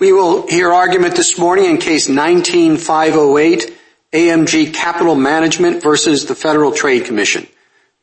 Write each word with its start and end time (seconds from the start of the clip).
We 0.00 0.12
will 0.12 0.46
hear 0.46 0.72
argument 0.72 1.16
this 1.16 1.40
morning 1.40 1.64
in 1.64 1.78
Case 1.78 2.06
19-508, 2.06 3.74
AMG 4.12 4.72
Capital 4.72 5.16
Management 5.16 5.82
v. 5.82 5.88
The 5.90 6.36
Federal 6.38 6.70
Trade 6.70 7.04
Commission. 7.04 7.48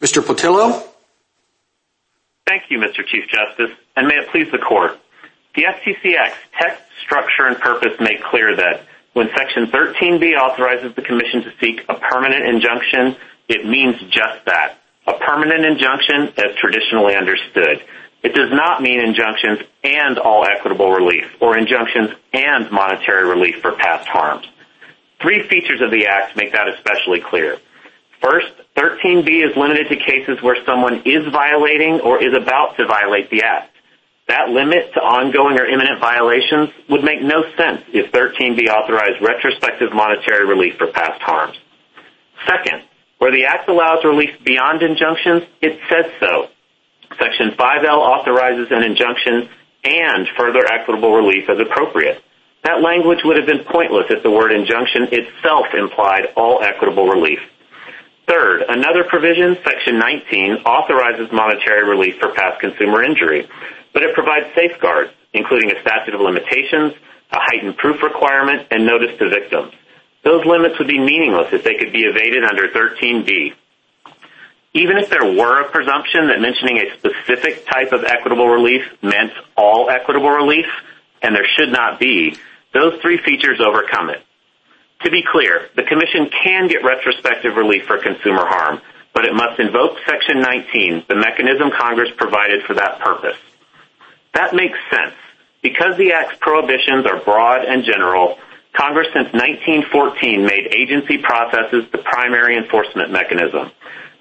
Mr. 0.02 0.22
Pattillo? 0.22 0.84
Thank 2.46 2.64
you, 2.70 2.80
Mr. 2.80 3.00
Chief 3.08 3.24
Justice, 3.30 3.78
and 3.96 4.10
may 4.10 4.16
it 4.16 4.28
please 4.28 4.52
the 4.52 4.58
Court. 4.58 5.00
The 5.56 5.64
FTC 5.64 6.18
Act's 6.18 6.38
text, 6.60 6.84
structure, 7.06 7.48
and 7.48 7.58
purpose 7.58 7.94
make 8.02 8.22
clear 8.24 8.58
that 8.58 8.82
when 9.14 9.30
Section 9.30 9.68
13b 9.68 10.36
authorizes 10.36 10.94
the 10.96 11.02
Commission 11.02 11.44
to 11.44 11.54
seek 11.62 11.80
a 11.88 11.96
permanent 11.96 12.46
injunction, 12.46 13.16
it 13.48 13.66
means 13.66 13.96
just 14.12 14.44
that, 14.48 14.80
a 15.08 15.14
permanent 15.14 15.64
injunction 15.64 16.28
as 16.36 16.58
traditionally 16.58 17.16
understood. 17.16 17.82
It 18.26 18.34
does 18.34 18.50
not 18.52 18.82
mean 18.82 19.00
injunctions 19.00 19.60
and 19.84 20.18
all 20.18 20.48
equitable 20.48 20.90
relief, 20.90 21.26
or 21.40 21.56
injunctions 21.60 22.10
and 22.34 22.72
monetary 22.72 23.30
relief 23.30 23.62
for 23.62 23.74
past 23.74 24.08
harms. 24.08 24.48
Three 25.22 25.48
features 25.48 25.80
of 25.80 25.92
the 25.92 26.08
Act 26.08 26.36
make 26.36 26.52
that 26.54 26.68
especially 26.68 27.22
clear. 27.22 27.60
First, 28.24 28.48
13b 28.78 29.30
is 29.48 29.56
limited 29.56 29.90
to 29.90 29.96
cases 29.98 30.42
where 30.42 30.58
someone 30.66 31.04
is 31.06 31.32
violating 31.32 32.02
or 32.02 32.18
is 32.18 32.34
about 32.36 32.76
to 32.78 32.88
violate 32.88 33.30
the 33.30 33.44
Act. 33.44 33.76
That 34.28 34.50
limit 34.50 34.92
to 34.96 35.02
ongoing 35.02 35.60
or 35.60 35.68
imminent 35.68 36.00
violations 36.00 36.70
would 36.90 37.04
make 37.04 37.22
no 37.22 37.44
sense 37.56 37.84
if 37.94 38.12
13b 38.12 38.68
authorized 38.70 39.22
retrospective 39.22 39.94
monetary 39.94 40.48
relief 40.48 40.80
for 40.80 40.88
past 40.88 41.22
harms. 41.22 41.60
Second, 42.50 42.82
where 43.20 43.32
the 43.32 43.46
Act 43.46 43.70
allows 43.70 44.04
relief 44.04 44.32
beyond 44.44 44.82
injunctions, 44.82 45.44
it 45.62 45.80
says 45.88 46.12
so. 46.20 46.50
Section 47.20 47.52
5L 47.52 47.98
authorizes 47.98 48.68
an 48.72 48.84
injunction 48.84 49.50
and 49.84 50.28
further 50.38 50.66
equitable 50.66 51.14
relief 51.14 51.50
as 51.50 51.60
appropriate. 51.60 52.22
That 52.64 52.82
language 52.82 53.20
would 53.24 53.38
have 53.38 53.46
been 53.46 53.64
pointless 53.64 54.08
if 54.10 54.24
the 54.24 54.32
word 54.32 54.52
injunction 54.52 55.08
itself 55.12 55.68
implied 55.78 56.34
all 56.36 56.64
equitable 56.64 57.08
relief. 57.08 57.40
Third, 58.28 58.64
another 58.68 59.04
provision, 59.04 59.56
Section 59.64 60.00
19, 60.00 60.66
authorizes 60.66 61.32
monetary 61.32 61.88
relief 61.88 62.16
for 62.20 62.34
past 62.34 62.60
consumer 62.60 63.04
injury, 63.04 63.48
but 63.94 64.02
it 64.02 64.16
provides 64.16 64.48
safeguards, 64.56 65.12
including 65.34 65.72
a 65.72 65.80
statute 65.82 66.16
of 66.16 66.22
limitations, 66.22 66.94
a 67.32 67.38
heightened 67.40 67.78
proof 67.78 68.02
requirement, 68.02 68.68
and 68.72 68.86
notice 68.86 69.16
to 69.20 69.30
victims. 69.30 69.74
Those 70.24 70.44
limits 70.44 70.80
would 70.80 70.88
be 70.88 70.98
meaningless 70.98 71.54
if 71.54 71.64
they 71.64 71.76
could 71.76 71.94
be 71.94 72.02
evaded 72.02 72.44
under 72.44 72.68
13b. 72.70 73.54
Even 74.76 74.98
if 74.98 75.10
there 75.10 75.24
were 75.24 75.62
a 75.62 75.72
presumption 75.72 76.28
that 76.28 76.42
mentioning 76.42 76.80
a 76.80 76.98
specific 77.00 77.66
type 77.66 77.94
of 77.94 78.04
equitable 78.04 78.50
relief 78.50 78.84
meant 79.02 79.32
all 79.56 79.90
equitable 79.90 80.30
relief, 80.30 80.66
and 81.22 81.34
there 81.34 81.48
should 81.56 81.72
not 81.72 81.98
be, 81.98 82.38
those 82.74 83.00
three 83.02 83.18
features 83.18 83.62
overcome 83.66 84.10
it. 84.10 84.22
To 85.06 85.10
be 85.10 85.24
clear, 85.24 85.70
the 85.78 85.84
Commission 85.84 86.30
can 86.44 86.68
get 86.68 86.84
retrospective 86.84 87.56
relief 87.56 87.86
for 87.86 87.98
consumer 88.00 88.46
harm, 88.46 88.82
but 89.14 89.24
it 89.24 89.34
must 89.34 89.62
invoke 89.62 89.96
Section 90.06 90.42
19, 90.42 91.06
the 91.08 91.16
mechanism 91.16 91.72
Congress 91.72 92.12
provided 92.18 92.64
for 92.64 92.74
that 92.74 93.00
purpose. 93.00 93.38
That 94.34 94.54
makes 94.54 94.78
sense. 94.92 95.16
Because 95.62 95.96
the 95.96 96.12
Act's 96.12 96.38
prohibitions 96.42 97.06
are 97.06 97.24
broad 97.24 97.64
and 97.64 97.86
general, 97.86 98.38
Congress 98.74 99.08
since 99.14 99.32
1914 99.32 100.46
made 100.46 100.68
agency 100.76 101.18
processes 101.18 101.86
the 101.94 101.98
primary 102.00 102.58
enforcement 102.58 103.10
mechanism, 103.10 103.72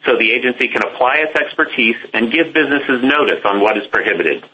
so 0.04 0.16
the 0.16 0.32
agency 0.32 0.68
can 0.68 0.82
apply 0.82 1.24
its 1.24 1.34
expertise 1.38 1.96
and 2.12 2.30
give 2.30 2.52
businesses 2.52 3.02
notice 3.02 3.40
on 3.44 3.60
what 3.60 3.76
is 3.78 3.86
prohibited. 3.88 4.44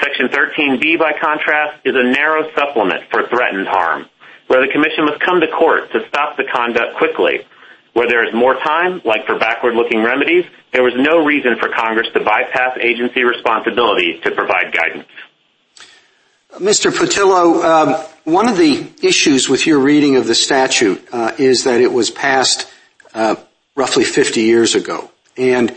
Section 0.00 0.28
13b, 0.28 0.98
by 0.98 1.12
contrast, 1.20 1.84
is 1.84 1.94
a 1.94 2.02
narrow 2.02 2.50
supplement 2.54 3.04
for 3.10 3.28
threatened 3.28 3.68
harm, 3.68 4.06
where 4.46 4.64
the 4.64 4.72
Commission 4.72 5.04
must 5.04 5.20
come 5.20 5.40
to 5.40 5.48
court 5.48 5.92
to 5.92 6.00
stop 6.08 6.36
the 6.36 6.44
conduct 6.44 6.96
quickly. 6.96 7.46
Where 7.92 8.08
there 8.08 8.26
is 8.26 8.32
more 8.32 8.54
time, 8.54 9.02
like 9.04 9.26
for 9.26 9.36
backward-looking 9.36 10.02
remedies, 10.02 10.44
there 10.72 10.82
was 10.82 10.94
no 10.96 11.24
reason 11.24 11.56
for 11.58 11.68
Congress 11.68 12.06
to 12.14 12.20
bypass 12.20 12.78
agency 12.80 13.24
responsibility 13.24 14.20
to 14.22 14.30
provide 14.30 14.72
guidance. 14.72 15.08
Mr. 16.58 16.90
Pattillo, 16.90 17.64
um, 17.64 18.06
one 18.24 18.48
of 18.48 18.56
the 18.56 18.90
issues 19.02 19.48
with 19.48 19.66
your 19.66 19.80
reading 19.80 20.16
of 20.16 20.26
the 20.26 20.34
statute 20.34 21.04
uh, 21.12 21.32
is 21.38 21.64
that 21.64 21.80
it 21.80 21.92
was 21.92 22.10
passed 22.10 22.70
uh, 23.12 23.34
roughly 23.80 24.04
50 24.04 24.42
years 24.42 24.74
ago. 24.74 25.10
And 25.38 25.70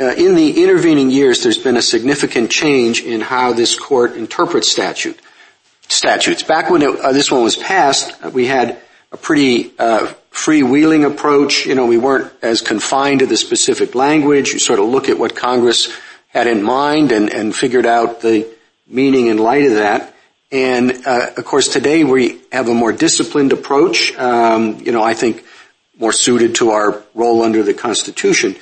uh, 0.00 0.14
in 0.14 0.34
the 0.34 0.62
intervening 0.62 1.10
years, 1.10 1.42
there's 1.42 1.58
been 1.58 1.76
a 1.76 1.82
significant 1.82 2.50
change 2.50 3.02
in 3.02 3.20
how 3.20 3.52
this 3.52 3.78
Court 3.78 4.16
interprets 4.16 4.66
statute, 4.66 5.20
statutes. 5.86 6.42
Back 6.42 6.70
when 6.70 6.82
uh, 6.82 7.12
this 7.12 7.30
one 7.30 7.42
was 7.42 7.58
passed, 7.58 8.16
uh, 8.24 8.30
we 8.30 8.46
had 8.46 8.78
a 9.12 9.18
pretty 9.18 9.64
freewheeling 10.32 11.06
approach. 11.06 11.66
You 11.66 11.74
know, 11.74 11.84
we 11.84 11.98
weren't 11.98 12.32
as 12.40 12.62
confined 12.62 13.20
to 13.20 13.26
the 13.26 13.36
specific 13.36 13.94
language. 13.94 14.54
You 14.54 14.58
sort 14.58 14.78
of 14.78 14.86
look 14.86 15.10
at 15.10 15.18
what 15.18 15.36
Congress 15.36 15.94
had 16.28 16.46
in 16.46 16.62
mind 16.62 17.12
and 17.12 17.54
figured 17.54 17.84
out 17.84 18.22
the 18.22 18.48
meaning 18.86 19.26
in 19.26 19.36
light 19.36 19.66
of 19.66 19.74
that. 19.74 20.14
And, 20.50 21.04
of 21.04 21.44
course, 21.44 21.68
today 21.68 22.04
we 22.04 22.40
have 22.52 22.68
a 22.68 22.74
more 22.74 22.92
disciplined 22.92 23.52
approach, 23.52 24.16
um, 24.16 24.80
you 24.80 24.92
know, 24.92 25.02
I 25.02 25.14
think 25.14 25.44
more 26.00 26.12
suited 26.12 26.56
to 26.56 26.70
our 26.70 27.02
role 27.14 27.42
under 27.42 27.62
the 27.62 27.74
Constitution. 27.74 28.56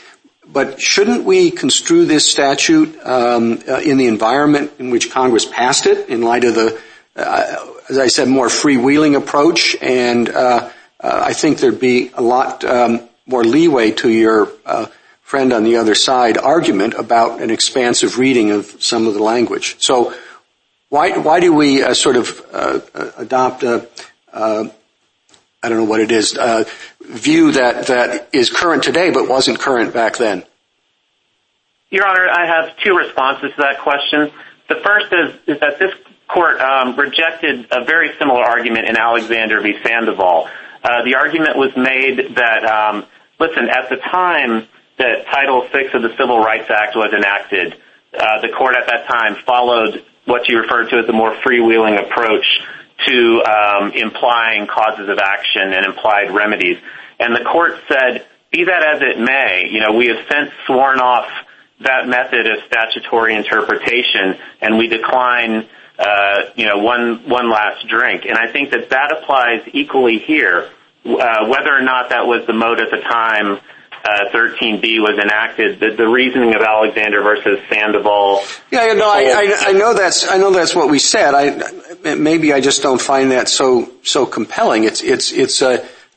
But 0.44 0.80
shouldn't 0.80 1.24
we 1.24 1.50
construe 1.50 2.04
this 2.04 2.28
statute 2.28 2.98
um, 3.06 3.62
uh, 3.68 3.78
in 3.78 3.96
the 3.96 4.06
environment 4.06 4.72
in 4.78 4.90
which 4.90 5.10
Congress 5.10 5.46
passed 5.46 5.86
it, 5.86 6.08
in 6.08 6.22
light 6.22 6.44
of 6.44 6.54
the, 6.54 6.80
uh, 7.16 7.66
as 7.88 7.98
I 7.98 8.08
said, 8.08 8.28
more 8.28 8.48
freewheeling 8.48 9.14
approach? 9.14 9.76
And 9.80 10.28
uh, 10.28 10.70
I 11.00 11.32
think 11.32 11.58
there'd 11.58 11.78
be 11.78 12.10
a 12.14 12.22
lot 12.22 12.64
um, 12.64 13.08
more 13.24 13.44
leeway 13.44 13.92
to 13.92 14.08
your 14.08 14.46
friend 15.20 15.52
on 15.52 15.62
the 15.62 15.76
other 15.76 15.94
side 15.94 16.38
argument 16.38 16.94
about 16.94 17.42
an 17.42 17.50
expansive 17.50 18.18
reading 18.18 18.50
of 18.50 18.82
some 18.82 19.06
of 19.06 19.12
the 19.12 19.22
language. 19.22 19.76
So 19.78 20.14
why 20.88 21.18
why 21.18 21.40
do 21.40 21.52
we 21.52 21.94
sort 21.94 22.16
of 22.16 22.40
adopt 23.18 23.62
a, 23.62 23.86
I 24.32 25.68
don't 25.68 25.76
know 25.76 25.84
what 25.84 26.00
it 26.00 26.10
is, 26.10 26.32
view 27.08 27.52
that 27.52 28.28
is 28.32 28.50
current 28.50 28.82
today 28.82 29.10
but 29.10 29.28
wasn't 29.28 29.58
current 29.58 29.92
back 29.94 30.16
then? 30.16 30.44
Your 31.90 32.06
Honor, 32.06 32.28
I 32.28 32.46
have 32.46 32.76
two 32.84 32.94
responses 32.94 33.50
to 33.56 33.62
that 33.62 33.80
question. 33.80 34.30
The 34.68 34.76
first 34.84 35.12
is 35.46 35.58
that 35.60 35.78
this 35.78 35.92
Court 36.28 36.60
um, 36.60 36.94
rejected 36.96 37.68
a 37.70 37.84
very 37.86 38.10
similar 38.18 38.42
argument 38.42 38.86
in 38.86 38.98
Alexander 38.98 39.62
v. 39.62 39.78
Sandoval. 39.82 40.50
Uh, 40.84 41.02
the 41.02 41.14
argument 41.14 41.56
was 41.56 41.74
made 41.74 42.36
that, 42.36 42.64
um, 42.64 43.06
listen, 43.40 43.70
at 43.70 43.88
the 43.88 43.96
time 43.96 44.68
that 44.98 45.24
Title 45.32 45.66
VI 45.72 45.88
of 45.94 46.02
the 46.02 46.14
Civil 46.18 46.38
Rights 46.38 46.68
Act 46.68 46.94
was 46.96 47.14
enacted, 47.14 47.80
uh, 48.12 48.42
the 48.42 48.50
Court 48.50 48.76
at 48.76 48.86
that 48.88 49.06
time 49.08 49.36
followed 49.46 50.04
what 50.26 50.48
you 50.48 50.58
referred 50.58 50.90
to 50.90 50.98
as 50.98 51.08
a 51.08 51.12
more 51.12 51.34
freewheeling 51.36 51.98
approach 51.98 52.44
to 53.06 53.42
um, 53.44 53.92
implying 53.92 54.66
causes 54.66 55.08
of 55.08 55.18
action 55.18 55.72
and 55.72 55.86
implied 55.86 56.30
remedies. 56.30 56.76
And 57.18 57.34
the 57.34 57.44
Court 57.44 57.72
said, 57.88 58.26
be 58.50 58.64
that 58.64 58.82
as 58.82 59.02
it 59.02 59.20
may, 59.20 59.68
you 59.70 59.80
know, 59.80 59.92
we 59.96 60.06
have 60.06 60.24
since 60.30 60.50
sworn 60.66 61.00
off 61.00 61.28
that 61.80 62.08
method 62.08 62.46
of 62.46 62.58
statutory 62.66 63.36
interpretation 63.36 64.36
and 64.60 64.78
we 64.78 64.88
decline, 64.88 65.68
uh, 65.98 66.42
you 66.56 66.66
know, 66.66 66.78
one 66.78 67.50
last 67.50 67.86
drink. 67.88 68.24
And 68.24 68.38
I 68.38 68.50
think 68.50 68.70
that 68.70 68.90
that 68.90 69.12
applies 69.12 69.62
equally 69.72 70.18
here. 70.18 70.70
Uh, 71.04 71.46
whether 71.48 71.72
or 71.72 71.80
not 71.80 72.10
that 72.10 72.26
was 72.26 72.46
the 72.46 72.52
mode 72.52 72.80
at 72.80 72.90
the 72.90 73.00
time 73.00 73.60
uh, 74.04 74.30
13b 74.32 75.00
was 75.00 75.18
enacted, 75.22 75.80
the 75.80 76.08
reasoning 76.08 76.54
of 76.54 76.62
Alexander 76.62 77.22
versus 77.22 77.58
Sandoval. 77.70 78.42
Yeah, 78.70 78.92
no, 78.94 79.10
I 79.10 79.72
know 79.72 79.94
that's 79.94 80.74
what 80.74 80.88
we 80.88 80.98
said. 80.98 81.62
Maybe 82.02 82.52
I 82.52 82.60
just 82.60 82.82
don't 82.82 83.00
find 83.00 83.32
that 83.32 83.48
so 83.48 84.26
compelling. 84.26 84.84
It's, 84.84 85.62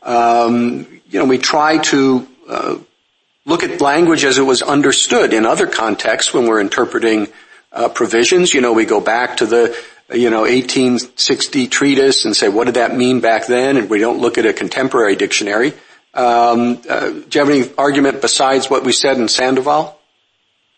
um, 0.03 1.00
you 1.11 1.19
know, 1.19 1.25
we 1.25 1.37
try 1.37 1.77
to 1.77 2.27
uh, 2.47 2.75
look 3.45 3.63
at 3.63 3.81
language 3.81 4.23
as 4.23 4.37
it 4.37 4.43
was 4.43 4.61
understood 4.61 5.33
in 5.33 5.45
other 5.45 5.67
contexts 5.67 6.33
when 6.33 6.47
we're 6.47 6.61
interpreting 6.61 7.27
uh, 7.73 7.89
provisions. 7.89 8.53
You 8.53 8.61
know, 8.61 8.71
we 8.71 8.85
go 8.85 9.01
back 9.01 9.37
to 9.37 9.45
the, 9.45 9.77
you 10.13 10.29
know, 10.29 10.41
1860 10.41 11.67
treatise 11.67 12.23
and 12.23 12.35
say, 12.35 12.47
what 12.47 12.65
did 12.65 12.75
that 12.75 12.95
mean 12.95 13.19
back 13.19 13.45
then? 13.45 13.75
And 13.75 13.89
we 13.89 13.99
don't 13.99 14.19
look 14.19 14.37
at 14.37 14.45
a 14.45 14.53
contemporary 14.53 15.17
dictionary. 15.17 15.73
Um, 16.13 16.81
uh, 16.89 17.09
do 17.09 17.25
you 17.31 17.39
have 17.39 17.49
any 17.49 17.69
argument 17.77 18.21
besides 18.21 18.69
what 18.69 18.85
we 18.85 18.93
said 18.93 19.17
in 19.17 19.27
Sandoval? 19.27 19.97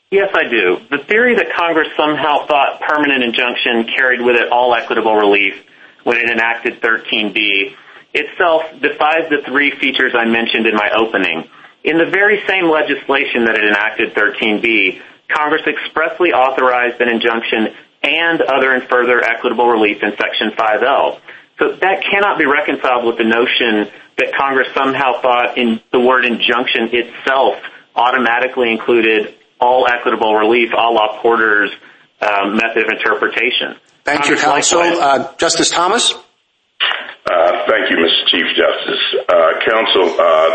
Yes, 0.09 0.29
I 0.33 0.47
do. 0.49 0.77
The 0.89 1.03
theory 1.05 1.35
that 1.35 1.53
Congress 1.55 1.89
somehow 1.95 2.45
thought 2.47 2.81
permanent 2.81 3.23
injunction 3.23 3.85
carried 3.95 4.21
with 4.21 4.35
it 4.35 4.51
all 4.51 4.73
equitable 4.75 5.15
relief 5.15 5.55
when 6.03 6.17
it 6.17 6.29
enacted 6.29 6.81
13b 6.81 7.75
itself 8.13 8.63
defies 8.81 9.29
the 9.29 9.41
three 9.45 9.71
features 9.71 10.13
I 10.15 10.25
mentioned 10.25 10.67
in 10.67 10.75
my 10.75 10.89
opening. 10.95 11.49
In 11.83 11.97
the 11.97 12.05
very 12.05 12.41
same 12.47 12.69
legislation 12.69 13.45
that 13.45 13.55
it 13.55 13.65
enacted 13.65 14.13
13b, 14.13 15.01
Congress 15.27 15.63
expressly 15.67 16.31
authorized 16.31 17.01
an 17.01 17.09
injunction 17.09 17.73
and 18.03 18.41
other 18.41 18.73
and 18.73 18.83
further 18.87 19.23
equitable 19.23 19.67
relief 19.67 20.03
in 20.03 20.15
Section 20.17 20.51
5L. 20.51 21.19
So 21.59 21.71
that 21.73 22.03
cannot 22.03 22.37
be 22.37 22.45
reconciled 22.45 23.05
with 23.05 23.17
the 23.17 23.23
notion 23.23 23.91
that 24.17 24.33
Congress 24.37 24.67
somehow 24.73 25.21
thought 25.21 25.57
in 25.57 25.81
the 25.91 25.99
word 25.99 26.25
injunction 26.25 26.89
itself 26.91 27.55
automatically 27.95 28.71
included 28.71 29.35
all 29.59 29.87
equitable 29.87 30.35
relief 30.35 30.71
a 30.73 30.75
la 30.75 31.21
Porter's 31.21 31.71
uh, 32.21 32.47
method 32.47 32.85
of 32.85 32.89
interpretation. 32.89 33.75
Thank 34.03 34.27
you, 34.27 34.35
counsel. 34.35 34.81
Uh, 34.81 35.33
Justice 35.37 35.69
Thomas? 35.69 36.13
Uh, 37.23 37.65
thank 37.71 37.89
you, 37.89 37.97
Mr. 37.97 38.27
Chief 38.27 38.47
Justice. 38.51 39.03
Uh, 39.29 39.51
counsel, 39.63 40.07
uh, 40.19 40.49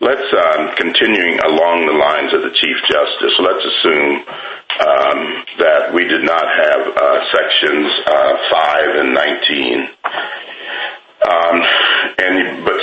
let's, 0.00 0.28
um, 0.32 0.72
continuing 0.76 1.38
along 1.44 1.84
the 1.84 1.92
lines 1.92 2.32
of 2.32 2.40
the 2.40 2.50
Chief 2.56 2.76
Justice, 2.88 3.34
let's 3.44 3.64
assume 3.64 4.24
um, 4.80 5.20
that 5.60 5.92
we 5.92 6.08
did 6.08 6.24
not 6.24 6.44
have 6.48 6.80
Sections 7.28 7.92
5 8.08 9.04
and 9.04 9.14
19, 9.14 9.88
um, 11.28 11.56
but 12.64 12.80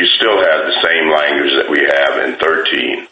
you 0.00 0.06
still 0.16 0.38
have 0.40 0.64
the 0.64 0.76
same 0.82 1.10
language 1.12 1.52
that 1.60 1.68
we 1.68 1.84
have 1.84 2.16
in 2.24 2.36
13. 2.40 3.08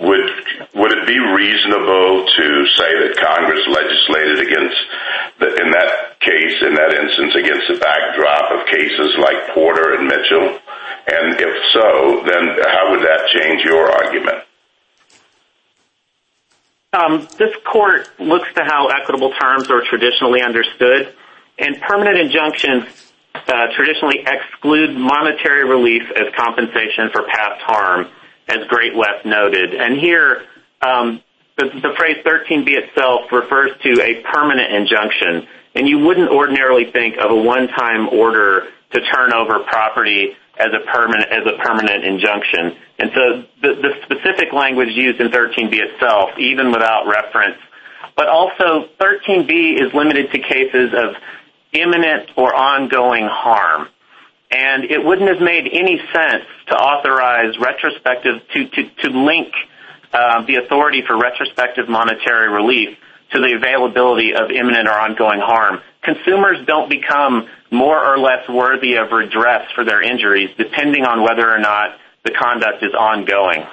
Would 0.00 0.30
would 0.74 0.92
it 0.92 1.06
be 1.08 1.18
reasonable 1.18 2.26
to 2.26 2.46
say 2.78 2.90
that 3.02 3.18
Congress 3.18 3.62
legislated 3.66 4.38
against, 4.46 4.78
in 5.58 5.70
that 5.74 6.20
case, 6.20 6.56
in 6.62 6.74
that 6.74 6.94
instance, 6.94 7.34
against 7.34 7.66
the 7.66 7.78
backdrop 7.82 8.46
of 8.52 8.66
cases 8.66 9.16
like 9.18 9.54
Porter 9.54 9.98
and 9.98 10.06
Mitchell? 10.06 10.58
And 11.10 11.40
if 11.40 11.54
so, 11.72 12.22
then 12.30 12.62
how 12.62 12.90
would 12.92 13.02
that 13.02 13.26
change 13.34 13.64
your 13.64 13.90
argument? 13.90 14.44
Um, 16.92 17.28
this 17.38 17.54
court 17.70 18.08
looks 18.18 18.48
to 18.54 18.64
how 18.64 18.88
equitable 18.88 19.32
terms 19.32 19.70
are 19.70 19.82
traditionally 19.88 20.42
understood, 20.42 21.14
and 21.58 21.80
permanent 21.80 22.18
injunctions 22.18 23.12
uh, 23.34 23.66
traditionally 23.74 24.24
exclude 24.26 24.96
monetary 24.96 25.64
relief 25.68 26.02
as 26.16 26.32
compensation 26.36 27.10
for 27.12 27.24
past 27.24 27.60
harm, 27.62 28.08
as 28.48 28.66
Great 28.68 28.96
West 28.96 29.24
noted. 29.24 29.74
And 29.74 29.98
here, 29.98 30.44
um, 30.82 31.22
the 31.56 31.92
phrase 31.98 32.18
13b 32.24 32.68
itself 32.68 33.32
refers 33.32 33.72
to 33.82 34.00
a 34.00 34.22
permanent 34.32 34.72
injunction, 34.72 35.46
and 35.74 35.88
you 35.88 35.98
wouldn't 35.98 36.30
ordinarily 36.30 36.90
think 36.92 37.16
of 37.18 37.30
a 37.30 37.36
one-time 37.36 38.08
order 38.08 38.68
to 38.92 39.00
turn 39.00 39.32
over 39.32 39.60
property 39.60 40.36
as 40.58 40.68
a 40.72 40.90
permanent 40.90 41.30
as 41.30 41.46
a 41.46 41.62
permanent 41.62 42.04
injunction. 42.04 42.76
And 42.98 43.10
so 43.14 43.44
the 43.62 43.94
specific 44.02 44.52
language 44.52 44.90
used 44.90 45.20
in 45.20 45.28
13b 45.28 45.72
itself, 45.72 46.30
even 46.38 46.70
without 46.72 47.06
reference, 47.06 47.58
but 48.16 48.28
also 48.28 48.88
13b 49.00 49.80
is 49.80 49.94
limited 49.94 50.30
to 50.32 50.38
cases 50.38 50.92
of 50.94 51.14
imminent 51.72 52.30
or 52.36 52.54
ongoing 52.54 53.28
harm. 53.30 53.88
And 54.50 54.84
it 54.84 55.04
wouldn't 55.04 55.28
have 55.28 55.42
made 55.42 55.68
any 55.70 56.00
sense 56.12 56.44
to 56.68 56.74
authorize 56.74 57.58
retrospective, 57.60 58.40
to 58.54 59.08
link 59.10 59.52
uh, 60.12 60.46
the 60.46 60.56
authority 60.56 61.02
for 61.06 61.18
retrospective 61.18 61.88
monetary 61.88 62.48
relief 62.48 62.96
to 63.32 63.40
the 63.40 63.52
availability 63.52 64.32
of 64.34 64.50
imminent 64.50 64.88
or 64.88 64.98
ongoing 64.98 65.40
harm. 65.40 65.80
Consumers 66.02 66.64
don't 66.66 66.88
become 66.88 67.46
more 67.70 68.00
or 68.00 68.18
less 68.18 68.48
worthy 68.48 68.94
of 68.94 69.12
redress 69.12 69.70
for 69.74 69.84
their 69.84 70.00
injuries, 70.00 70.48
depending 70.56 71.04
on 71.04 71.22
whether 71.22 71.44
or 71.44 71.58
not 71.58 71.98
the 72.24 72.32
conduct 72.32 72.82
is 72.82 72.94
ongoing. 72.98 73.64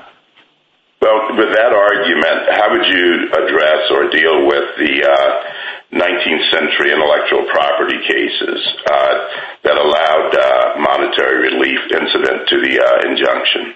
Well, 1.01 1.38
with 1.38 1.51
that 1.56 1.71
argument, 1.71 2.51
how 2.51 2.71
would 2.71 2.88
you 2.88 3.31
address 3.31 3.92
or 3.92 4.10
deal 4.10 4.48
with 4.48 4.75
the 4.75 5.07
uh, 5.07 5.85
19th 5.95 6.51
century 6.51 6.92
intellectual 6.92 7.45
property 7.51 7.97
cases 8.07 8.68
uh, 8.86 9.27
that 9.63 9.77
allowed 9.77 10.36
uh, 10.36 10.80
monetary 10.80 11.53
relief 11.53 11.80
incident 11.92 12.47
to 12.50 12.59
the 12.62 12.80
uh, 12.80 13.09
injunction? 13.09 13.75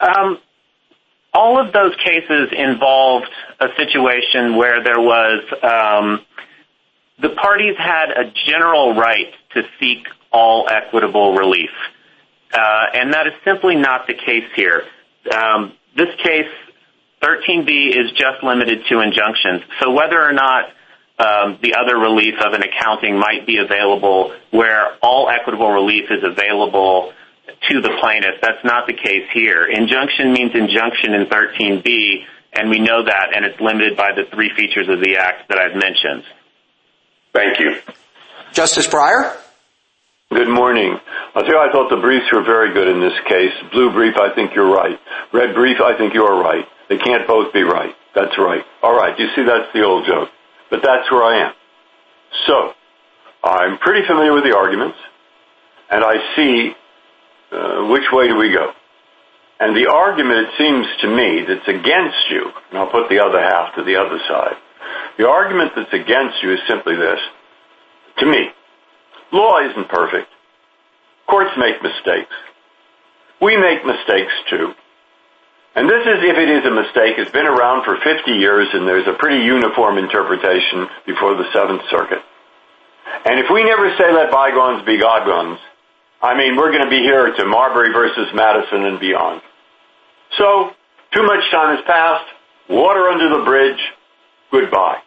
Um, 0.00 0.38
all 1.32 1.58
of 1.58 1.72
those 1.72 1.94
cases 1.96 2.50
involved 2.52 3.30
a 3.58 3.68
situation 3.76 4.56
where 4.56 4.84
there 4.84 5.00
was, 5.00 5.42
um, 5.62 6.20
the 7.20 7.30
parties 7.30 7.76
had 7.78 8.10
a 8.10 8.30
general 8.46 8.94
right 8.94 9.32
to 9.54 9.62
seek 9.80 10.06
all 10.30 10.68
equitable 10.68 11.34
relief. 11.34 11.70
And 13.04 13.12
that 13.12 13.26
is 13.26 13.34
simply 13.44 13.76
not 13.76 14.06
the 14.06 14.14
case 14.14 14.48
here. 14.56 14.84
Um, 15.30 15.74
this 15.96 16.08
case, 16.22 16.48
13b, 17.24 17.88
is 17.88 18.10
just 18.12 18.42
limited 18.42 18.84
to 18.90 19.00
injunctions. 19.00 19.62
So 19.80 19.92
whether 19.92 20.20
or 20.20 20.32
not 20.32 20.64
um, 21.18 21.58
the 21.62 21.74
other 21.80 21.96
relief 21.96 22.34
of 22.44 22.52
an 22.52 22.62
accounting 22.62 23.18
might 23.18 23.46
be 23.46 23.58
available 23.58 24.34
where 24.50 24.96
all 25.02 25.28
equitable 25.30 25.70
relief 25.70 26.10
is 26.10 26.22
available 26.22 27.12
to 27.70 27.80
the 27.80 27.96
plaintiff, 28.00 28.40
that's 28.42 28.64
not 28.64 28.86
the 28.86 28.92
case 28.92 29.28
here. 29.32 29.64
Injunction 29.64 30.32
means 30.32 30.52
injunction 30.54 31.14
in 31.14 31.26
13b, 31.26 32.24
and 32.52 32.68
we 32.68 32.80
know 32.80 33.04
that, 33.04 33.34
and 33.34 33.44
it's 33.44 33.60
limited 33.60 33.96
by 33.96 34.10
the 34.12 34.24
three 34.34 34.50
features 34.54 34.88
of 34.88 35.00
the 35.00 35.16
act 35.16 35.48
that 35.48 35.58
I've 35.58 35.76
mentioned. 35.76 36.24
Thank 37.32 37.58
you. 37.58 37.76
Justice 38.52 38.86
Breyer? 38.86 39.36
Good 40.30 40.48
morning. 40.48 40.98
I 41.34 41.40
say 41.42 41.54
I 41.54 41.70
thought 41.70 41.90
the 41.90 42.00
briefs 42.00 42.26
were 42.32 42.42
very 42.42 42.72
good 42.72 42.88
in 42.88 43.00
this 43.00 43.14
case. 43.28 43.52
Blue 43.72 43.92
brief, 43.92 44.16
I 44.16 44.34
think 44.34 44.54
you're 44.54 44.72
right. 44.72 44.98
Red 45.32 45.54
brief, 45.54 45.80
I 45.80 45.96
think 45.96 46.14
you're 46.14 46.40
right. 46.40 46.66
They 46.94 47.02
can't 47.02 47.26
both 47.26 47.52
be 47.52 47.62
right. 47.62 47.92
That's 48.14 48.38
right. 48.38 48.62
All 48.80 48.94
right. 48.94 49.18
You 49.18 49.26
see, 49.34 49.42
that's 49.42 49.66
the 49.74 49.82
old 49.82 50.06
joke. 50.06 50.28
But 50.70 50.80
that's 50.84 51.10
where 51.10 51.24
I 51.24 51.48
am. 51.48 51.52
So 52.46 52.70
I'm 53.42 53.78
pretty 53.78 54.06
familiar 54.06 54.32
with 54.32 54.44
the 54.44 54.56
arguments, 54.56 54.96
and 55.90 56.04
I 56.04 56.14
see 56.36 56.72
uh, 57.50 57.88
which 57.90 58.04
way 58.12 58.28
do 58.28 58.36
we 58.36 58.52
go. 58.52 58.70
And 59.58 59.76
the 59.76 59.90
argument, 59.90 60.46
it 60.46 60.50
seems 60.56 60.86
to 61.00 61.08
me, 61.08 61.44
that's 61.48 61.66
against 61.66 62.30
you, 62.30 62.52
and 62.70 62.78
I'll 62.78 62.90
put 62.90 63.08
the 63.08 63.18
other 63.18 63.40
half 63.40 63.74
to 63.74 63.82
the 63.82 63.96
other 63.96 64.18
side. 64.28 64.54
The 65.18 65.28
argument 65.28 65.72
that's 65.74 65.92
against 65.92 66.42
you 66.42 66.52
is 66.52 66.60
simply 66.68 66.94
this. 66.94 67.18
To 68.18 68.26
me, 68.26 68.50
law 69.32 69.58
isn't 69.68 69.88
perfect. 69.88 70.28
Courts 71.28 71.50
make 71.58 71.82
mistakes. 71.82 72.34
We 73.42 73.56
make 73.56 73.84
mistakes, 73.84 74.32
too. 74.48 74.74
And 75.74 75.90
this 75.90 76.06
is, 76.06 76.22
if 76.22 76.38
it 76.38 76.48
is 76.48 76.64
a 76.64 76.70
mistake, 76.70 77.18
it's 77.18 77.32
been 77.32 77.46
around 77.46 77.84
for 77.84 77.98
50 77.98 78.30
years, 78.30 78.68
and 78.72 78.86
there's 78.86 79.08
a 79.08 79.18
pretty 79.18 79.44
uniform 79.44 79.98
interpretation 79.98 80.86
before 81.04 81.34
the 81.34 81.50
Seventh 81.52 81.82
Circuit. 81.90 82.22
And 83.26 83.40
if 83.40 83.46
we 83.52 83.64
never 83.64 83.90
say 83.98 84.12
let 84.12 84.30
bygones 84.30 84.86
be 84.86 84.98
godgones, 84.98 85.58
I 86.22 86.38
mean, 86.38 86.56
we're 86.56 86.70
going 86.70 86.84
to 86.84 86.90
be 86.90 87.02
here 87.02 87.34
to 87.34 87.44
Marbury 87.44 87.92
versus 87.92 88.28
Madison 88.34 88.84
and 88.86 89.00
beyond. 89.00 89.42
So 90.38 90.70
too 91.12 91.22
much 91.22 91.42
time 91.50 91.76
has 91.76 91.84
passed. 91.86 92.26
Water 92.70 93.08
under 93.08 93.38
the 93.38 93.44
bridge. 93.44 93.80
Goodbye. 94.50 94.98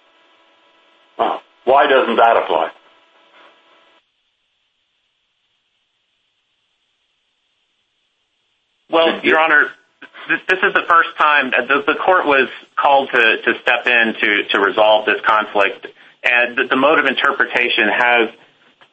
Well, 1.17 1.41
why 1.63 1.87
doesn't 1.87 2.17
that 2.17 2.37
apply? 2.37 2.71
Well, 8.89 9.19
Your 9.23 9.39
Honor, 9.39 9.71
this 10.27 10.59
is 10.63 10.73
the 10.73 10.85
first 10.87 11.09
time 11.17 11.51
that 11.51 11.67
the 11.67 11.95
court 11.95 12.25
was 12.25 12.49
called 12.75 13.09
to 13.11 13.53
step 13.61 13.87
in 13.87 14.15
to 14.51 14.59
resolve 14.59 15.05
this 15.05 15.21
conflict, 15.25 15.87
and 16.23 16.57
the 16.69 16.75
mode 16.75 16.99
of 16.99 17.05
interpretation 17.05 17.87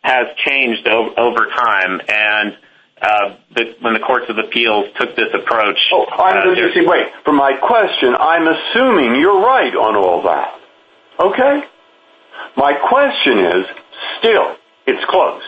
has 0.02 0.26
changed 0.46 0.86
over 0.86 1.46
time. 1.46 2.00
And 2.08 2.56
uh, 3.02 3.36
when 3.80 3.94
the 3.94 4.00
courts 4.00 4.26
of 4.28 4.38
appeals 4.38 4.86
took 4.98 5.16
this 5.16 5.28
approach... 5.34 5.78
Oh, 5.92 6.06
I'm 6.06 6.46
uh, 6.46 6.50
interested 6.50 6.86
wait. 6.86 7.06
For 7.24 7.32
my 7.32 7.56
question, 7.60 8.14
I'm 8.14 8.46
assuming 8.46 9.20
you're 9.20 9.40
right 9.40 9.74
on 9.74 9.96
all 9.96 10.22
that. 10.22 10.54
Okay? 11.20 11.64
My 12.56 12.74
question 12.88 13.38
is, 13.40 13.66
still, 14.18 14.56
it's 14.86 15.04
close. 15.08 15.42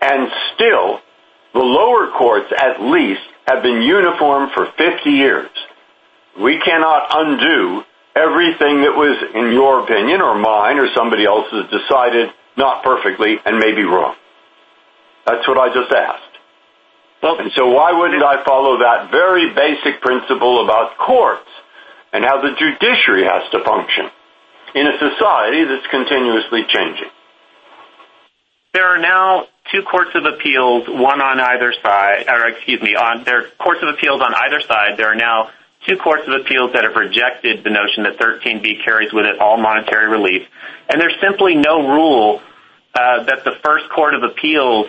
And 0.00 0.28
still, 0.54 1.00
the 1.54 1.60
lower 1.60 2.10
courts, 2.18 2.52
at 2.56 2.82
least, 2.82 3.22
have 3.46 3.62
been 3.62 3.82
uniform 3.82 4.50
for 4.54 4.66
50 4.76 5.10
years. 5.10 5.50
We 6.40 6.60
cannot 6.60 7.06
undo 7.10 7.82
everything 8.16 8.82
that 8.82 8.94
was, 8.94 9.16
in 9.34 9.52
your 9.52 9.84
opinion, 9.84 10.22
or 10.22 10.38
mine, 10.38 10.78
or 10.78 10.88
somebody 10.94 11.24
else's, 11.26 11.70
decided 11.70 12.30
not 12.56 12.82
perfectly 12.82 13.36
and 13.44 13.58
maybe 13.58 13.82
wrong. 13.82 14.14
That's 15.26 15.46
what 15.48 15.58
I 15.58 15.72
just 15.74 15.92
asked. 15.92 16.34
And 17.24 17.50
so 17.56 17.68
why 17.68 17.92
wouldn't 17.92 18.22
I 18.22 18.44
follow 18.44 18.78
that 18.78 19.10
very 19.10 19.54
basic 19.54 20.00
principle 20.02 20.62
about 20.62 20.98
courts 20.98 21.48
and 22.12 22.24
how 22.24 22.40
the 22.42 22.52
judiciary 22.58 23.24
has 23.24 23.50
to 23.52 23.64
function 23.64 24.10
in 24.74 24.86
a 24.86 24.98
society 24.98 25.64
that's 25.64 25.86
continuously 25.90 26.64
changing? 26.68 27.08
There 28.74 28.86
are 28.86 28.98
now 28.98 29.46
two 29.70 29.82
courts 29.82 30.10
of 30.14 30.24
appeals, 30.26 30.88
one 30.88 31.20
on 31.20 31.38
either 31.38 31.72
side. 31.80 32.26
Or, 32.28 32.48
excuse 32.48 32.82
me, 32.82 32.96
there 33.24 33.38
are 33.38 33.48
courts 33.58 33.80
of 33.82 33.88
appeals 33.88 34.20
on 34.20 34.34
either 34.34 34.60
side. 34.60 34.96
There 34.96 35.10
are 35.10 35.14
now 35.14 35.50
two 35.86 35.96
courts 35.96 36.24
of 36.26 36.34
appeals 36.34 36.72
that 36.74 36.82
have 36.82 36.96
rejected 36.96 37.62
the 37.62 37.70
notion 37.70 38.02
that 38.02 38.18
13b 38.18 38.84
carries 38.84 39.12
with 39.12 39.26
it 39.26 39.38
all 39.38 39.58
monetary 39.58 40.08
relief, 40.08 40.42
and 40.88 41.00
there's 41.00 41.14
simply 41.20 41.54
no 41.54 41.86
rule 41.86 42.42
uh, 42.94 43.24
that 43.24 43.44
the 43.44 43.52
first 43.62 43.88
court 43.94 44.14
of 44.14 44.22
appeals 44.22 44.86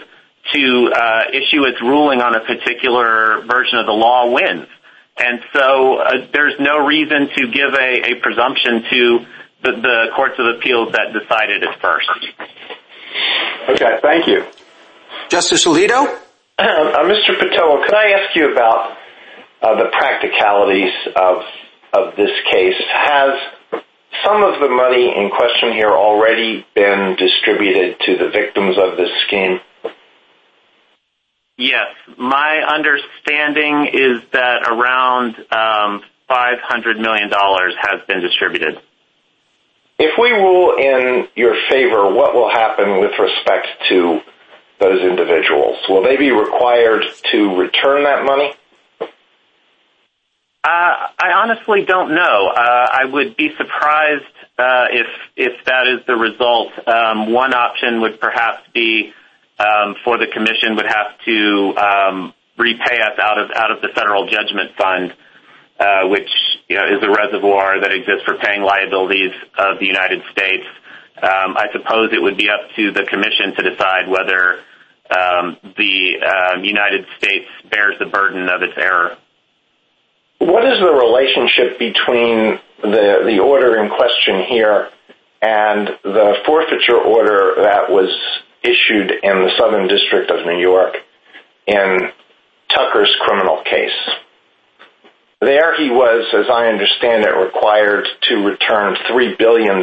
to 0.53 0.91
uh, 0.93 1.23
issue 1.33 1.65
its 1.65 1.81
ruling 1.81 2.21
on 2.21 2.35
a 2.35 2.39
particular 2.39 3.41
version 3.45 3.79
of 3.79 3.85
the 3.85 3.91
law 3.91 4.31
wins. 4.31 4.67
And 5.17 5.41
so 5.53 5.97
uh, 5.97 6.27
there's 6.33 6.59
no 6.59 6.85
reason 6.85 7.29
to 7.35 7.51
give 7.51 7.73
a 7.73 8.15
presumption 8.21 8.83
to 8.89 9.25
the 9.63 10.07
courts 10.15 10.35
of 10.37 10.45
appeals 10.57 10.93
that 10.93 11.13
decided 11.13 11.63
it 11.63 11.69
first. 11.81 12.09
Okay, 13.69 13.99
thank 14.01 14.27
you. 14.27 14.45
Justice 15.29 15.65
Alito? 15.65 16.19
Uh, 16.57 17.03
Mr. 17.03 17.37
Patel, 17.37 17.83
can 17.85 17.93
I 17.93 18.11
ask 18.15 18.33
you 18.33 18.49
about 18.53 18.95
uh, 19.61 19.75
the 19.75 19.89
practicalities 19.91 20.93
of 21.17 22.15
this 22.15 22.31
case? 22.49 22.81
Has 22.93 23.33
some 24.23 24.41
of 24.41 24.61
the 24.61 24.69
money 24.69 25.13
in 25.15 25.29
question 25.29 25.73
here 25.73 25.91
already 25.91 26.65
been 26.73 27.17
distributed 27.17 27.99
to 28.05 28.17
the 28.17 28.29
victims 28.29 28.77
of 28.77 28.97
this 28.97 29.09
scheme? 29.27 29.59
Yes. 31.57 31.87
My 32.17 32.63
understanding 32.67 33.89
is 33.93 34.21
that 34.31 34.67
around 34.67 35.35
um, 35.51 36.03
$500 36.29 36.99
million 36.99 37.29
has 37.29 38.01
been 38.07 38.21
distributed. 38.21 38.79
If 39.97 40.17
we 40.19 40.31
rule 40.31 40.75
in 40.77 41.27
your 41.35 41.55
favor, 41.69 42.13
what 42.13 42.33
will 42.35 42.49
happen 42.49 42.99
with 42.99 43.17
respect 43.17 43.67
to 43.89 44.19
those 44.79 45.01
individuals? 45.01 45.77
Will 45.87 46.03
they 46.03 46.17
be 46.17 46.31
required 46.31 47.05
to 47.31 47.55
return 47.55 48.03
that 48.03 48.25
money? 48.25 48.53
Uh, 50.65 50.67
I 50.67 51.31
honestly 51.35 51.85
don't 51.85 52.13
know. 52.13 52.49
Uh, 52.49 52.87
I 52.91 53.05
would 53.05 53.37
be 53.37 53.51
surprised 53.55 54.23
uh, 54.57 54.87
if 55.37 55.63
that 55.65 55.87
is 55.87 56.05
the 56.07 56.15
result. 56.15 56.71
Um, 56.87 57.31
one 57.31 57.53
option 57.53 58.01
would 58.01 58.19
perhaps 58.19 58.67
be 58.73 59.13
um, 59.59 59.95
for 60.03 60.17
the 60.17 60.27
commission 60.27 60.75
would 60.75 60.87
have 60.87 61.17
to 61.23 61.75
um, 61.77 62.33
repay 62.57 62.99
us 62.99 63.17
out 63.19 63.39
of 63.71 63.81
the 63.81 63.89
federal 63.95 64.27
judgment 64.27 64.71
fund, 64.75 65.13
which 66.09 66.29
is 66.69 67.03
a 67.03 67.09
reservoir 67.09 67.79
that 67.81 67.91
exists 67.91 68.23
for 68.25 68.35
paying 68.37 68.63
liabilities 68.63 69.31
of 69.57 69.79
the 69.79 69.85
United 69.85 70.21
States. 70.31 70.65
Um, 71.21 71.55
I 71.55 71.67
suppose 71.71 72.09
it 72.11 72.21
would 72.21 72.37
be 72.37 72.49
up 72.49 72.69
to 72.75 72.91
the 72.91 73.03
commission 73.03 73.55
to 73.55 73.69
decide 73.69 74.07
whether 74.07 74.59
um, 75.09 75.57
the 75.77 76.17
um, 76.25 76.63
United 76.63 77.05
States 77.17 77.45
bears 77.69 77.95
the 77.99 78.07
burden 78.07 78.49
of 78.49 78.61
its 78.63 78.73
error. 78.77 79.17
What 80.39 80.65
is 80.65 80.79
the 80.79 80.91
relationship 80.91 81.79
between 81.79 82.59
the 82.81 83.23
the 83.25 83.39
order 83.39 83.81
in 83.81 83.89
question 83.89 84.43
here 84.43 84.89
and 85.41 85.87
the 86.03 86.35
forfeiture 86.45 86.99
order 86.99 87.55
that 87.63 87.89
was 87.89 88.09
issued 88.63 89.11
in 89.11 89.43
the 89.43 89.51
Southern 89.57 89.87
District 89.87 90.29
of 90.31 90.45
New 90.45 90.59
York 90.59 90.97
in 91.67 92.11
Tucker's 92.69 93.15
criminal 93.21 93.63
case? 93.63 93.95
There 95.45 95.77
he 95.77 95.91
was, 95.91 96.25
as 96.33 96.49
I 96.49 96.67
understand 96.67 97.23
it, 97.23 97.29
required 97.29 98.07
to 98.29 98.35
return 98.37 98.95
$3 99.07 99.37
billion. 99.37 99.81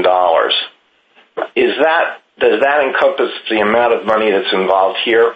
Is 1.55 1.79
that 1.79 2.19
does 2.41 2.61
that 2.63 2.83
encompass 2.83 3.31
the 3.49 3.61
amount 3.61 3.95
of 3.95 4.05
money 4.05 4.33
that's 4.33 4.53
involved 4.53 4.99
here? 5.05 5.35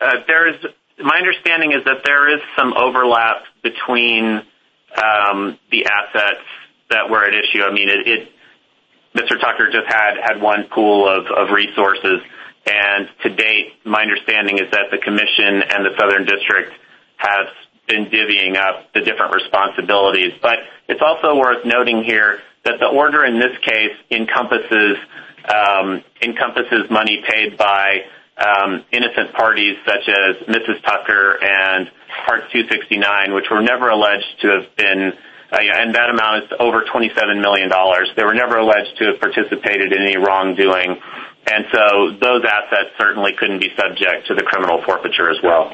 Uh, 0.00 0.14
there 0.26 0.48
is 0.48 0.56
my 0.98 1.16
understanding 1.16 1.72
is 1.72 1.84
that 1.84 2.02
there 2.04 2.34
is 2.34 2.42
some 2.58 2.74
overlap 2.74 3.44
between 3.62 4.42
um, 4.96 5.58
the 5.70 5.86
assets 5.86 6.42
that 6.90 7.08
were 7.08 7.24
at 7.24 7.34
issue. 7.34 7.62
I 7.62 7.72
mean, 7.72 7.88
it 7.88 8.28
Mr. 9.14 9.38
Tucker 9.40 9.70
just 9.70 9.86
had 9.86 10.14
had 10.20 10.42
one 10.42 10.64
pool 10.74 11.06
of 11.08 11.50
resources, 11.54 12.18
and 12.66 13.08
to 13.22 13.30
date, 13.30 13.74
my 13.84 14.02
understanding 14.02 14.58
is 14.58 14.70
that 14.72 14.90
the 14.90 14.98
commission 14.98 15.62
and 15.62 15.86
the 15.86 15.94
Southern 16.00 16.24
District 16.26 16.72
have 17.18 17.46
been 17.86 18.06
divvying 18.06 18.56
up 18.56 18.92
the 18.94 19.00
different 19.00 19.34
responsibilities. 19.34 20.32
But 20.40 20.58
it's 20.88 21.02
also 21.02 21.38
worth 21.38 21.64
noting 21.64 22.04
here 22.04 22.40
that 22.64 22.80
the 22.80 22.86
order 22.86 23.24
in 23.24 23.38
this 23.38 23.56
case 23.62 23.96
encompasses 24.10 24.96
um 25.44 26.02
encompasses 26.22 26.88
money 26.90 27.22
paid 27.28 27.58
by 27.58 28.04
innocent 28.92 29.32
parties 29.34 29.76
such 29.86 30.08
as 30.08 30.36
Mrs. 30.48 30.82
Tucker 30.82 31.38
and 31.42 31.90
Park 32.26 32.50
269, 32.52 33.34
which 33.34 33.46
were 33.50 33.62
never 33.62 33.88
alleged 33.88 34.40
to 34.42 34.48
have 34.48 34.76
been, 34.76 35.12
and 35.52 35.94
that 35.94 36.10
amount 36.10 36.44
is 36.44 36.50
over 36.58 36.84
$27 36.84 37.40
million. 37.40 37.70
They 38.16 38.24
were 38.24 38.34
never 38.34 38.58
alleged 38.58 38.96
to 38.98 39.04
have 39.12 39.20
participated 39.20 39.92
in 39.92 40.02
any 40.02 40.16
wrongdoing, 40.16 40.96
and 41.46 41.64
so 41.72 42.16
those 42.20 42.42
assets 42.46 42.90
certainly 42.98 43.32
couldn't 43.38 43.60
be 43.60 43.70
subject 43.76 44.26
to 44.28 44.34
the 44.34 44.42
criminal 44.42 44.82
forfeiture 44.84 45.30
as 45.30 45.38
well. 45.42 45.70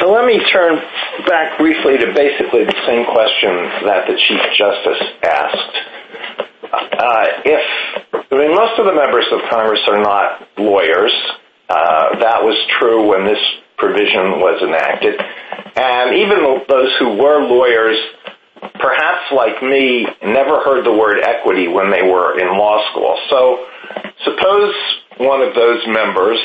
So 0.00 0.12
let 0.12 0.24
me 0.26 0.40
turn 0.52 0.80
back 1.26 1.58
briefly 1.58 1.98
to 1.98 2.12
basically 2.14 2.64
the 2.64 2.76
same 2.86 3.04
question 3.06 3.86
that 3.86 4.06
the 4.06 4.16
Chief 4.16 4.42
Justice 4.56 5.02
asked. 5.22 5.76
Uh 6.72 7.26
if 7.44 7.62
I 8.32 8.36
mean 8.36 8.54
most 8.54 8.78
of 8.78 8.86
the 8.86 8.94
members 8.94 9.26
of 9.32 9.40
Congress 9.50 9.80
are 9.88 10.02
not 10.02 10.48
lawyers. 10.58 11.12
That 11.68 12.42
was 12.42 12.56
true 12.78 13.08
when 13.08 13.24
this 13.26 13.38
provision 13.76 14.40
was 14.40 14.62
enacted. 14.62 15.20
And 15.76 16.14
even 16.16 16.64
those 16.68 16.90
who 16.98 17.16
were 17.18 17.42
lawyers, 17.42 17.98
perhaps 18.80 19.32
like 19.34 19.62
me, 19.62 20.06
never 20.22 20.62
heard 20.62 20.84
the 20.86 20.92
word 20.92 21.20
equity 21.22 21.68
when 21.68 21.90
they 21.90 22.02
were 22.02 22.38
in 22.38 22.56
law 22.56 22.80
school. 22.90 23.18
So 23.28 23.66
suppose 24.24 24.74
one 25.18 25.42
of 25.42 25.54
those 25.54 25.82
members 25.86 26.38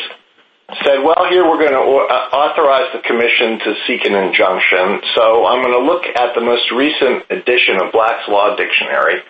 said, 0.85 1.01
well, 1.03 1.25
here 1.29 1.47
we're 1.47 1.59
going 1.59 1.73
to 1.73 1.81
uh, 1.81 2.13
authorize 2.35 2.93
the 2.93 3.01
commission 3.01 3.59
to 3.59 3.73
seek 3.87 4.05
an 4.05 4.13
injunction. 4.13 5.01
So 5.15 5.45
I'm 5.45 5.63
going 5.63 5.73
to 5.73 5.85
look 5.85 6.05
at 6.05 6.35
the 6.35 6.41
most 6.41 6.69
recent 6.71 7.25
edition 7.29 7.81
of 7.81 7.91
Black's 7.91 8.27
Law 8.29 8.55
Dictionary, 8.55 9.21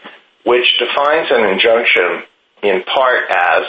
which 0.45 0.67
defines 0.79 1.31
an 1.31 1.47
injunction 1.47 2.27
in 2.63 2.83
part 2.83 3.31
as 3.31 3.63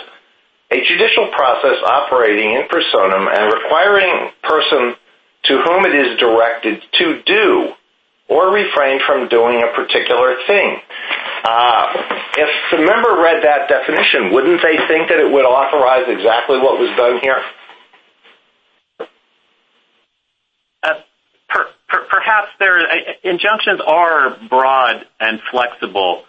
a 0.73 0.83
judicial 0.87 1.31
process 1.33 1.79
operating 1.85 2.59
in 2.59 2.63
personam 2.67 3.27
and 3.31 3.53
requiring 3.53 4.31
person 4.43 4.95
to 5.45 5.63
whom 5.63 5.87
it 5.87 5.95
is 5.95 6.19
directed 6.19 6.83
to 6.99 7.23
do 7.23 7.73
or 8.29 8.55
refrain 8.55 9.01
from 9.07 9.29
doing 9.29 9.63
a 9.63 9.75
particular 9.75 10.37
thing. 10.47 10.79
Uh, 11.43 11.87
if 12.39 12.51
the 12.71 12.79
member 12.79 13.19
read 13.19 13.43
that 13.43 13.69
definition, 13.69 14.31
wouldn't 14.33 14.63
they 14.63 14.79
think 14.87 15.09
that 15.09 15.19
it 15.19 15.27
would 15.27 15.45
authorize 15.45 16.07
exactly 16.07 16.59
what 16.59 16.79
was 16.79 16.91
done 16.97 17.19
here? 17.23 17.43
Perhaps 21.91 22.49
there 22.59 22.79
injunctions 23.25 23.81
are 23.85 24.39
broad 24.49 25.05
and 25.19 25.41
flexible, 25.51 26.25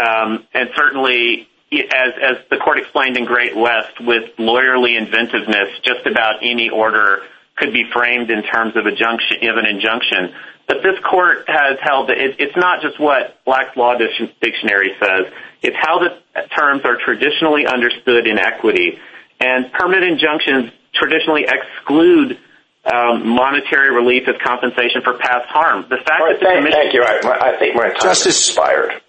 um, 0.00 0.46
and 0.54 0.70
certainly, 0.76 1.48
as 1.72 2.36
the 2.50 2.58
court 2.58 2.78
explained 2.78 3.16
in 3.16 3.24
Great 3.24 3.56
West, 3.56 4.00
with 4.00 4.36
lawyerly 4.38 4.96
inventiveness, 4.96 5.80
just 5.82 6.06
about 6.06 6.36
any 6.42 6.70
order 6.70 7.22
could 7.56 7.72
be 7.72 7.84
framed 7.92 8.30
in 8.30 8.42
terms 8.44 8.76
of 8.76 8.86
an 8.86 9.66
injunction. 9.66 10.34
But 10.68 10.82
this 10.82 10.98
court 11.00 11.44
has 11.48 11.78
held 11.82 12.08
that 12.08 12.18
it's 12.18 12.56
not 12.56 12.80
just 12.80 12.98
what 13.00 13.44
Black's 13.44 13.76
Law 13.76 13.96
Dictionary 13.98 14.92
says. 15.00 15.32
It's 15.62 15.76
how 15.78 15.98
the 15.98 16.18
terms 16.56 16.82
are 16.84 16.96
traditionally 16.96 17.66
understood 17.66 18.26
in 18.26 18.38
equity. 18.38 18.98
And 19.40 19.72
permanent 19.72 20.04
injunctions 20.04 20.70
traditionally 20.94 21.46
exclude 21.48 22.38
Um, 22.84 23.28
monetary 23.28 23.94
relief 23.94 24.26
as 24.26 24.34
compensation 24.44 25.02
for 25.04 25.16
past 25.16 25.46
harm. 25.48 25.86
The 25.88 25.98
fact 25.98 26.18
that 26.18 26.40
the 26.40 26.46
commission- 26.46 26.72
Thank 26.72 26.94
you. 26.94 27.00
Right? 27.00 27.24
I 27.24 27.56
think 27.56 27.76
my 27.76 27.90
time 27.90 28.08
has 28.08 28.26
expired. 28.26 29.00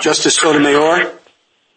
Justice 0.00 0.36
Sotomayor? 0.36 1.12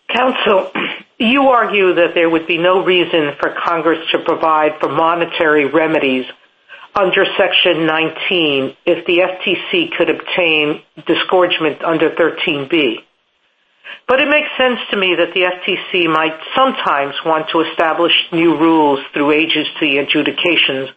Counsel, 0.08 0.72
you 1.20 1.50
argue 1.50 1.96
that 1.96 2.14
there 2.14 2.30
would 2.30 2.48
be 2.48 2.58
no 2.58 2.84
reason 2.86 3.34
for 3.40 3.54
Congress 3.66 4.00
to 4.12 4.20
provide 4.20 4.80
for 4.80 4.90
monetary 4.90 5.66
remedies 5.66 6.26
under 6.96 7.26
Section 7.38 7.86
19 7.86 8.76
if 8.86 9.06
the 9.06 9.20
FTC 9.20 9.92
could 9.98 10.10
obtain 10.10 10.82
disgorgement 11.06 11.84
under 11.84 12.12
13b. 12.12 13.04
But 14.08 14.22
it 14.22 14.28
makes 14.28 14.50
sense 14.58 14.80
to 14.92 14.98
me 14.98 15.16
that 15.18 15.34
the 15.34 15.42
FTC 15.42 16.12
might 16.12 16.38
sometimes 16.56 17.16
want 17.26 17.50
to 17.52 17.62
establish 17.62 18.14
new 18.32 18.58
rules 18.58 19.00
through 19.14 19.32
agency 19.32 19.98
adjudications 19.98 20.90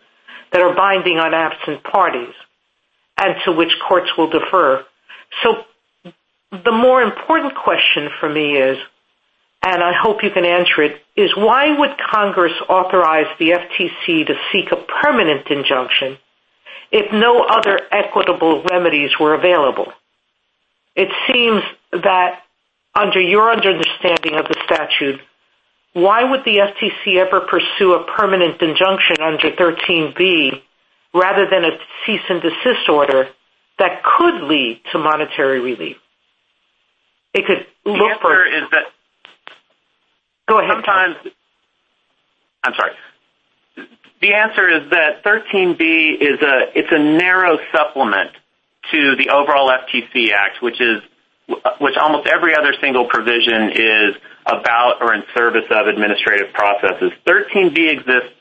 that 0.53 0.63
are 0.63 0.75
binding 0.75 1.19
on 1.19 1.35
absent 1.35 1.83
parties 1.85 2.35
and 3.19 3.35
to 3.45 3.53
which 3.53 3.73
courts 3.89 4.11
will 4.17 4.31
defer. 4.31 4.85
So 5.43 5.65
the 6.65 6.73
more 6.73 7.03
important 7.03 7.55
question 7.55 8.09
for 8.21 8.29
me 8.29 8.57
is, 8.57 8.79
and 9.63 9.83
I 9.83 9.93
hope 10.01 10.23
you 10.23 10.31
can 10.31 10.45
answer 10.45 10.83
it, 10.83 11.03
is 11.17 11.35
why 11.37 11.77
would 11.77 11.97
Congress 12.13 12.53
authorize 12.69 13.27
the 13.39 13.51
FTC 13.51 14.27
to 14.27 14.35
seek 14.53 14.71
a 14.71 14.77
permanent 15.03 15.49
injunction 15.49 16.19
if 16.93 17.13
no 17.13 17.43
other 17.43 17.81
equitable 17.91 18.63
remedies 18.71 19.11
were 19.19 19.35
available. 19.35 19.93
It 20.95 21.09
seems 21.31 21.63
that 21.93 22.43
under 22.97 23.21
your 23.21 23.53
understanding 23.53 24.35
of 24.39 24.47
the 24.49 24.57
statute, 24.65 25.21
why 25.93 26.25
would 26.25 26.41
the 26.45 26.59
FTC 26.59 27.17
ever 27.17 27.41
pursue 27.41 27.95
a 27.95 28.05
permanent 28.17 28.61
injunction 28.61 29.17
under 29.23 29.51
13B 29.53 30.63
rather 31.15 31.47
than 31.49 31.65
a 31.65 31.79
cease 32.05 32.21
and 32.29 32.43
desist 32.43 32.89
order 32.89 33.29
that 33.79 34.03
could 34.03 34.43
lead 34.43 34.81
to 34.93 34.99
monetary 34.99 35.61
relief? 35.61 35.97
it 37.35 37.45
could 37.47 37.67
The 37.85 37.91
answer 37.93 38.47
is 38.47 38.63
that 38.73 38.85
Go 40.49 40.59
ahead. 40.59 40.71
sometimes, 40.73 41.17
I'm 42.63 42.73
sorry. 42.75 42.93
The 44.23 44.33
answer 44.33 44.69
is 44.71 44.91
that 44.91 45.25
13B 45.25 46.21
is 46.21 46.41
a, 46.41 46.71
it's 46.75 46.89
a 46.91 46.99
narrow 46.99 47.59
supplement 47.73 48.31
to 48.93 49.17
the 49.17 49.31
overall 49.31 49.69
FTC 49.71 50.31
Act, 50.33 50.63
which 50.63 50.81
is, 50.81 51.03
which 51.81 51.97
almost 51.97 52.29
every 52.29 52.55
other 52.57 52.75
single 52.81 53.07
provision 53.07 53.71
is 53.73 54.17
about 54.47 54.99
or 55.01 55.15
in 55.15 55.23
service 55.35 55.65
of 55.71 55.87
administrative 55.87 56.53
processes. 56.53 57.13
13B 57.27 57.91
exists 57.91 58.35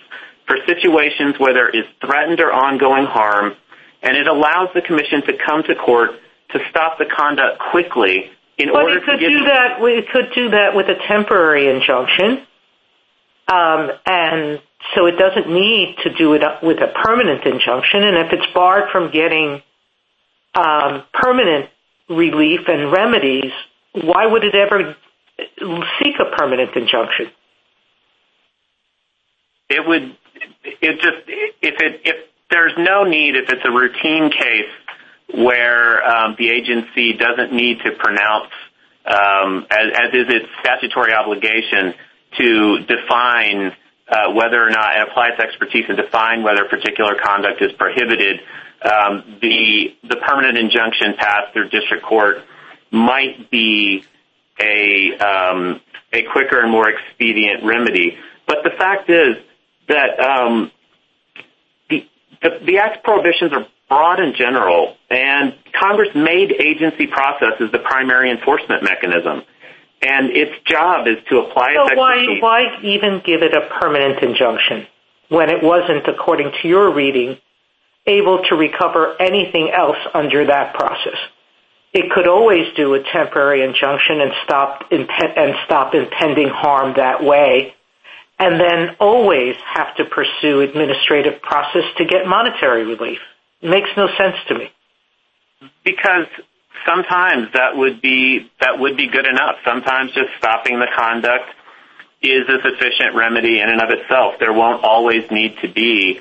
for 0.47 0.57
situations 0.65 1.35
where 1.37 1.53
there 1.53 1.69
is 1.69 1.85
threatened 2.01 2.39
or 2.39 2.51
ongoing 2.51 3.05
harm, 3.05 3.55
and 4.01 4.17
it 4.17 4.27
allows 4.27 4.69
the 4.73 4.81
commission 4.81 5.21
to 5.23 5.37
come 5.45 5.63
to 5.63 5.75
court 5.75 6.11
to 6.51 6.59
stop 6.69 6.97
the 6.97 7.05
conduct 7.05 7.59
quickly 7.71 8.31
in 8.57 8.69
order 8.69 8.99
to 8.99 9.17
do 9.17 9.45
that, 9.45 9.81
it 9.81 10.09
could 10.09 10.31
do 10.33 10.49
that 10.51 10.75
with 10.75 10.87
a 10.87 10.95
temporary 11.07 11.69
injunction. 11.69 12.45
Um, 13.47 13.91
and 14.05 14.61
so 14.95 15.07
it 15.07 15.17
doesn't 15.17 15.49
need 15.49 15.97
to 16.03 16.13
do 16.13 16.33
it 16.33 16.41
with 16.63 16.77
a 16.77 16.87
permanent 17.03 17.45
injunction. 17.45 18.03
And 18.03 18.17
if 18.17 18.31
it's 18.31 18.53
barred 18.53 18.89
from 18.91 19.11
getting 19.11 19.61
um, 20.55 21.03
permanent 21.13 21.69
relief 22.09 22.61
and 22.67 22.91
remedies, 22.91 23.51
why 23.93 24.25
would 24.25 24.43
it 24.43 24.55
ever 24.55 24.95
seek 25.99 26.15
a 26.19 26.35
permanent 26.37 26.75
injunction? 26.75 27.27
It 29.69 29.87
would, 29.87 30.15
it 30.63 30.95
just, 31.01 31.27
if 31.61 31.81
it, 31.81 32.01
if 32.03 32.15
there's 32.51 32.73
no 32.77 33.03
need, 33.03 33.35
if 33.35 33.49
it's 33.49 33.65
a 33.65 33.71
routine 33.71 34.29
case 34.29 34.69
where 35.33 36.05
um, 36.05 36.35
the 36.37 36.49
agency 36.49 37.13
doesn't 37.13 37.51
need 37.51 37.79
to 37.79 37.91
pronounce, 37.97 38.51
um, 39.05 39.65
as 39.71 40.13
is 40.13 40.25
its 40.29 40.45
statutory 40.61 41.13
obligation, 41.13 41.93
to 42.37 42.79
define 42.87 43.71
Uh, 44.07 44.31
whether 44.33 44.63
or 44.63 44.69
not, 44.69 44.95
and 44.95 45.09
apply 45.09 45.29
its 45.29 45.39
expertise 45.39 45.87
to 45.87 45.95
define 45.95 46.43
whether 46.43 46.63
particular 46.65 47.15
conduct 47.15 47.59
is 47.59 47.71
prohibited, 47.71 48.39
um, 48.83 49.39
the 49.41 49.95
the 50.07 50.17
permanent 50.17 50.59
injunction 50.59 51.15
passed 51.17 51.53
through 51.53 51.69
district 51.69 52.03
court 52.03 52.43
might 52.91 53.49
be 53.49 54.03
a 54.61 55.17
um 55.17 55.81
a 56.13 56.23
quicker 56.31 56.61
and 56.61 56.71
more 56.71 56.87
expedient 56.87 57.63
remedy. 57.63 58.17
But 58.47 58.59
the 58.63 58.69
fact 58.77 59.09
is 59.09 59.37
that 59.87 60.19
um, 60.19 60.71
the 61.89 62.07
the 62.41 62.77
Act's 62.77 62.99
prohibitions 63.03 63.53
are 63.53 63.65
broad 63.89 64.19
in 64.19 64.33
general, 64.35 64.97
and 65.09 65.55
Congress 65.79 66.09
made 66.15 66.51
agency 66.51 67.07
processes 67.07 67.71
the 67.71 67.79
primary 67.79 68.31
enforcement 68.31 68.83
mechanism. 68.83 69.43
And 70.07 70.29
its 70.29 70.51
job 70.65 71.07
is 71.07 71.17
to 71.29 71.39
apply 71.39 71.71
its 71.71 71.91
expertise. 71.91 72.39
So 72.39 72.45
why 72.45 72.79
even 72.83 73.21
give 73.25 73.41
it 73.41 73.53
a 73.55 73.67
permanent 73.79 74.21
injunction 74.21 74.85
when 75.29 75.49
it 75.49 75.63
wasn't, 75.63 76.07
according 76.07 76.51
to 76.61 76.67
your 76.67 76.93
reading, 76.93 77.37
able 78.05 78.43
to 78.49 78.55
recover 78.55 79.19
anything 79.19 79.71
else 79.71 79.97
under 80.13 80.45
that 80.45 80.75
process? 80.75 81.17
It 81.91 82.11
could 82.11 82.27
always 82.27 82.73
do 82.75 82.93
a 82.93 83.01
temporary 83.01 83.63
injunction 83.63 84.21
and 84.21 84.31
stop 84.43 84.83
impending 84.91 86.49
harm 86.49 86.93
that 86.97 87.23
way, 87.23 87.73
and 88.37 88.59
then 88.59 88.97
always 88.99 89.55
have 89.73 89.95
to 89.95 90.05
pursue 90.05 90.59
administrative 90.61 91.41
process 91.41 91.83
to 91.97 92.05
get 92.05 92.27
monetary 92.27 92.83
relief. 92.85 93.19
It 93.61 93.69
makes 93.69 93.89
no 93.95 94.07
sense 94.17 94.35
to 94.49 94.55
me. 94.55 94.71
Because 95.83 96.27
sometimes 96.85 97.51
that 97.53 97.75
would 97.75 98.01
be, 98.01 98.51
that 98.59 98.79
would 98.79 98.97
be 98.97 99.07
good 99.07 99.25
enough. 99.25 99.55
Sometimes 99.63 100.11
just 100.13 100.29
stopping 100.37 100.79
the 100.79 100.87
conduct 100.95 101.49
is 102.21 102.47
a 102.49 102.61
sufficient 102.61 103.15
remedy 103.15 103.59
in 103.59 103.69
and 103.69 103.81
of 103.81 103.89
itself. 103.89 104.35
There 104.39 104.53
won't 104.53 104.83
always 104.83 105.29
need 105.29 105.57
to 105.61 105.67
be 105.67 106.19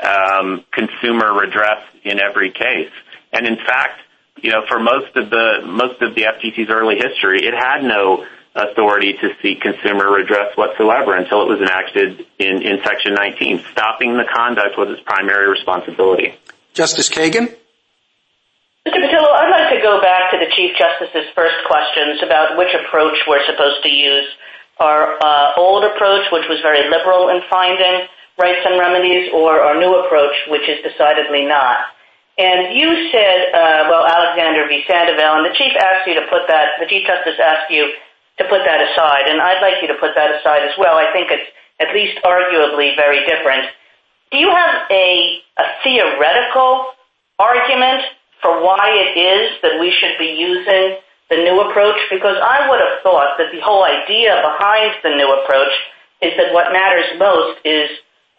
um, 0.00 0.64
consumer 0.72 1.32
redress 1.32 1.82
in 2.02 2.20
every 2.20 2.50
case. 2.50 2.92
And 3.32 3.46
in 3.46 3.56
fact, 3.56 4.00
you 4.42 4.50
know, 4.50 4.64
for 4.68 4.78
most 4.78 5.16
of 5.16 5.30
the, 5.30 5.62
most 5.64 6.02
of 6.02 6.14
the 6.14 6.22
FTC's 6.22 6.70
early 6.70 6.96
history, 6.96 7.46
it 7.46 7.54
had 7.54 7.82
no 7.82 8.26
authority 8.54 9.14
to 9.14 9.30
seek 9.42 9.60
consumer 9.60 10.10
redress 10.12 10.56
whatsoever 10.56 11.16
until 11.16 11.42
it 11.42 11.48
was 11.48 11.60
enacted 11.60 12.24
in 12.38 12.78
Section 12.84 13.14
19. 13.14 13.64
Stopping 13.72 14.16
the 14.16 14.24
conduct 14.32 14.78
was 14.78 14.90
its 14.90 15.02
primary 15.04 15.50
responsibility. 15.50 16.34
Justice 16.72 17.08
Kagan? 17.08 17.54
Mr. 18.84 19.00
Pattillo, 19.00 19.32
I'd 19.32 19.48
like 19.48 19.72
to 19.72 19.80
go 19.80 19.96
back 20.04 20.28
to 20.28 20.36
the 20.36 20.52
Chief 20.52 20.76
Justice's 20.76 21.32
first 21.32 21.56
questions 21.64 22.20
about 22.20 22.60
which 22.60 22.68
approach 22.76 23.16
we're 23.24 23.40
supposed 23.48 23.80
to 23.80 23.88
use. 23.88 24.28
Our 24.76 25.16
uh, 25.24 25.56
old 25.56 25.88
approach, 25.88 26.28
which 26.28 26.44
was 26.52 26.60
very 26.60 26.84
liberal 26.92 27.32
in 27.32 27.40
finding 27.48 28.04
rights 28.36 28.60
and 28.68 28.76
remedies, 28.76 29.32
or 29.32 29.56
our 29.64 29.80
new 29.80 29.88
approach, 30.04 30.36
which 30.52 30.68
is 30.68 30.84
decidedly 30.84 31.48
not. 31.48 31.80
And 32.36 32.76
you 32.76 33.08
said, 33.08 33.56
uh, 33.56 33.88
well, 33.88 34.04
Alexander 34.04 34.68
v. 34.68 34.84
Sandoval, 34.84 35.40
and 35.40 35.48
the 35.48 35.56
Chief 35.56 35.72
asked 35.80 36.04
you 36.04 36.20
to 36.20 36.28
put 36.28 36.44
that, 36.52 36.76
the 36.76 36.84
Chief 36.84 37.08
Justice 37.08 37.40
asked 37.40 37.72
you 37.72 37.88
to 38.36 38.44
put 38.52 38.68
that 38.68 38.84
aside, 38.84 39.32
and 39.32 39.40
I'd 39.40 39.64
like 39.64 39.80
you 39.80 39.88
to 39.88 39.96
put 39.96 40.12
that 40.12 40.28
aside 40.28 40.60
as 40.60 40.76
well. 40.76 41.00
I 41.00 41.08
think 41.16 41.32
it's 41.32 41.48
at 41.80 41.88
least 41.96 42.20
arguably 42.20 42.92
very 43.00 43.24
different. 43.24 43.64
Do 44.28 44.36
you 44.36 44.52
have 44.52 44.92
a 44.92 45.40
theoretical 45.80 46.92
argument 47.38 48.04
for 48.42 48.62
why 48.62 48.90
it 48.92 49.18
is 49.18 49.60
that 49.62 49.80
we 49.80 49.90
should 49.90 50.18
be 50.18 50.36
using 50.38 50.98
the 51.30 51.36
new 51.36 51.60
approach? 51.60 51.98
Because 52.10 52.36
I 52.42 52.68
would 52.68 52.80
have 52.80 53.02
thought 53.02 53.38
that 53.38 53.52
the 53.52 53.60
whole 53.60 53.84
idea 53.84 54.40
behind 54.42 54.94
the 55.02 55.16
new 55.16 55.30
approach 55.42 55.72
is 56.22 56.32
that 56.36 56.52
what 56.52 56.72
matters 56.72 57.18
most 57.18 57.60
is 57.64 57.90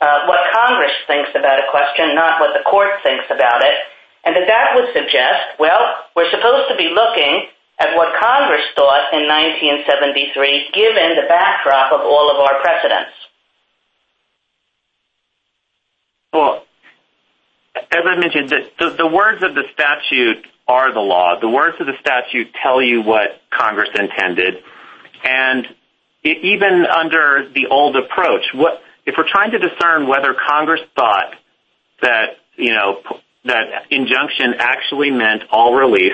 uh, 0.01 0.27
what 0.27 0.39
Congress 0.53 0.91
thinks 1.07 1.29
about 1.35 1.59
a 1.59 1.69
question, 1.71 2.15
not 2.15 2.39
what 2.39 2.53
the 2.53 2.63
court 2.63 3.01
thinks 3.03 3.25
about 3.29 3.61
it. 3.63 3.75
And 4.25 4.35
that 4.35 4.47
that 4.47 4.73
would 4.75 4.89
suggest, 4.93 5.55
well, 5.59 5.95
we're 6.15 6.29
supposed 6.31 6.67
to 6.69 6.75
be 6.75 6.89
looking 6.89 7.47
at 7.79 7.95
what 7.95 8.17
Congress 8.19 8.65
thought 8.75 9.13
in 9.13 9.27
1973, 9.27 10.71
given 10.73 11.15
the 11.15 11.27
backdrop 11.27 11.91
of 11.91 12.01
all 12.01 12.31
of 12.31 12.37
our 12.37 12.59
precedents. 12.61 13.11
Well, 16.33 16.64
as 17.75 18.03
I 18.05 18.15
mentioned, 18.17 18.49
the 18.79 19.07
words 19.07 19.43
of 19.43 19.55
the 19.55 19.63
statute 19.73 20.45
are 20.67 20.93
the 20.93 20.99
law. 20.99 21.39
The 21.39 21.49
words 21.49 21.77
of 21.79 21.87
the 21.87 21.97
statute 21.99 22.47
tell 22.61 22.81
you 22.81 23.01
what 23.01 23.41
Congress 23.51 23.89
intended. 23.93 24.55
And 25.23 25.67
even 26.23 26.85
under 26.85 27.49
the 27.53 27.67
old 27.67 27.95
approach, 27.95 28.43
if 29.05 29.15
we're 29.17 29.29
trying 29.29 29.51
to 29.51 29.59
discern 29.59 30.07
whether 30.07 30.35
Congress 30.47 30.81
thought 30.95 31.35
that, 32.01 32.37
you 32.55 32.73
know, 32.73 33.01
that 33.45 33.85
injunction 33.91 34.55
actually 34.57 35.11
meant 35.11 35.43
all 35.51 35.75
relief, 35.75 36.13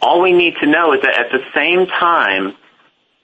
all 0.00 0.20
we 0.20 0.32
need 0.32 0.54
to 0.60 0.66
know 0.66 0.92
is 0.92 1.00
that 1.02 1.18
at 1.18 1.30
the 1.30 1.40
same 1.54 1.86
time 1.86 2.56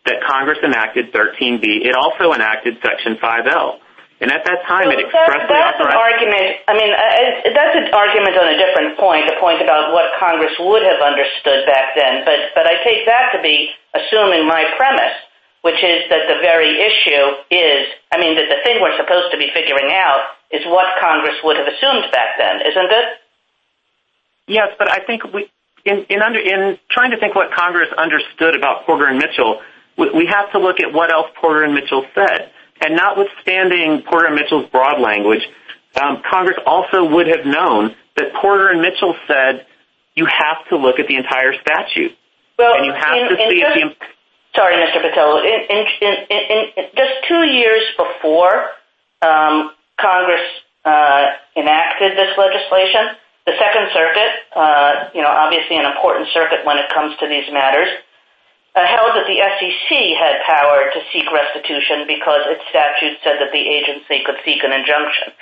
that 0.06 0.22
Congress 0.28 0.58
enacted 0.62 1.12
13B, 1.12 1.84
it 1.84 1.94
also 1.94 2.32
enacted 2.32 2.78
Section 2.82 3.16
5L. 3.16 3.78
And 4.20 4.28
at 4.28 4.44
that 4.44 4.60
time, 4.68 4.92
it 4.92 5.00
expressed 5.00 5.48
the 5.48 5.56
That's 5.56 5.80
an 5.80 5.96
argument, 5.96 6.60
I 6.68 6.76
mean, 6.76 6.92
uh, 6.92 7.56
that's 7.56 7.72
an 7.72 7.88
argument 7.96 8.36
on 8.36 8.52
a 8.52 8.56
different 8.60 9.00
point, 9.00 9.24
a 9.32 9.40
point 9.40 9.64
about 9.64 9.96
what 9.96 10.12
Congress 10.20 10.52
would 10.60 10.84
have 10.84 11.00
understood 11.00 11.64
back 11.64 11.96
then. 11.96 12.28
But 12.28 12.68
I 12.68 12.84
take 12.84 13.08
that 13.08 13.32
to 13.32 13.40
be 13.40 13.72
assuming 13.96 14.44
my 14.44 14.68
premise, 14.76 15.16
which 15.64 15.80
is 15.80 16.04
that 16.12 16.28
the 16.28 16.36
very 16.44 16.84
issue 16.84 17.24
is, 17.48 17.88
I 18.12 18.20
mean, 18.20 18.36
that 18.36 18.52
the 18.52 18.60
thing 18.60 18.84
we're 18.84 18.96
supposed 19.00 19.32
to 19.32 19.40
be 19.40 19.48
figuring 19.56 19.88
out 19.96 20.36
is 20.52 20.60
what 20.68 21.00
Congress 21.00 21.40
would 21.40 21.56
have 21.56 21.66
assumed 21.66 22.12
back 22.12 22.36
then, 22.36 22.60
isn't 22.60 22.92
it? 22.92 23.06
Yes, 24.52 24.68
but 24.76 24.92
I 24.92 25.00
think 25.00 25.24
in 25.88 26.04
trying 26.90 27.10
to 27.12 27.16
think 27.16 27.34
what 27.34 27.56
Congress 27.56 27.88
understood 27.96 28.54
about 28.54 28.84
Porter 28.84 29.06
and 29.06 29.16
Mitchell, 29.16 29.64
we 29.96 30.26
have 30.26 30.52
to 30.52 30.58
look 30.58 30.76
at 30.80 30.92
what 30.92 31.10
else 31.10 31.32
Porter 31.40 31.64
and 31.64 31.72
Mitchell 31.72 32.04
said. 32.14 32.52
And 32.80 32.96
notwithstanding 32.96 34.02
Porter 34.08 34.26
and 34.26 34.36
Mitchell's 34.36 34.68
broad 34.70 35.00
language, 35.00 35.42
um, 36.00 36.22
Congress 36.28 36.58
also 36.66 37.04
would 37.04 37.26
have 37.26 37.44
known 37.44 37.94
that 38.16 38.32
Porter 38.40 38.68
and 38.68 38.80
Mitchell 38.80 39.14
said, 39.26 39.66
you 40.14 40.26
have 40.26 40.66
to 40.68 40.76
look 40.76 40.98
at 40.98 41.06
the 41.06 41.16
entire 41.16 41.52
statute. 41.60 42.12
And 42.76 42.86
you 42.86 42.92
have 42.92 43.28
to 43.30 43.36
see 43.36 43.62
if 43.62 43.74
the... 43.74 44.06
Sorry, 44.54 44.74
Mr. 44.74 45.00
Patel. 45.00 45.42
Just 46.96 47.12
two 47.28 47.44
years 47.44 47.82
before 47.96 48.70
um, 49.22 49.70
Congress 49.98 50.42
uh, 50.84 51.26
enacted 51.56 52.16
this 52.16 52.36
legislation. 52.36 53.16
The 53.46 53.52
Second 53.56 53.88
Circuit, 53.94 54.32
uh, 54.54 54.92
you 55.14 55.22
know, 55.22 55.28
obviously 55.28 55.76
an 55.76 55.86
important 55.86 56.28
circuit 56.34 56.64
when 56.64 56.76
it 56.78 56.92
comes 56.92 57.16
to 57.20 57.28
these 57.28 57.50
matters, 57.52 57.88
Uh, 58.70 58.86
held 58.86 59.10
that 59.18 59.26
the 59.26 59.42
SEC 59.42 59.90
had 60.14 60.46
power 60.46 60.94
to 60.94 61.00
seek 61.10 61.26
restitution 61.34 62.06
because 62.06 62.46
its 62.46 62.62
statute 62.70 63.18
said 63.26 63.42
that 63.42 63.50
the 63.50 63.58
agency 63.58 64.22
could 64.22 64.38
seek 64.46 64.62
an 64.62 64.70
injunction. 64.70 65.34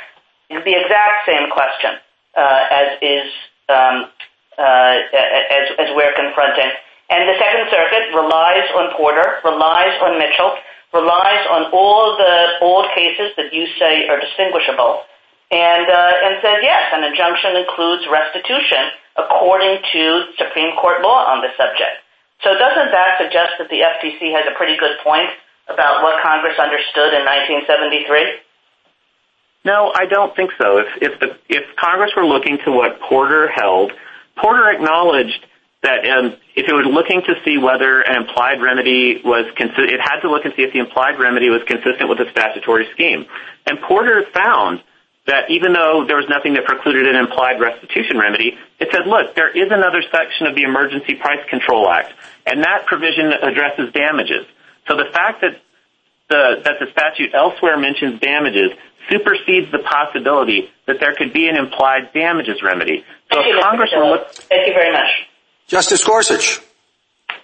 The 0.49 0.73
exact 0.73 1.29
same 1.29 1.53
question 1.53 2.01
uh, 2.33 2.97
um, 3.69 4.09
uh 4.57 4.97
as 5.77 5.93
we're 5.93 6.17
confronting. 6.17 6.73
And 7.11 7.29
the 7.29 7.37
Second 7.37 7.69
Circuit 7.69 8.17
relies 8.17 8.69
on 8.77 8.97
Porter, 8.97 9.45
relies 9.45 9.97
on 10.01 10.17
Mitchell, 10.17 10.57
relies 10.93 11.45
on 11.53 11.73
all 11.73 12.17
the 12.17 12.65
old 12.65 12.89
cases 12.95 13.33
that 13.37 13.53
you 13.53 13.69
say 13.79 14.09
are 14.09 14.21
distinguishable, 14.21 15.05
and 15.51 15.85
uh, 15.89 16.25
and 16.25 16.41
says, 16.41 16.61
yes, 16.61 16.93
an 16.93 17.05
injunction 17.05 17.57
includes 17.57 18.05
restitution 18.09 18.93
according 19.17 19.81
to 19.93 20.33
Supreme 20.37 20.77
Court 20.77 21.03
law 21.03 21.29
on 21.33 21.41
the 21.41 21.49
subject. 21.57 22.08
So 22.43 22.55
doesn't 22.55 22.91
that 22.95 23.19
suggest 23.19 23.59
that 23.59 23.69
the 23.69 23.83
FTC 23.83 24.33
has 24.35 24.47
a 24.47 24.55
pretty 24.57 24.79
good 24.79 24.99
point 25.03 25.29
about 25.69 26.03
what 26.03 26.23
Congress 26.23 26.59
understood 26.59 27.13
in 27.15 27.27
1973? 27.27 28.47
No, 29.65 29.93
I 29.95 30.07
don't 30.07 30.35
think 30.35 30.51
so. 30.57 30.83
If 31.03 31.77
Congress 31.77 32.13
were 32.17 32.25
looking 32.25 32.59
to 32.65 32.73
what 32.73 33.01
Porter 33.01 33.49
held, 33.49 33.93
Porter 34.37 34.71
acknowledged 34.71 35.45
that 35.83 36.07
um, 36.09 36.35
if 36.57 36.67
it 36.67 36.75
was 36.75 36.87
looking 36.91 37.23
to 37.23 37.35
see 37.45 37.59
whether 37.59 38.01
an 38.03 38.17
implied 38.23 38.61
remedy 38.63 39.21
was 39.25 39.47
consistent, 39.57 39.91
it 39.91 40.01
had 40.01 40.21
to 40.21 40.31
look 40.31 40.45
and 40.45 40.55
see 40.57 40.63
if 40.63 40.73
the 40.73 40.79
implied 40.81 41.19
remedy 41.19 41.51
was 41.51 41.63
consistent 41.67 42.09
with 42.09 42.19
the 42.19 42.27
statutory 42.31 42.87
scheme. 42.95 43.27
And 43.67 43.79
Porter 43.83 44.25
found 44.35 44.83
that 45.29 45.51
even 45.51 45.73
though 45.73 46.05
there 46.09 46.17
was 46.17 46.27
nothing 46.29 46.55
that 46.55 46.65
precluded 46.65 47.07
an 47.07 47.15
implied 47.15 47.61
restitution 47.61 48.19
remedy, 48.19 48.57
it 48.81 48.89
said, 48.91 49.07
look, 49.07 49.37
there 49.37 49.53
is 49.53 49.71
another 49.71 50.03
section 50.11 50.47
of 50.47 50.57
the 50.57 50.63
Emergency 50.63 51.15
Price 51.15 51.45
Control 51.49 51.89
Act, 51.89 52.13
and 52.47 52.65
that 52.65 52.87
provision 52.87 53.33
addresses 53.33 53.93
damages. 53.93 54.47
So 54.89 54.97
the 54.97 55.13
fact 55.13 55.43
that 55.43 55.61
the 56.29 56.89
statute 56.93 57.35
elsewhere 57.35 57.79
mentions 57.79 58.21
damages 58.21 58.73
supersedes 59.11 59.71
the 59.71 59.79
possibility 59.79 60.71
that 60.87 61.01
there 61.01 61.15
could 61.15 61.33
be 61.33 61.49
an 61.49 61.57
implied 61.57 62.13
damages 62.13 62.63
remedy. 62.63 63.05
Thank 64.49 64.67
you 64.67 64.75
very 64.75 64.93
much. 64.93 65.29
Justice 65.67 66.05
Gorsuch. 66.05 66.61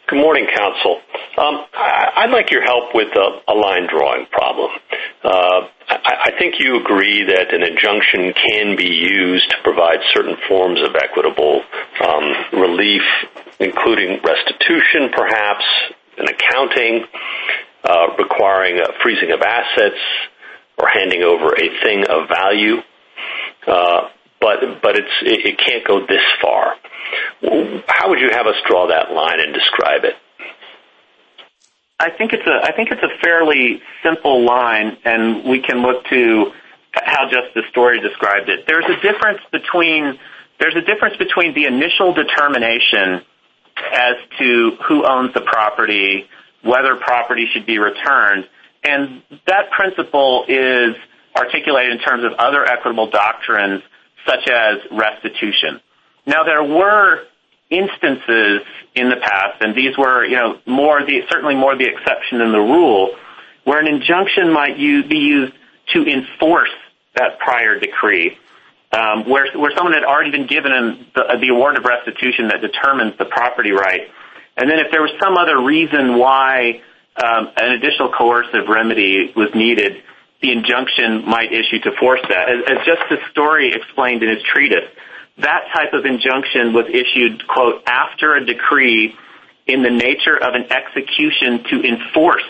Good 0.07 0.21
morning, 0.21 0.47
counsel. 0.55 1.01
Um, 1.39 1.65
I'd 1.73 2.31
like 2.31 2.51
your 2.51 2.63
help 2.63 2.95
with 2.95 3.09
a 3.17 3.55
line 3.55 3.89
drawing 3.89 4.27
problem. 4.27 4.71
Uh, 5.23 5.67
I 5.89 6.31
think 6.39 6.57
you 6.61 6.79
agree 6.79 7.25
that 7.25 7.55
an 7.55 7.63
injunction 7.63 8.35
can 8.35 8.77
be 8.77 8.87
used 8.87 9.49
to 9.49 9.57
provide 9.63 10.01
certain 10.13 10.37
forms 10.47 10.83
of 10.83 10.95
equitable 10.95 11.63
um, 12.07 12.35
relief, 12.53 13.03
including 13.61 14.21
restitution, 14.23 15.09
perhaps, 15.11 15.65
an 16.19 16.29
accounting, 16.29 17.07
uh, 17.85 18.09
requiring 18.19 18.81
a 18.81 18.93
freezing 19.03 19.33
of 19.33 19.41
assets, 19.41 20.01
or 20.77 20.87
handing 20.89 21.23
over 21.23 21.55
a 21.55 21.83
thing 21.83 22.05
of 22.11 22.29
value. 22.29 22.77
Uh, 23.67 24.09
But 24.45 24.97
it 25.23 25.59
can't 25.59 25.87
go 25.87 26.01
this 26.07 26.21
far. 26.43 26.75
How 27.87 28.11
would 28.11 28.21
you 28.21 28.29
have 28.31 28.47
us 28.47 28.57
draw 28.67 28.89
that 28.89 29.11
line 29.11 29.41
and 29.41 29.55
describe 29.55 30.05
it? 30.05 30.17
I 31.99 32.11
think 32.11 32.33
it's 32.35 32.47
a 32.47 33.19
fairly 33.23 33.81
simple 34.03 34.45
line, 34.45 34.99
and 35.05 35.49
we 35.49 35.61
can 35.63 35.81
look 35.81 36.05
to 36.11 36.53
how 36.93 37.25
Justice 37.31 37.65
Story 37.71 38.01
described 38.01 38.51
it. 38.51 38.67
There's 38.67 38.85
a 38.85 39.01
difference 39.01 39.41
between 39.51 40.19
the 40.59 41.65
initial 41.65 42.13
determination 42.13 43.23
as 43.93 44.17
to 44.39 44.77
who 44.87 45.07
owns 45.07 45.33
the 45.33 45.41
property, 45.41 46.27
whether 46.63 46.97
property 46.97 47.47
should 47.53 47.65
be 47.65 47.79
returned, 47.79 48.47
and 48.85 49.23
that 49.47 49.71
principle 49.71 50.45
is 50.49 50.97
articulated 51.35 51.93
in 51.93 51.99
terms 51.99 52.25
of 52.25 52.33
other 52.39 52.65
equitable 52.65 53.09
doctrines, 53.11 53.83
such 54.27 54.49
as 54.49 54.79
restitution. 54.91 55.81
Now, 56.27 56.45
there 56.45 56.63
were 56.63 57.25
instances 57.71 58.63
in 58.95 59.09
the 59.09 59.17
past, 59.17 59.61
and 59.61 59.75
these 59.75 59.97
were 59.99 60.25
you 60.25 60.37
know 60.37 60.59
more 60.67 61.05
the 61.05 61.23
certainly 61.31 61.55
more 61.55 61.77
the 61.77 61.87
exception 61.87 62.39
than 62.39 62.53
the 62.53 62.59
rule, 62.59 63.15
where 63.65 63.81
an 63.81 63.87
injunction 63.87 64.53
might 64.53 64.77
be 64.77 65.19
used 65.19 65.53
to 65.93 66.05
enforce 66.07 66.71
that 67.17 67.39
prior 67.39 67.79
decree, 67.79 68.39
um, 68.93 69.29
where 69.29 69.47
where 69.57 69.73
someone 69.77 69.95
had 69.95 70.05
already 70.05 70.31
been 70.31 70.47
given 70.47 71.07
the 71.15 71.49
award 71.51 71.77
of 71.77 71.85
restitution 71.85 72.49
that 72.49 72.61
determines 72.61 73.17
the 73.19 73.25
property 73.25 73.73
right. 73.73 74.09
And 74.57 74.71
then 74.71 74.79
if 74.79 74.93
there 74.93 75.03
was 75.03 75.11
some 75.21 75.37
other 75.37 75.61
reason 75.61 76.17
why 76.17 76.81
um, 77.17 77.51
an 77.57 77.73
additional 77.73 78.13
coercive 78.13 78.69
remedy 78.69 79.33
was 79.35 79.49
needed, 79.55 80.03
the 80.41 80.53
injunction 80.53 81.29
might 81.29 81.53
issue 81.53 81.81
to 81.81 81.93
force 81.99 82.21
that. 82.29 82.49
As 82.51 82.85
Justice 82.85 83.25
Story 83.31 83.73
explained 83.73 84.23
in 84.23 84.29
his 84.29 84.43
treatise, 84.43 84.89
that 85.39 85.65
type 85.75 85.93
of 85.93 86.05
injunction 86.05 86.73
was 86.73 86.87
issued, 86.89 87.47
quote, 87.47 87.83
after 87.87 88.35
a 88.35 88.45
decree 88.45 89.17
in 89.67 89.83
the 89.83 89.91
nature 89.91 90.37
of 90.37 90.55
an 90.55 90.71
execution 90.71 91.65
to 91.71 91.83
enforce 91.83 92.45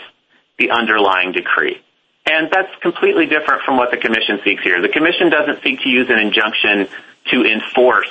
the 0.57 0.71
underlying 0.71 1.31
decree. 1.31 1.81
And 2.25 2.49
that's 2.51 2.73
completely 2.81 3.27
different 3.27 3.63
from 3.63 3.77
what 3.77 3.91
the 3.91 3.97
Commission 3.97 4.39
seeks 4.43 4.63
here. 4.63 4.81
The 4.81 4.89
Commission 4.89 5.29
doesn't 5.29 5.63
seek 5.63 5.81
to 5.81 5.89
use 5.89 6.09
an 6.09 6.19
injunction 6.19 6.87
to 7.31 7.45
enforce 7.45 8.09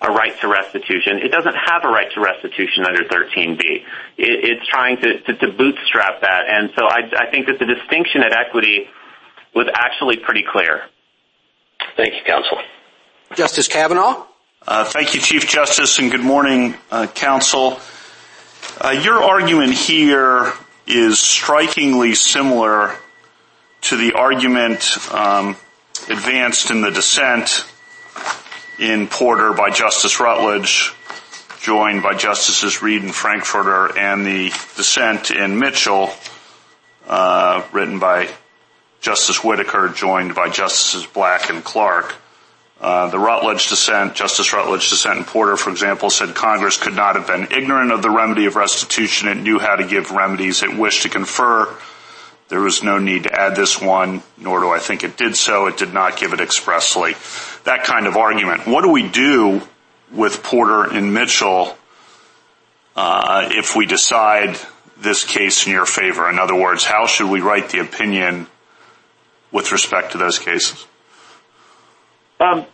a 0.00 0.10
right 0.10 0.38
to 0.40 0.48
restitution. 0.48 1.18
It 1.18 1.30
doesn't 1.30 1.54
have 1.54 1.84
a 1.84 1.88
right 1.88 2.10
to 2.12 2.20
restitution 2.20 2.84
under 2.84 3.04
13b. 3.04 3.84
It's 4.18 4.66
trying 4.66 4.98
to 4.98 5.52
bootstrap 5.56 6.22
that. 6.22 6.48
And 6.48 6.72
so 6.76 6.86
I 6.86 7.30
think 7.30 7.46
that 7.46 7.58
the 7.58 7.66
distinction 7.66 8.22
at 8.22 8.32
equity 8.32 8.88
was 9.54 9.68
actually 9.74 10.16
pretty 10.16 10.44
clear. 10.50 10.82
Thank 11.96 12.14
you, 12.14 12.20
Counsel. 12.24 12.58
Justice 13.34 13.68
Kavanaugh. 13.68 14.26
Uh, 14.66 14.84
thank 14.84 15.14
you, 15.14 15.20
Chief 15.20 15.48
Justice, 15.48 15.98
and 15.98 16.10
good 16.10 16.20
morning, 16.20 16.74
uh, 16.90 17.06
Counsel. 17.08 17.80
Uh, 18.80 18.90
your 18.90 19.22
argument 19.22 19.72
here 19.72 20.52
is 20.86 21.18
strikingly 21.18 22.14
similar 22.14 22.96
to 23.82 23.96
the 23.96 24.12
argument 24.12 24.96
um, 25.12 25.56
advanced 26.08 26.70
in 26.70 26.80
the 26.80 26.90
dissent 26.90 27.64
in 28.78 29.08
Porter 29.08 29.52
by 29.52 29.70
Justice 29.70 30.20
Rutledge, 30.20 30.92
joined 31.60 32.02
by 32.02 32.14
Justices 32.14 32.82
Reed 32.82 33.02
and 33.02 33.14
Frankfurter, 33.14 33.96
and 33.98 34.24
the 34.24 34.50
dissent 34.76 35.30
in 35.32 35.58
Mitchell, 35.58 36.10
written 37.72 37.98
by 37.98 38.28
Justice 39.02 39.42
Whittaker, 39.42 39.88
joined 39.88 40.36
by 40.36 40.48
Justices 40.48 41.06
Black 41.06 41.50
and 41.50 41.62
Clark. 41.64 42.14
Uh, 42.80 43.08
the 43.08 43.18
Rutledge 43.18 43.68
dissent, 43.68 44.14
Justice 44.14 44.52
Rutledge 44.52 44.90
dissent 44.90 45.18
in 45.18 45.24
Porter, 45.24 45.56
for 45.56 45.70
example, 45.70 46.08
said 46.08 46.36
Congress 46.36 46.76
could 46.76 46.94
not 46.94 47.16
have 47.16 47.26
been 47.26 47.48
ignorant 47.50 47.90
of 47.90 48.00
the 48.00 48.10
remedy 48.10 48.46
of 48.46 48.54
restitution. 48.54 49.28
It 49.28 49.38
knew 49.38 49.58
how 49.58 49.74
to 49.74 49.84
give 49.84 50.12
remedies 50.12 50.62
it 50.62 50.76
wished 50.76 51.02
to 51.02 51.08
confer. 51.08 51.72
There 52.48 52.60
was 52.60 52.84
no 52.84 52.98
need 52.98 53.24
to 53.24 53.32
add 53.32 53.56
this 53.56 53.80
one, 53.80 54.22
nor 54.38 54.60
do 54.60 54.70
I 54.70 54.78
think 54.78 55.02
it 55.02 55.16
did 55.16 55.36
so. 55.36 55.66
It 55.66 55.78
did 55.78 55.92
not 55.92 56.16
give 56.16 56.32
it 56.32 56.40
expressly. 56.40 57.14
That 57.64 57.82
kind 57.82 58.06
of 58.06 58.16
argument. 58.16 58.68
What 58.68 58.82
do 58.82 58.90
we 58.90 59.08
do 59.08 59.62
with 60.12 60.44
Porter 60.44 60.84
and 60.84 61.12
Mitchell 61.12 61.76
uh, 62.94 63.48
if 63.50 63.74
we 63.74 63.86
decide 63.86 64.58
this 64.98 65.24
case 65.24 65.66
in 65.66 65.72
your 65.72 65.86
favor? 65.86 66.30
In 66.30 66.38
other 66.38 66.54
words, 66.54 66.84
how 66.84 67.06
should 67.06 67.30
we 67.30 67.40
write 67.40 67.70
the 67.70 67.80
opinion 67.80 68.46
with 69.52 69.70
respect 69.70 70.12
to 70.12 70.18
those 70.18 70.38
cases? 70.38 70.86
Um, 72.40 72.66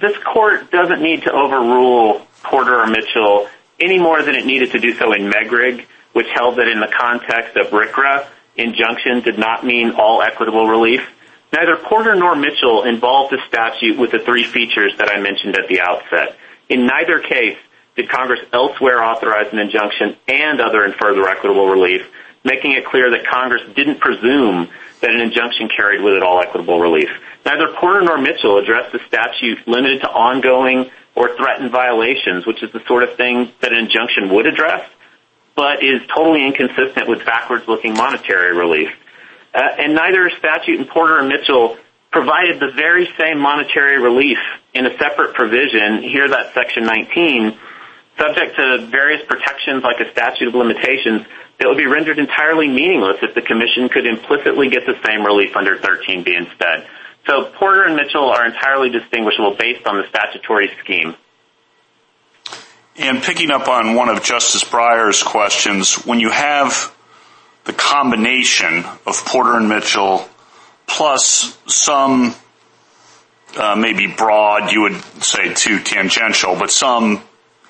this 0.00 0.16
court 0.18 0.70
doesn't 0.70 1.00
need 1.00 1.22
to 1.22 1.32
overrule 1.32 2.26
Porter 2.42 2.80
or 2.80 2.86
Mitchell 2.86 3.48
any 3.80 3.98
more 3.98 4.22
than 4.22 4.34
it 4.34 4.44
needed 4.44 4.72
to 4.72 4.78
do 4.78 4.92
so 4.94 5.12
in 5.12 5.30
Meghrig, 5.30 5.86
which 6.12 6.26
held 6.34 6.56
that 6.56 6.68
in 6.68 6.80
the 6.80 6.92
context 6.98 7.56
of 7.56 7.68
RCRA, 7.68 8.26
injunction 8.56 9.20
did 9.20 9.38
not 9.38 9.64
mean 9.64 9.92
all 9.92 10.20
equitable 10.20 10.66
relief. 10.66 11.00
Neither 11.52 11.76
Porter 11.76 12.14
nor 12.14 12.36
Mitchell 12.36 12.84
involved 12.84 13.32
the 13.32 13.38
statute 13.48 13.98
with 13.98 14.10
the 14.10 14.18
three 14.18 14.44
features 14.44 14.92
that 14.98 15.10
I 15.10 15.20
mentioned 15.20 15.56
at 15.56 15.68
the 15.68 15.80
outset. 15.80 16.36
In 16.68 16.86
neither 16.86 17.20
case 17.20 17.58
did 17.96 18.08
Congress 18.08 18.40
elsewhere 18.52 19.02
authorize 19.02 19.52
an 19.52 19.58
injunction 19.58 20.16
and 20.28 20.60
other 20.60 20.84
and 20.84 20.94
further 20.94 21.28
equitable 21.28 21.66
relief, 21.66 22.06
making 22.44 22.72
it 22.72 22.84
clear 22.86 23.10
that 23.10 23.26
Congress 23.26 23.62
didn't 23.74 24.00
presume 24.00 24.68
that 25.00 25.10
an 25.10 25.20
injunction 25.20 25.68
carried 25.68 26.02
with 26.02 26.14
it 26.14 26.22
all 26.22 26.40
equitable 26.40 26.80
relief. 26.80 27.10
Neither 27.44 27.72
Porter 27.74 28.02
nor 28.02 28.18
Mitchell 28.18 28.58
addressed 28.58 28.92
the 28.92 29.00
statute 29.08 29.66
limited 29.66 30.00
to 30.02 30.10
ongoing 30.10 30.90
or 31.14 31.34
threatened 31.36 31.70
violations, 31.70 32.46
which 32.46 32.62
is 32.62 32.72
the 32.72 32.82
sort 32.86 33.02
of 33.02 33.16
thing 33.16 33.52
that 33.60 33.72
an 33.72 33.78
injunction 33.78 34.30
would 34.30 34.46
address, 34.46 34.88
but 35.54 35.82
is 35.82 36.00
totally 36.14 36.46
inconsistent 36.46 37.08
with 37.08 37.24
backwards-looking 37.24 37.94
monetary 37.94 38.56
relief. 38.56 38.90
Uh, 39.52 39.60
and 39.78 39.94
neither 39.94 40.30
statute 40.38 40.78
in 40.78 40.86
Porter 40.86 41.18
or 41.18 41.22
Mitchell 41.22 41.76
provided 42.12 42.60
the 42.60 42.70
very 42.70 43.08
same 43.18 43.38
monetary 43.38 43.98
relief 43.98 44.38
in 44.74 44.86
a 44.86 44.96
separate 44.98 45.34
provision, 45.34 46.02
here 46.02 46.28
that's 46.28 46.54
Section 46.54 46.84
19, 46.84 47.56
subject 48.18 48.56
to 48.56 48.86
various 48.86 49.24
protections 49.26 49.82
like 49.82 50.00
a 50.00 50.10
statute 50.12 50.48
of 50.48 50.54
limitations, 50.54 51.26
it 51.60 51.66
would 51.66 51.76
be 51.76 51.86
rendered 51.86 52.18
entirely 52.18 52.66
meaningless 52.66 53.18
if 53.22 53.34
the 53.34 53.42
Commission 53.42 53.90
could 53.90 54.06
implicitly 54.06 54.70
get 54.70 54.86
the 54.86 54.98
same 55.06 55.24
relief 55.24 55.54
under 55.54 55.76
13b 55.76 56.26
instead. 56.26 56.88
So 57.26 57.50
Porter 57.52 57.84
and 57.84 57.96
Mitchell 57.96 58.30
are 58.30 58.46
entirely 58.46 58.88
distinguishable 58.88 59.56
based 59.58 59.86
on 59.86 59.96
the 59.96 60.08
statutory 60.08 60.70
scheme. 60.82 61.14
And 62.96 63.22
picking 63.22 63.50
up 63.50 63.68
on 63.68 63.94
one 63.94 64.08
of 64.08 64.22
Justice 64.22 64.64
Breyer's 64.64 65.22
questions, 65.22 66.06
when 66.06 66.18
you 66.18 66.30
have 66.30 66.94
the 67.64 67.72
combination 67.74 68.84
of 69.06 69.24
Porter 69.26 69.56
and 69.56 69.68
Mitchell 69.68 70.26
plus 70.86 71.58
some 71.66 72.34
uh, 73.56 73.76
maybe 73.76 74.06
broad, 74.06 74.72
you 74.72 74.82
would 74.82 74.96
say 75.22 75.52
too 75.52 75.78
tangential, 75.78 76.56
but 76.56 76.70
some 76.70 77.22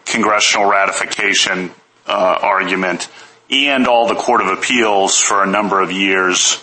congressional 0.05 0.69
ratification 0.69 1.71
uh, 2.07 2.39
argument 2.41 3.09
and 3.51 3.87
all 3.89 4.07
the 4.07 4.15
Court 4.15 4.41
of 4.41 4.47
Appeals 4.49 5.19
for 5.19 5.43
a 5.43 5.47
number 5.47 5.81
of 5.81 5.91
years 5.91 6.63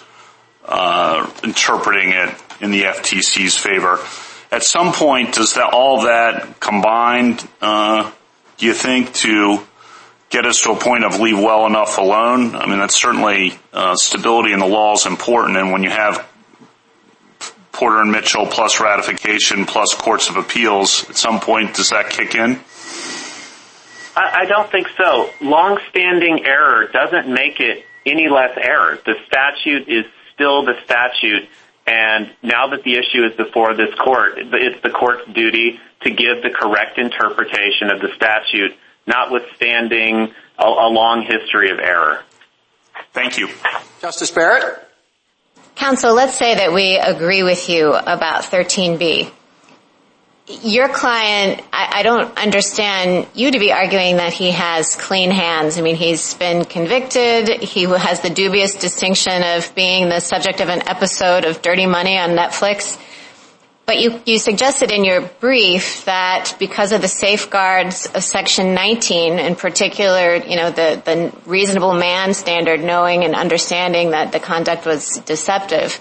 uh, 0.65 1.29
interpreting 1.43 2.11
it 2.11 2.33
in 2.61 2.71
the 2.71 2.83
FTC's 2.83 3.57
favor, 3.57 3.99
at 4.51 4.63
some 4.63 4.93
point 4.93 5.35
does 5.35 5.57
all 5.57 6.03
that 6.03 6.59
combined, 6.59 7.47
uh, 7.61 8.09
do 8.57 8.65
you 8.65 8.73
think, 8.73 9.13
to 9.13 9.59
get 10.29 10.45
us 10.45 10.61
to 10.61 10.71
a 10.71 10.75
point 10.75 11.03
of 11.03 11.19
leave 11.19 11.37
well 11.37 11.65
enough 11.65 11.97
alone? 11.97 12.55
I 12.55 12.65
mean, 12.65 12.79
that's 12.79 12.95
certainly 12.95 13.59
uh, 13.73 13.95
stability 13.95 14.53
in 14.53 14.59
the 14.59 14.67
law 14.67 14.93
is 14.93 15.05
important, 15.05 15.57
and 15.57 15.71
when 15.71 15.83
you 15.83 15.89
have 15.89 16.25
Porter 17.73 18.01
and 18.01 18.11
Mitchell 18.11 18.47
plus 18.47 18.79
ratification 18.79 19.65
plus 19.65 19.93
Courts 19.93 20.29
of 20.29 20.37
Appeals, 20.37 21.07
at 21.09 21.17
some 21.17 21.39
point 21.39 21.75
does 21.75 21.91
that 21.91 22.09
kick 22.09 22.33
in? 22.33 22.59
I 24.19 24.45
don't 24.45 24.71
think 24.71 24.87
so. 24.97 25.29
Longstanding 25.41 26.45
error 26.45 26.87
doesn't 26.87 27.31
make 27.31 27.59
it 27.59 27.85
any 28.05 28.29
less 28.29 28.57
error. 28.57 28.97
The 29.05 29.15
statute 29.27 29.87
is 29.87 30.05
still 30.33 30.65
the 30.65 30.73
statute, 30.85 31.47
and 31.85 32.31
now 32.41 32.67
that 32.69 32.83
the 32.83 32.93
issue 32.93 33.25
is 33.25 33.35
before 33.35 33.75
this 33.75 33.93
Court, 33.95 34.33
it's 34.37 34.81
the 34.81 34.89
Court's 34.89 35.29
duty 35.31 35.79
to 36.01 36.09
give 36.09 36.41
the 36.41 36.49
correct 36.49 36.97
interpretation 36.97 37.91
of 37.91 38.01
the 38.01 38.09
statute, 38.15 38.75
notwithstanding 39.05 40.33
a 40.57 40.67
long 40.67 41.21
history 41.21 41.69
of 41.69 41.79
error. 41.79 42.23
Thank 43.13 43.37
you. 43.37 43.49
Justice 44.01 44.31
Barrett? 44.31 44.83
Counsel, 45.75 46.15
let's 46.15 46.35
say 46.35 46.55
that 46.55 46.73
we 46.73 46.97
agree 46.97 47.43
with 47.43 47.69
you 47.69 47.93
about 47.93 48.43
13b. 48.43 49.31
Your 50.49 50.87
client, 50.87 51.61
I 51.73 52.03
don't 52.03 52.37
understand 52.37 53.27
you 53.33 53.51
to 53.51 53.59
be 53.59 53.73
arguing 53.73 54.15
that 54.15 54.31
he 54.31 54.51
has 54.51 54.95
clean 54.95 55.29
hands. 55.29 55.77
I 55.77 55.81
mean, 55.81 55.97
he's 55.97 56.35
been 56.35 56.63
convicted. 56.63 57.49
He 57.61 57.83
has 57.83 58.21
the 58.21 58.29
dubious 58.29 58.75
distinction 58.75 59.43
of 59.43 59.75
being 59.75 60.07
the 60.07 60.21
subject 60.21 60.61
of 60.61 60.69
an 60.69 60.87
episode 60.87 61.43
of 61.43 61.61
Dirty 61.61 61.85
Money 61.85 62.17
on 62.17 62.29
Netflix. 62.29 62.97
But 63.85 64.27
you 64.27 64.39
suggested 64.39 64.91
in 64.91 65.03
your 65.03 65.21
brief 65.21 66.05
that 66.05 66.55
because 66.59 66.93
of 66.93 67.01
the 67.01 67.09
safeguards 67.09 68.05
of 68.05 68.23
Section 68.23 68.73
19, 68.73 69.39
in 69.39 69.55
particular, 69.55 70.35
you 70.35 70.55
know, 70.55 70.71
the 70.71 71.33
reasonable 71.45 71.93
man 71.93 72.33
standard, 72.33 72.81
knowing 72.81 73.25
and 73.25 73.35
understanding 73.35 74.11
that 74.11 74.31
the 74.31 74.39
conduct 74.39 74.85
was 74.85 75.17
deceptive, 75.25 75.99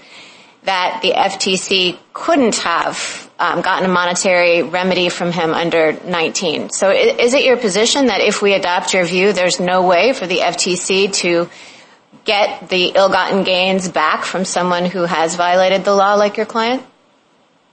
that 0.67 0.99
the 1.01 1.13
FTC 1.13 1.97
couldn't 2.11 2.57
have 2.57 3.31
um, 3.39 3.61
gotten 3.61 3.89
a 3.89 3.93
monetary 3.93 4.63
remedy 4.63 5.07
from 5.07 5.31
him 5.31 5.53
under 5.53 5.93
19. 5.93 6.71
So 6.71 6.91
is 6.91 7.33
it 7.33 7.45
your 7.45 7.55
position 7.55 8.07
that 8.07 8.19
if 8.19 8.41
we 8.41 8.53
adopt 8.53 8.93
your 8.93 9.05
view, 9.05 9.31
there's 9.31 9.61
no 9.61 9.87
way 9.87 10.11
for 10.11 10.27
the 10.27 10.39
FTC 10.39 11.13
to 11.21 11.49
get 12.25 12.67
the 12.67 12.87
ill-gotten 12.87 13.45
gains 13.45 13.87
back 13.87 14.25
from 14.25 14.43
someone 14.43 14.85
who 14.85 15.03
has 15.03 15.35
violated 15.37 15.85
the 15.85 15.95
law 15.95 16.15
like 16.15 16.35
your 16.35 16.45
client? 16.45 16.83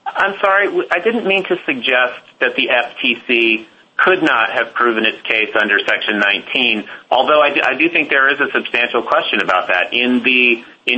I'm 0.06 0.38
sorry. 0.40 0.68
I 0.92 1.00
didn't 1.00 1.26
mean 1.26 1.42
to 1.44 1.56
suggest 1.66 2.22
that 2.38 2.54
the 2.54 2.68
FTC 2.68 3.66
could 3.96 4.22
not 4.22 4.52
have 4.52 4.72
proven 4.72 5.04
its 5.04 5.20
case 5.22 5.50
under 5.60 5.80
Section 5.80 6.20
19, 6.20 6.88
although 7.10 7.40
I 7.40 7.74
do 7.76 7.88
think 7.88 8.08
there 8.10 8.32
is 8.32 8.38
a 8.38 8.52
substantial 8.52 9.02
question 9.02 9.40
about 9.42 9.66
that. 9.68 9.92
In 9.92 10.22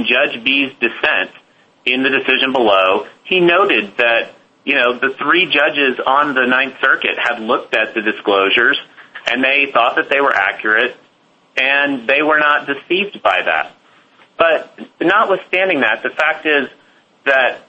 Judge 0.04 0.44
Bea's 0.44 0.72
dissent, 0.78 1.30
in 1.86 2.02
the 2.02 2.10
decision 2.10 2.52
below, 2.52 3.06
he 3.24 3.40
noted 3.40 3.96
that 3.96 4.34
you 4.66 4.74
know, 4.74 4.98
the 4.98 5.14
three 5.14 5.46
judges 5.46 6.00
on 6.04 6.34
the 6.34 6.44
Ninth 6.44 6.74
Circuit 6.80 7.16
had 7.16 7.40
looked 7.40 7.74
at 7.76 7.94
the 7.94 8.02
disclosures, 8.02 8.76
and 9.24 9.42
they 9.42 9.70
thought 9.72 9.94
that 9.94 10.10
they 10.10 10.20
were 10.20 10.34
accurate, 10.34 10.96
and 11.56 12.08
they 12.08 12.20
were 12.20 12.40
not 12.40 12.66
deceived 12.66 13.22
by 13.22 13.42
that. 13.42 13.72
But 14.36 14.76
notwithstanding 15.00 15.80
that, 15.80 16.02
the 16.02 16.10
fact 16.10 16.44
is 16.46 16.68
that 17.24 17.62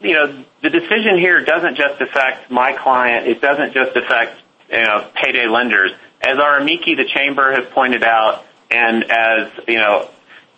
you 0.00 0.14
know, 0.14 0.44
the 0.62 0.70
decision 0.70 1.18
here 1.18 1.44
doesn't 1.44 1.76
just 1.76 2.00
affect 2.00 2.50
my 2.50 2.72
client. 2.72 3.26
It 3.26 3.40
doesn't 3.40 3.74
just 3.74 3.96
affect 3.96 4.40
payday 4.70 5.48
lenders. 5.48 5.92
As 6.22 6.38
our 6.38 6.58
amici, 6.58 6.94
the 6.94 7.08
Chamber, 7.14 7.52
has 7.52 7.70
pointed 7.72 8.04
out, 8.04 8.44
and 8.70 9.04
as 9.04 9.50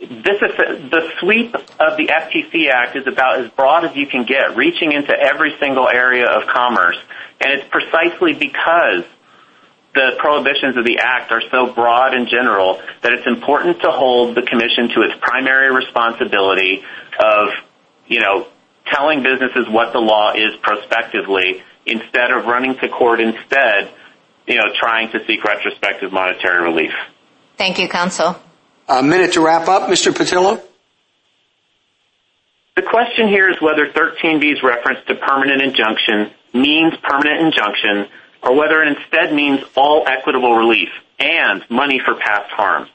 the 0.01 1.13
sweep 1.21 1.55
of 1.55 1.97
the 1.97 2.09
FTC 2.09 2.71
Act 2.71 2.97
is 2.97 3.07
about 3.07 3.41
as 3.41 3.51
broad 3.51 3.85
as 3.85 3.95
you 3.95 4.07
can 4.07 4.25
get, 4.25 4.57
reaching 4.57 4.93
into 4.93 5.13
every 5.13 5.57
single 5.61 5.89
area 5.89 6.27
of 6.27 6.49
commerce. 6.49 6.97
And 7.41 7.53
it's 7.53 7.69
precisely 7.69 8.33
because 8.33 9.05
the 9.95 10.13
prohibitions 10.19 10.77
of 10.77 10.85
the 10.85 10.99
Act 11.01 11.33
are 11.33 11.43
so 11.51 11.73
broad 11.73 12.15
and 12.15 12.29
general 12.29 12.81
that 13.03 13.13
it's 13.13 13.27
important 13.27 13.81
to 13.83 13.91
hold 13.91 14.37
the 14.37 14.43
Commission 14.43 14.89
to 14.95 15.03
its 15.03 15.15
primary 15.21 15.75
responsibility 15.75 16.83
of 17.19 17.49
you 18.11 18.21
know, 18.21 18.47
telling 18.93 19.23
businesses 19.23 19.67
what 19.69 19.93
the 19.95 20.01
law 20.01 20.33
is 20.33 20.57
prospectively, 20.61 21.63
instead 21.87 22.33
of 22.33 22.45
running 22.45 22.77
to 22.77 22.89
court 22.89 23.21
instead, 23.21 23.91
you 24.47 24.57
know, 24.57 24.65
trying 24.75 25.11
to 25.13 25.25
seek 25.27 25.43
retrospective 25.45 26.13
monetary 26.13 26.63
relief. 26.63 26.93
Thank 27.57 27.79
you, 27.79 27.89
Counsel. 27.89 28.37
A 28.91 29.05
minute 29.05 29.35
to 29.35 29.41
wrap 29.41 29.69
up. 29.69 29.89
Mr. 29.89 30.11
Pattillo? 30.13 30.61
The 32.75 32.83
question 32.83 33.29
here 33.29 33.49
is 33.49 33.61
whether 33.63 33.87
13b's 33.87 34.65
reference 34.65 34.99
to 35.07 35.15
permanent 35.15 35.63
injunction 35.63 36.33
means 36.53 36.95
permanent 37.01 37.41
injunction, 37.41 38.09
or 38.43 38.57
whether 38.57 38.83
it 38.83 38.99
instead 38.99 39.33
means 39.33 39.61
all 39.77 40.09
equitable 40.09 40.57
relief 40.57 40.89
and 41.21 41.63
money 41.71 42.01
for 42.05 42.17
past 42.17 42.51
harm. 42.51 42.89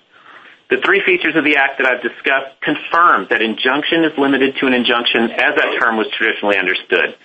The 0.70 0.82
three 0.84 1.02
features 1.06 1.38
of 1.38 1.46
the 1.46 1.56
Act 1.56 1.78
that 1.78 1.88
I've 1.88 2.02
discussed 2.02 2.60
confirm 2.60 3.28
that 3.30 3.42
injunction 3.42 4.04
is 4.04 4.18
limited 4.18 4.58
to 4.58 4.68
an 4.68 4.74
injunction 4.74 5.32
as 5.32 5.56
that 5.56 5.78
term 5.80 5.96
was 5.96 6.08
traditionally 6.18 6.58
understood. 6.58 7.16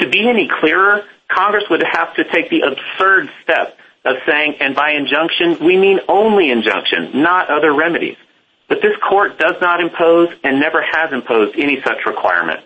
To 0.00 0.10
be 0.10 0.28
any 0.28 0.46
clearer, 0.60 1.04
Congress 1.28 1.64
would 1.70 1.82
have 1.90 2.14
to 2.16 2.24
take 2.24 2.50
the 2.50 2.68
absurd 2.68 3.30
step 3.42 3.78
of 4.04 4.16
saying, 4.26 4.56
and 4.60 4.74
by 4.74 4.92
injunction, 4.92 5.64
we 5.64 5.76
mean 5.76 6.00
only 6.08 6.50
injunction, 6.50 7.22
not 7.22 7.50
other 7.50 7.72
remedies. 7.72 8.16
But 8.68 8.78
this 8.82 8.96
Court 9.08 9.38
does 9.38 9.56
not 9.60 9.80
impose 9.80 10.28
and 10.42 10.60
never 10.60 10.80
has 10.80 11.12
imposed 11.12 11.58
any 11.58 11.80
such 11.82 12.06
requirement. 12.06 12.60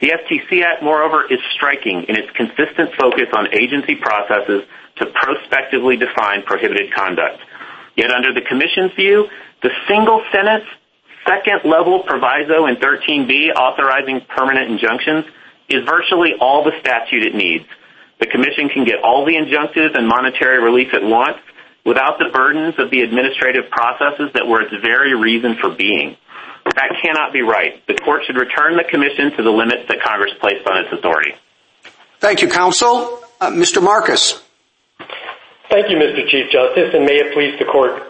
The 0.00 0.10
FTC 0.10 0.62
Act, 0.62 0.82
moreover, 0.82 1.24
is 1.24 1.38
striking 1.54 2.04
in 2.04 2.16
its 2.16 2.30
consistent 2.36 2.94
focus 3.00 3.28
on 3.32 3.54
agency 3.54 3.94
processes 3.96 4.64
to 4.96 5.06
prospectively 5.06 5.96
define 5.96 6.42
prohibited 6.42 6.92
conduct. 6.92 7.40
Yet 7.96 8.10
under 8.10 8.34
the 8.34 8.42
Commission's 8.42 8.92
view, 8.94 9.28
the 9.62 9.70
single-sentence, 9.88 10.64
second-level 11.26 12.02
proviso 12.02 12.66
in 12.66 12.76
13b 12.76 13.54
authorizing 13.54 14.20
permanent 14.28 14.70
injunctions 14.70 15.24
is 15.68 15.84
virtually 15.86 16.34
all 16.38 16.62
the 16.64 16.72
statute 16.80 17.22
it 17.22 17.34
needs. 17.34 17.64
The 18.24 18.30
Commission 18.30 18.70
can 18.70 18.84
get 18.88 19.04
all 19.04 19.26
the 19.26 19.36
injunctive 19.36 19.92
and 19.92 20.08
monetary 20.08 20.56
relief 20.56 20.94
it 20.94 21.04
wants 21.04 21.40
without 21.84 22.16
the 22.16 22.32
burdens 22.32 22.72
of 22.78 22.88
the 22.88 23.02
administrative 23.02 23.68
processes 23.68 24.32
that 24.32 24.48
were 24.48 24.62
its 24.62 24.72
very 24.80 25.14
reason 25.14 25.56
for 25.60 25.68
being. 25.68 26.16
That 26.64 26.96
cannot 27.04 27.34
be 27.34 27.42
right. 27.42 27.86
The 27.86 28.00
Court 28.00 28.22
should 28.24 28.40
return 28.40 28.78
the 28.80 28.88
Commission 28.88 29.36
to 29.36 29.42
the 29.42 29.50
limits 29.52 29.84
that 29.92 30.00
Congress 30.00 30.32
placed 30.40 30.66
on 30.66 30.88
its 30.88 30.88
authority. 30.90 31.36
Thank 32.20 32.40
you, 32.40 32.48
Counsel. 32.48 33.20
Uh, 33.42 33.50
Mr. 33.50 33.84
Marcus? 33.84 34.40
Thank 35.68 35.92
you, 35.92 36.00
Mr. 36.00 36.24
Chief 36.24 36.48
Justice, 36.48 36.96
and 36.96 37.04
may 37.04 37.20
it 37.20 37.34
please 37.34 37.58
the 37.58 37.68
Court. 37.68 38.08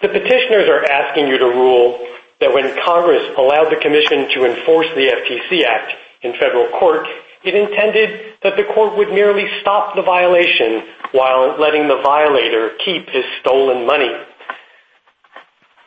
The 0.00 0.08
petitioners 0.08 0.64
are 0.72 0.80
asking 0.88 1.28
you 1.28 1.36
to 1.36 1.52
rule 1.52 2.00
that 2.40 2.54
when 2.54 2.72
Congress 2.88 3.36
allowed 3.36 3.68
the 3.68 3.76
Commission 3.84 4.32
to 4.32 4.48
enforce 4.48 4.88
the 4.96 5.12
FTC 5.12 5.68
Act 5.68 5.92
in 6.22 6.32
federal 6.40 6.72
court, 6.80 7.04
it 7.44 7.54
intended 7.54 8.38
that 8.42 8.56
the 8.56 8.64
Court 8.74 8.96
would 8.96 9.08
merely 9.08 9.46
stop 9.60 9.94
the 9.94 10.02
violation 10.02 10.82
while 11.12 11.58
letting 11.58 11.88
the 11.88 12.00
violator 12.02 12.70
keep 12.84 13.08
his 13.08 13.24
stolen 13.40 13.86
money. 13.86 14.10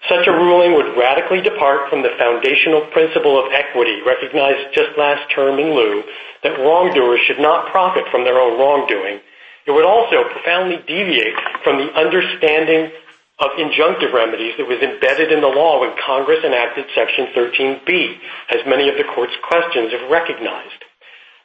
Such 0.10 0.28
a 0.28 0.32
ruling 0.32 0.74
would 0.76 0.98
radically 0.98 1.42
depart 1.42 1.90
from 1.90 2.04
the 2.04 2.14
foundational 2.20 2.86
principle 2.94 3.42
of 3.42 3.52
equity 3.52 4.02
recognized 4.06 4.74
just 4.74 4.94
last 4.98 5.32
term 5.34 5.58
in 5.58 5.74
Liu 5.74 6.04
that 6.44 6.60
wrongdoers 6.60 7.22
should 7.26 7.40
not 7.40 7.72
profit 7.72 8.06
from 8.12 8.24
their 8.24 8.40
own 8.40 8.60
wrongdoing. 8.60 9.20
It 9.66 9.72
would 9.72 9.86
also 9.86 10.30
profoundly 10.30 10.78
deviate 10.86 11.34
from 11.64 11.78
the 11.78 11.90
understanding 11.98 12.92
of 13.40 13.52
injunctive 13.58 14.14
remedies 14.14 14.54
that 14.58 14.68
was 14.68 14.80
embedded 14.80 15.32
in 15.32 15.42
the 15.42 15.48
law 15.48 15.82
when 15.82 15.98
Congress 16.06 16.46
enacted 16.46 16.86
Section 16.94 17.28
13B, 17.36 18.18
as 18.54 18.62
many 18.68 18.88
of 18.88 18.98
the 18.98 19.04
Court's 19.04 19.36
questions 19.42 19.92
have 19.92 20.10
recognized. 20.10 20.86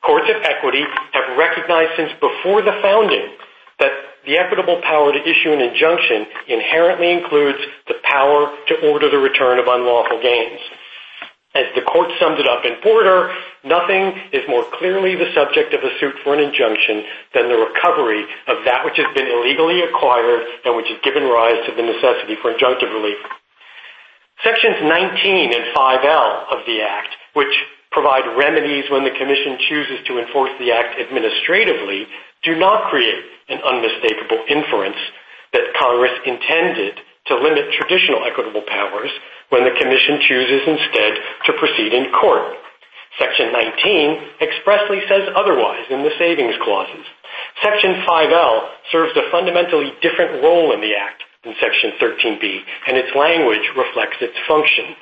Courts 0.05 0.31
of 0.31 0.43
equity 0.43 0.85
have 1.13 1.37
recognized 1.37 1.93
since 1.97 2.13
before 2.21 2.63
the 2.63 2.79
founding 2.83 3.37
that 3.79 3.93
the 4.27 4.37
equitable 4.37 4.81
power 4.83 5.13
to 5.13 5.21
issue 5.21 5.53
an 5.53 5.61
injunction 5.61 6.27
inherently 6.49 7.13
includes 7.13 7.59
the 7.89 7.97
power 8.05 8.53
to 8.69 8.91
order 8.93 9.11
the 9.11 9.19
return 9.19 9.59
of 9.59 9.67
unlawful 9.69 10.21
gains. 10.23 10.61
As 11.55 11.67
the 11.75 11.83
Court 11.83 12.09
summed 12.21 12.39
it 12.39 12.47
up 12.47 12.65
in 12.65 12.79
Porter, 12.81 13.35
nothing 13.65 14.15
is 14.33 14.47
more 14.47 14.65
clearly 14.79 15.17
the 15.17 15.35
subject 15.35 15.75
of 15.75 15.83
a 15.83 15.91
suit 15.99 16.15
for 16.23 16.33
an 16.33 16.41
injunction 16.41 17.03
than 17.35 17.49
the 17.49 17.59
recovery 17.59 18.23
of 18.47 18.63
that 18.65 18.85
which 18.85 18.97
has 18.97 19.11
been 19.17 19.27
illegally 19.27 19.83
acquired 19.83 20.47
and 20.65 20.77
which 20.77 20.87
has 20.89 21.01
given 21.03 21.25
rise 21.25 21.59
to 21.67 21.75
the 21.75 21.83
necessity 21.83 22.37
for 22.41 22.55
injunctive 22.55 22.95
relief. 22.95 23.19
Sections 24.45 24.77
19 24.81 25.53
and 25.53 25.65
5L 25.75 26.53
of 26.55 26.65
the 26.67 26.81
Act, 26.81 27.11
which 27.35 27.53
provide 27.91 28.27
remedies 28.39 28.87
when 28.91 29.05
the 29.05 29.15
Commission 29.19 29.59
chooses 29.69 29.99
to 30.07 30.19
enforce 30.19 30.51
the 30.59 30.73
Act 30.73 30.99
administratively, 30.99 32.07
do 32.43 32.57
not 32.57 32.91
create 32.91 33.25
an 33.49 33.61
unmistakable 33.61 34.43
inference 34.49 35.01
that 35.53 35.75
Congress 35.79 36.15
intended 36.25 36.95
to 37.27 37.37
limit 37.37 37.75
traditional 37.79 38.25
equitable 38.25 38.63
powers 38.67 39.11
when 39.51 39.65
the 39.65 39.75
Commission 39.79 40.23
chooses 40.27 40.63
instead 40.67 41.13
to 41.47 41.59
proceed 41.59 41.93
in 41.93 42.11
court. 42.15 42.55
Section 43.19 43.53
19 43.53 44.41
expressly 44.41 45.03
says 45.09 45.29
otherwise 45.35 45.85
in 45.91 46.03
the 46.03 46.15
savings 46.19 46.55
clauses. 46.63 47.05
Section 47.63 48.07
5L 48.07 48.69
serves 48.93 49.17
a 49.17 49.31
fundamentally 49.31 49.93
different 50.01 50.43
role 50.43 50.73
in 50.73 50.81
the 50.81 50.95
Act 50.95 51.23
than 51.45 51.55
Section 51.61 51.93
13B, 52.01 52.61
and 52.87 52.97
its 52.97 53.15
language 53.17 53.65
reflects 53.77 54.17
its 54.21 54.37
function. 54.47 54.95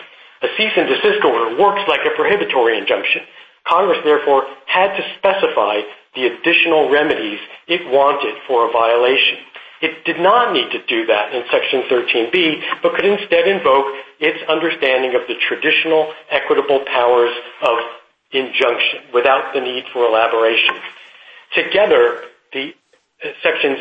A 0.42 0.48
cease 0.56 0.72
and 0.76 0.88
desist 0.88 1.24
order 1.24 1.58
works 1.58 1.82
like 1.88 2.00
a 2.06 2.14
prohibitory 2.14 2.78
injunction. 2.78 3.22
Congress, 3.66 3.98
therefore, 4.04 4.46
had 4.66 4.96
to 4.96 5.02
specify 5.18 5.80
the 6.14 6.26
additional 6.26 6.90
remedies 6.90 7.40
it 7.66 7.86
wanted 7.90 8.34
for 8.46 8.68
a 8.68 8.72
violation. 8.72 9.38
It 9.80 10.04
did 10.04 10.18
not 10.18 10.52
need 10.52 10.70
to 10.72 10.84
do 10.86 11.06
that 11.06 11.34
in 11.34 11.44
Section 11.50 11.82
13B, 11.82 12.82
but 12.82 12.94
could 12.94 13.04
instead 13.04 13.46
invoke 13.46 13.94
its 14.18 14.38
understanding 14.48 15.14
of 15.14 15.22
the 15.28 15.34
traditional 15.46 16.12
equitable 16.30 16.80
powers 16.86 17.34
of 17.62 17.78
injunction 18.32 19.00
without 19.14 19.54
the 19.54 19.60
need 19.60 19.84
for 19.92 20.04
elaboration. 20.06 20.74
Together, 21.54 22.24
the 22.52 22.74
uh, 23.24 23.28
Sections 23.42 23.78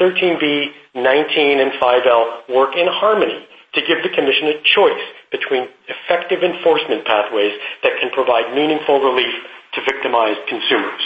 13B, 0.00 0.72
19, 0.94 1.60
and 1.60 1.72
5L 1.72 2.48
work 2.48 2.76
in 2.76 2.86
harmony 2.86 3.46
to 3.74 3.80
give 3.80 4.02
the 4.02 4.10
Commission 4.10 4.48
a 4.48 4.62
choice 4.62 5.02
between 5.30 5.68
effective 5.88 6.42
enforcement 6.42 7.04
pathways 7.04 7.52
that 7.82 7.92
can 8.00 8.10
provide 8.10 8.54
meaningful 8.54 9.00
relief 9.00 9.34
to 9.74 9.80
victimized 9.82 10.40
consumers. 10.48 11.02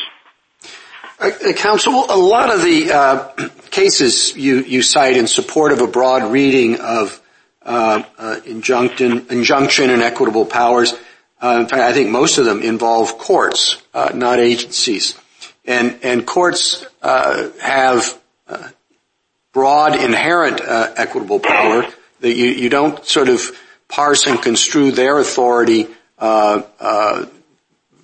Uh, 1.21 1.31
uh, 1.49 1.53
counsel, 1.55 2.07
a 2.11 2.17
lot 2.17 2.55
of 2.55 2.63
the 2.63 2.93
uh, 2.93 3.49
cases 3.71 4.37
you 4.37 4.83
cite 4.83 5.17
in 5.17 5.27
support 5.27 5.73
of 5.73 5.81
a 5.81 5.87
broad 5.87 6.31
reading 6.31 6.81
of 6.81 7.21
injunction 8.47 9.27
and 9.31 10.03
equitable 10.03 10.45
powers, 10.47 10.93
in 10.93 11.67
fact, 11.67 11.73
I 11.73 11.93
think 11.93 12.11
most 12.11 12.39
of 12.39 12.45
them 12.45 12.63
involve 12.63 13.19
courts, 13.19 13.83
not 13.95 14.39
agencies. 14.39 15.19
And 15.65 16.27
courts 16.27 16.87
have 17.03 18.21
broad 19.53 19.97
inherent 19.97 20.61
equitable 20.63 21.41
power 21.41 21.87
that 22.21 22.35
you 22.35 22.69
don't 22.69 23.05
sort 23.05 23.29
of 23.29 23.41
parse 23.89 24.27
and 24.27 24.41
construe 24.41 24.93
their 24.93 25.19
authority 25.19 25.89
uh, 26.19 26.63
uh, 26.81 27.27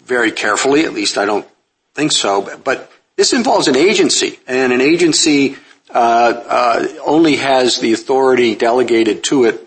very 0.05 0.33
carefully, 0.33 0.85
at 0.85 0.92
least 0.92 1.18
I 1.18 1.24
don't 1.24 1.46
think 1.94 2.12
so. 2.12 2.59
But 2.62 2.90
this 3.16 3.33
involves 3.33 3.68
an 3.68 3.77
agency, 3.77 4.38
and 4.46 4.72
an 4.72 4.81
agency 4.81 5.57
uh, 5.90 6.87
only 7.05 7.37
has 7.37 7.79
the 7.79 7.92
authority 7.92 8.55
delegated 8.55 9.24
to 9.24 9.44
it 9.44 9.61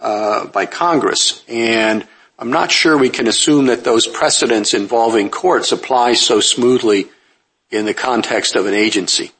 by 0.00 0.66
Congress. 0.66 1.44
And 1.48 2.06
I'm 2.38 2.50
not 2.50 2.70
sure 2.70 2.96
we 2.96 3.10
can 3.10 3.26
assume 3.26 3.66
that 3.66 3.84
those 3.84 4.06
precedents 4.06 4.74
involving 4.74 5.28
courts 5.28 5.72
apply 5.72 6.14
so 6.14 6.40
smoothly 6.40 7.08
in 7.70 7.84
the 7.84 7.94
context 7.94 8.54
of 8.54 8.66
an 8.66 8.74
agency. 8.74 9.32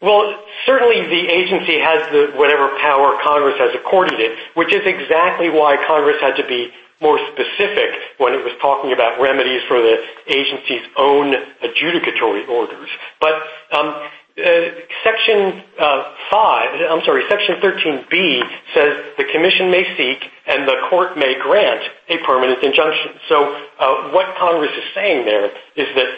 Well, 0.00 0.34
certainly 0.66 1.02
the 1.06 1.28
agency 1.28 1.78
has 1.80 2.00
the 2.10 2.32
whatever 2.36 2.68
power 2.80 3.18
Congress 3.22 3.56
has 3.58 3.74
accorded 3.74 4.20
it, 4.20 4.38
which 4.54 4.72
is 4.72 4.82
exactly 4.84 5.50
why 5.50 5.76
Congress 5.86 6.16
had 6.20 6.36
to 6.36 6.46
be 6.46 6.70
more 7.00 7.18
specific 7.32 7.90
when 8.18 8.32
it 8.32 8.42
was 8.44 8.52
talking 8.62 8.92
about 8.92 9.20
remedies 9.20 9.62
for 9.68 9.80
the 9.80 9.96
agency's 10.28 10.86
own 10.96 11.34
adjudicatory 11.62 12.48
orders. 12.48 12.88
But 13.20 13.34
um 13.72 14.08
uh 14.36 14.70
Section 15.04 15.62
13B 17.62 18.42
says 18.74 18.92
the 19.16 19.24
Commission 19.32 19.70
may 19.70 19.84
seek 19.96 20.24
and 20.46 20.66
the 20.66 20.74
court 20.90 21.16
may 21.16 21.38
grant 21.40 21.82
a 22.08 22.18
permanent 22.26 22.62
injunction. 22.64 23.12
So 23.28 23.54
what 24.10 24.34
Congress 24.38 24.72
is 24.72 24.84
saying 24.94 25.24
there 25.24 25.50
is 25.76 25.86
that 25.94 26.10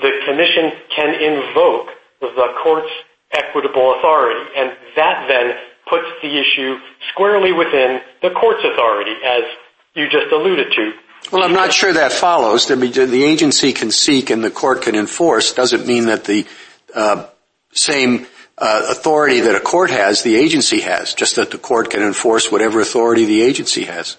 the 0.00 0.10
Commission 0.26 0.72
can 0.96 1.14
invoke 1.14 1.90
the 2.20 2.54
court's 2.62 2.90
equitable 3.32 3.98
authority, 3.98 4.50
and 4.56 4.72
that 4.96 5.26
then 5.28 5.56
puts 5.88 6.06
the 6.22 6.38
issue 6.38 6.78
squarely 7.12 7.52
within 7.52 8.00
the 8.22 8.30
court's 8.30 8.64
authority, 8.64 9.14
as 9.24 9.42
you 9.94 10.08
just 10.08 10.32
alluded 10.32 10.72
to. 10.72 10.92
Well, 11.30 11.42
I'm 11.42 11.52
not 11.52 11.72
sure 11.72 11.92
that 11.92 12.12
follows. 12.12 12.66
The 12.66 13.24
agency 13.24 13.72
can 13.72 13.90
seek 13.90 14.30
and 14.30 14.42
the 14.42 14.50
court 14.50 14.82
can 14.82 14.94
enforce 14.94 15.52
doesn't 15.52 15.86
mean 15.86 16.06
that 16.06 16.24
the 16.24 16.46
uh, 16.94 17.26
same 17.72 18.26
uh, 18.58 18.88
authority 18.90 19.40
that 19.40 19.54
a 19.54 19.60
court 19.60 19.90
has, 19.90 20.22
the 20.22 20.36
agency 20.36 20.80
has, 20.80 21.14
just 21.14 21.36
that 21.36 21.50
the 21.50 21.58
court 21.58 21.90
can 21.90 22.02
enforce 22.02 22.50
whatever 22.50 22.80
authority 22.80 23.24
the 23.24 23.42
agency 23.42 23.84
has. 23.84 24.16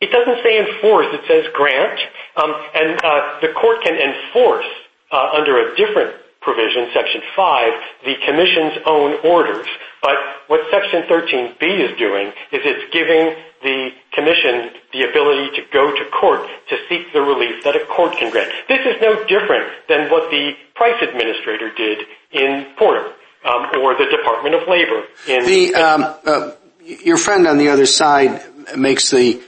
It 0.00 0.10
doesn't 0.12 0.42
say 0.44 0.58
enforce, 0.58 1.06
it 1.12 1.22
says 1.26 1.52
grant. 1.52 1.98
Um, 2.36 2.54
and 2.74 3.00
uh, 3.02 3.40
the 3.40 3.48
court 3.48 3.82
can 3.82 3.94
enforce 3.94 4.66
under 5.10 5.58
a 5.58 5.76
different 5.76 6.14
provision, 6.48 6.88
Section 6.94 7.20
5, 7.36 7.72
the 8.08 8.14
Commission's 8.24 8.80
own 8.86 9.20
orders. 9.20 9.68
But 10.00 10.16
what 10.46 10.60
Section 10.70 11.02
13B 11.02 11.60
is 11.60 11.98
doing 11.98 12.28
is 12.52 12.64
it's 12.64 12.88
giving 12.90 13.36
the 13.60 13.90
Commission 14.14 14.70
the 14.92 15.04
ability 15.04 15.60
to 15.60 15.62
go 15.70 15.92
to 15.92 16.04
court 16.10 16.48
to 16.70 16.76
seek 16.88 17.12
the 17.12 17.20
relief 17.20 17.64
that 17.64 17.76
a 17.76 17.84
court 17.84 18.16
can 18.16 18.32
grant. 18.32 18.50
This 18.66 18.80
is 18.80 18.96
no 19.02 19.24
different 19.26 19.68
than 19.88 20.10
what 20.10 20.30
the 20.30 20.52
price 20.74 20.96
administrator 21.02 21.70
did 21.74 22.06
in 22.32 22.66
Porter 22.78 23.12
um, 23.44 23.68
or 23.82 23.92
the 23.98 24.06
Department 24.08 24.54
of 24.54 24.66
Labor. 24.68 25.04
In 25.28 25.74
um, 25.74 26.14
uh, 26.24 26.52
Your 26.80 27.18
friend 27.18 27.46
on 27.46 27.58
the 27.58 27.68
other 27.68 27.86
side 27.86 28.40
makes 28.76 29.10
the 29.10 29.42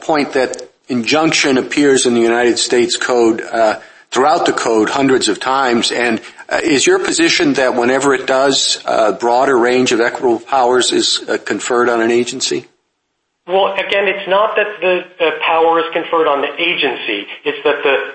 point 0.00 0.32
that 0.32 0.70
injunction 0.88 1.58
appears 1.58 2.06
in 2.06 2.14
the 2.14 2.20
United 2.20 2.58
States 2.58 2.96
Code 2.96 3.42
uh, 3.42 3.80
throughout 4.10 4.46
the 4.46 4.52
code 4.52 4.88
hundreds 4.88 5.28
of 5.28 5.40
times. 5.40 5.90
And 5.92 6.20
uh, 6.48 6.60
is 6.62 6.86
your 6.86 6.98
position 6.98 7.54
that 7.54 7.74
whenever 7.74 8.14
it 8.14 8.26
does, 8.26 8.82
a 8.86 9.12
broader 9.12 9.56
range 9.56 9.92
of 9.92 10.00
equitable 10.00 10.40
powers 10.40 10.92
is 10.92 11.24
uh, 11.28 11.38
conferred 11.38 11.88
on 11.88 12.00
an 12.00 12.10
agency? 12.10 12.66
Well, 13.46 13.74
again, 13.74 14.08
it's 14.08 14.28
not 14.28 14.56
that 14.56 14.80
the 14.80 15.30
power 15.46 15.78
is 15.78 15.86
conferred 15.92 16.26
on 16.26 16.40
the 16.40 16.52
agency. 16.60 17.26
It's 17.44 17.62
that 17.62 17.82
the 17.84 18.14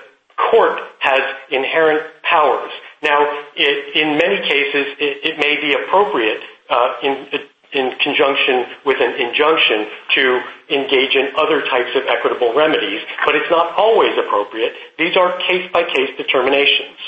court 0.50 0.78
has 0.98 1.20
inherent 1.50 2.02
powers. 2.22 2.70
Now, 3.02 3.18
in 3.56 4.18
many 4.18 4.46
cases, 4.46 4.94
it 5.00 5.38
may 5.38 5.56
be 5.60 5.74
appropriate 5.74 6.42
in 7.02 7.26
conjunction 7.72 8.66
with 8.84 9.00
an 9.00 9.14
injunction 9.20 9.88
to 10.14 10.40
engage 10.70 11.16
in 11.16 11.32
other 11.36 11.62
types 11.62 11.96
of 11.96 12.06
equitable 12.06 12.54
remedies, 12.54 13.00
but 13.24 13.34
it's 13.34 13.50
not 13.50 13.74
always 13.76 14.16
appropriate. 14.18 14.74
These 14.98 15.16
are 15.16 15.36
case-by-case 15.48 16.16
determinations. 16.16 16.98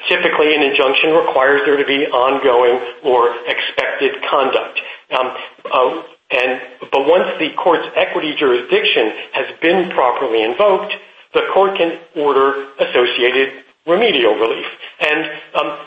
typically 0.07 0.55
an 0.55 0.63
injunction 0.63 1.11
requires 1.11 1.61
there 1.65 1.77
to 1.77 1.85
be 1.85 2.05
ongoing 2.07 2.79
or 3.03 3.35
expected 3.47 4.15
conduct. 4.29 4.79
Um, 5.11 5.35
uh, 5.71 6.03
and 6.31 6.61
but 6.91 7.07
once 7.07 7.37
the 7.39 7.53
court's 7.55 7.87
equity 7.95 8.35
jurisdiction 8.37 9.13
has 9.33 9.45
been 9.61 9.89
properly 9.91 10.43
invoked, 10.43 10.93
the 11.33 11.43
court 11.53 11.77
can 11.77 11.99
order 12.15 12.71
associated 12.79 13.63
remedial 13.85 14.33
relief. 14.35 14.65
And 14.99 15.29
um, 15.53 15.77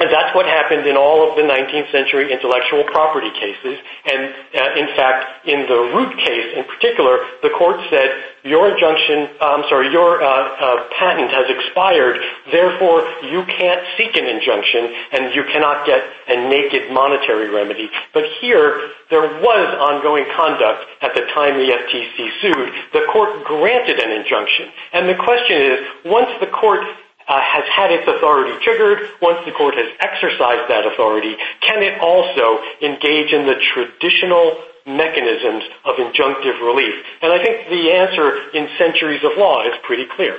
that's 0.00 0.34
what 0.34 0.46
happened 0.46 0.86
in 0.86 0.96
all 0.96 1.28
of 1.30 1.36
the 1.36 1.42
19th 1.42 1.90
century 1.92 2.32
intellectual 2.32 2.84
property 2.84 3.30
cases. 3.30 3.78
And 4.04 4.34
in 4.76 4.88
fact, 4.96 5.46
in 5.48 5.66
the 5.68 5.78
Root 5.94 6.16
case 6.18 6.52
in 6.56 6.64
particular, 6.64 7.18
the 7.42 7.50
court 7.50 7.80
said, 7.88 8.10
your 8.46 8.70
injunction, 8.72 9.28
uh, 9.40 9.62
sorry, 9.68 9.90
your 9.90 10.22
uh, 10.22 10.26
uh 10.26 10.88
patent 10.98 11.30
has 11.30 11.46
expired, 11.50 12.20
therefore 12.50 13.02
you 13.26 13.44
can't 13.44 13.82
seek 13.98 14.16
an 14.16 14.26
injunction 14.26 14.94
and 15.12 15.34
you 15.34 15.44
cannot 15.50 15.84
get 15.86 16.02
a 16.28 16.36
naked 16.48 16.90
monetary 16.92 17.50
remedy. 17.50 17.90
But 18.14 18.24
here, 18.40 18.90
there 19.10 19.26
was 19.42 19.66
ongoing 19.78 20.24
conduct 20.36 20.86
at 21.02 21.14
the 21.14 21.22
time 21.34 21.58
the 21.58 21.74
FTC 21.74 22.40
sued. 22.40 22.72
The 22.92 23.06
court 23.12 23.44
granted 23.44 23.98
an 23.98 24.10
injunction. 24.10 24.70
And 24.92 25.08
the 25.08 25.14
question 25.14 25.60
is, 25.60 25.78
once 26.04 26.30
the 26.40 26.46
court 26.46 26.80
uh, 27.28 27.40
has 27.40 27.64
had 27.66 27.90
its 27.90 28.06
authority 28.06 28.54
triggered, 28.62 29.10
once 29.20 29.38
the 29.44 29.52
court 29.52 29.74
has 29.74 29.90
exercised 30.00 30.70
that 30.70 30.86
authority, 30.86 31.36
can 31.60 31.82
it 31.82 31.98
also 32.00 32.62
engage 32.82 33.32
in 33.32 33.46
the 33.46 33.58
traditional 33.74 34.62
mechanisms 34.86 35.64
of 35.84 35.96
injunctive 35.98 36.62
relief? 36.62 36.94
And 37.22 37.32
I 37.32 37.42
think 37.42 37.68
the 37.68 37.92
answer 37.92 38.50
in 38.54 38.68
centuries 38.78 39.22
of 39.24 39.36
law 39.36 39.66
is 39.66 39.74
pretty 39.82 40.06
clear. 40.16 40.38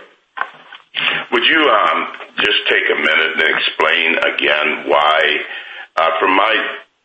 Would 1.32 1.46
you 1.46 1.62
um, 1.62 2.00
just 2.42 2.60
take 2.70 2.88
a 2.90 2.98
minute 2.98 3.32
and 3.38 3.48
explain 3.54 4.08
again 4.18 4.90
why, 4.90 5.20
uh, 5.96 6.10
from 6.20 6.36
my 6.36 6.54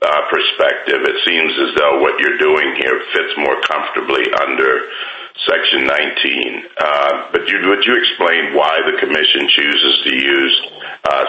uh, 0.00 0.22
perspective, 0.30 1.02
it 1.04 1.18
seems 1.26 1.52
as 1.68 1.76
though 1.76 2.00
what 2.00 2.18
you're 2.18 2.38
doing 2.38 2.74
here 2.80 2.98
fits 3.12 3.34
more 3.36 3.60
comfortably 3.62 4.24
under 4.40 4.88
Section 5.48 5.84
19. 5.84 6.64
Uh, 6.78 7.32
but 7.32 7.42
would 7.42 7.84
you 7.84 7.94
explain 7.96 8.54
why 8.54 8.80
the 8.86 8.98
commission 9.00 9.48
chooses 9.48 9.94
to 10.04 10.14
use 10.14 10.54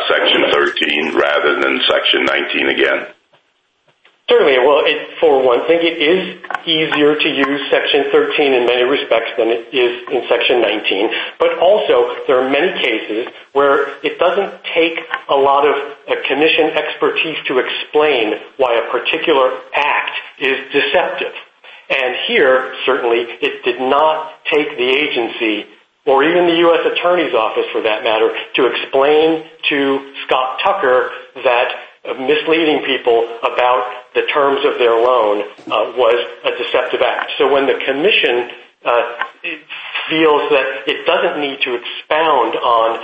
Section 0.09 0.51
13 0.51 1.15
rather 1.15 1.61
than 1.61 1.79
Section 1.87 2.25
19 2.25 2.69
again? 2.69 3.12
Certainly. 4.29 4.57
Well, 4.59 4.83
for 5.19 5.43
one 5.43 5.67
thing, 5.67 5.79
it 5.83 5.99
is 5.99 6.39
easier 6.65 7.19
to 7.19 7.29
use 7.29 7.61
Section 7.69 8.07
13 8.09 8.53
in 8.53 8.65
many 8.65 8.83
respects 8.83 9.35
than 9.37 9.49
it 9.49 9.67
is 9.75 10.07
in 10.07 10.23
Section 10.29 10.61
19. 10.61 11.11
But 11.39 11.59
also, 11.59 12.15
there 12.25 12.39
are 12.39 12.49
many 12.49 12.71
cases 12.79 13.27
where 13.51 13.99
it 13.99 14.17
doesn't 14.19 14.63
take 14.73 14.99
a 15.27 15.35
lot 15.35 15.67
of 15.67 15.75
uh, 15.75 16.15
commission 16.25 16.71
expertise 16.71 17.35
to 17.47 17.59
explain 17.59 18.39
why 18.55 18.79
a 18.79 18.89
particular 18.91 19.59
act 19.75 20.15
is 20.39 20.55
deceptive. 20.71 21.35
And 21.89 22.15
here, 22.25 22.73
certainly, 22.85 23.27
it 23.27 23.63
did 23.65 23.81
not 23.81 24.39
take 24.47 24.77
the 24.77 24.87
agency, 24.87 25.67
or 26.05 26.23
even 26.23 26.47
the 26.47 26.63
U.S. 26.71 26.79
Attorney's 26.95 27.35
Office 27.35 27.67
for 27.73 27.81
that 27.83 28.03
matter, 28.03 28.31
to 28.55 28.71
explain 28.71 29.43
to 29.67 30.13
Scott 30.25 30.61
Tucker 30.63 31.11
that 31.43 31.75
misleading 32.03 32.83
people 32.83 33.23
about 33.41 34.11
the 34.13 34.27
terms 34.33 34.59
of 34.65 34.77
their 34.77 34.99
loan 34.99 35.41
uh, 35.41 35.95
was 35.95 36.19
a 36.43 36.51
deceptive 36.59 37.01
act. 37.01 37.31
So 37.37 37.51
when 37.51 37.65
the 37.65 37.79
commission 37.85 38.51
uh, 38.83 39.23
feels 40.11 40.43
that 40.51 40.83
it 40.87 41.07
doesn't 41.07 41.39
need 41.39 41.63
to 41.63 41.79
expound 41.79 42.59
on 42.59 42.99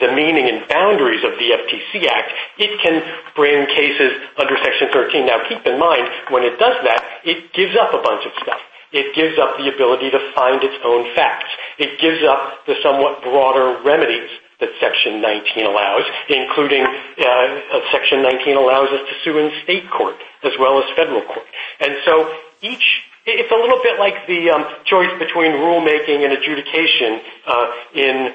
the 0.00 0.08
meaning 0.16 0.48
and 0.48 0.66
boundaries 0.68 1.20
of 1.24 1.36
the 1.36 1.52
FTC 1.52 2.08
Act, 2.08 2.32
it 2.56 2.80
can 2.80 3.04
bring 3.36 3.68
cases 3.68 4.16
under 4.40 4.56
Section 4.64 4.88
13. 4.92 5.26
Now, 5.26 5.44
keep 5.48 5.60
in 5.66 5.78
mind, 5.78 6.08
when 6.32 6.42
it 6.42 6.58
does 6.58 6.76
that, 6.84 7.04
it 7.24 7.52
gives 7.52 7.76
up 7.76 7.92
a 7.92 8.00
bunch 8.00 8.24
of 8.24 8.32
stuff. 8.40 8.60
It 8.92 9.14
gives 9.14 9.38
up 9.38 9.56
the 9.58 9.68
ability 9.68 10.10
to 10.10 10.32
find 10.34 10.64
its 10.64 10.74
own 10.82 11.14
facts. 11.14 11.52
It 11.78 12.00
gives 12.00 12.24
up 12.26 12.66
the 12.66 12.74
somewhat 12.82 13.22
broader 13.22 13.78
remedies 13.84 14.30
that 14.60 14.70
Section 14.80 15.20
19 15.20 15.66
allows, 15.66 16.04
including 16.28 16.84
uh, 16.84 17.24
uh, 17.24 17.80
Section 17.92 18.22
19 18.22 18.56
allows 18.56 18.88
us 18.88 19.00
to 19.08 19.14
sue 19.24 19.38
in 19.38 19.50
state 19.64 19.90
court 19.90 20.16
as 20.44 20.52
well 20.58 20.78
as 20.78 20.84
federal 20.96 21.22
court. 21.22 21.46
And 21.80 21.96
so 22.04 22.32
each 22.62 22.84
it's 23.26 23.52
a 23.52 23.54
little 23.54 23.80
bit 23.82 23.98
like 23.98 24.26
the 24.26 24.50
um, 24.50 24.64
choice 24.86 25.12
between 25.18 25.52
rulemaking 25.52 26.24
and 26.24 26.32
adjudication 26.32 27.20
uh, 27.46 27.66
in 27.94 28.32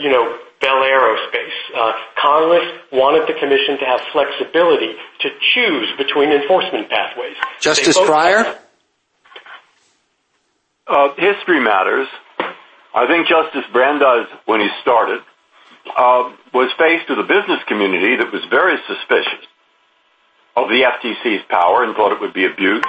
you 0.00 0.10
know, 0.10 0.38
Bell 0.60 0.80
Aerospace. 0.80 1.94
Congress 2.20 2.66
wanted 2.90 3.28
the 3.28 3.38
commission 3.38 3.78
to 3.78 3.84
have 3.84 4.00
flexibility 4.12 4.94
to 5.20 5.28
choose 5.54 5.88
between 5.98 6.32
enforcement 6.32 6.88
pathways. 6.88 7.36
Justice 7.60 7.98
Breyer? 7.98 8.58
History 11.18 11.60
matters. 11.60 12.08
I 12.94 13.06
think 13.06 13.28
Justice 13.28 13.64
Brandeis, 13.72 14.26
when 14.46 14.60
he 14.60 14.68
started, 14.80 15.20
Uh, 15.96 16.32
was 16.54 16.70
faced 16.78 17.08
with 17.08 17.18
a 17.18 17.28
business 17.28 17.62
community 17.68 18.16
that 18.16 18.32
was 18.32 18.42
very 18.50 18.76
suspicious 18.86 19.46
of 20.56 20.68
the 20.68 20.82
FTC's 20.82 21.44
power 21.48 21.84
and 21.84 21.94
thought 21.94 22.10
it 22.10 22.20
would 22.20 22.34
be 22.34 22.46
abused, 22.46 22.86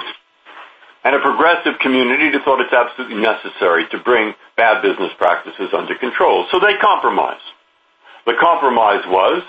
and 1.04 1.14
a 1.14 1.20
progressive 1.20 1.78
community 1.80 2.30
that 2.30 2.42
thought 2.44 2.60
it's 2.60 2.74
absolutely 2.74 3.20
necessary 3.22 3.86
to 3.90 3.98
bring 4.02 4.34
bad 4.56 4.82
business 4.82 5.12
practices 5.18 5.70
under 5.72 5.94
control. 5.94 6.46
So 6.50 6.58
they 6.58 6.74
compromised. 6.82 7.46
The 8.26 8.34
compromise 8.40 9.06
was, 9.06 9.42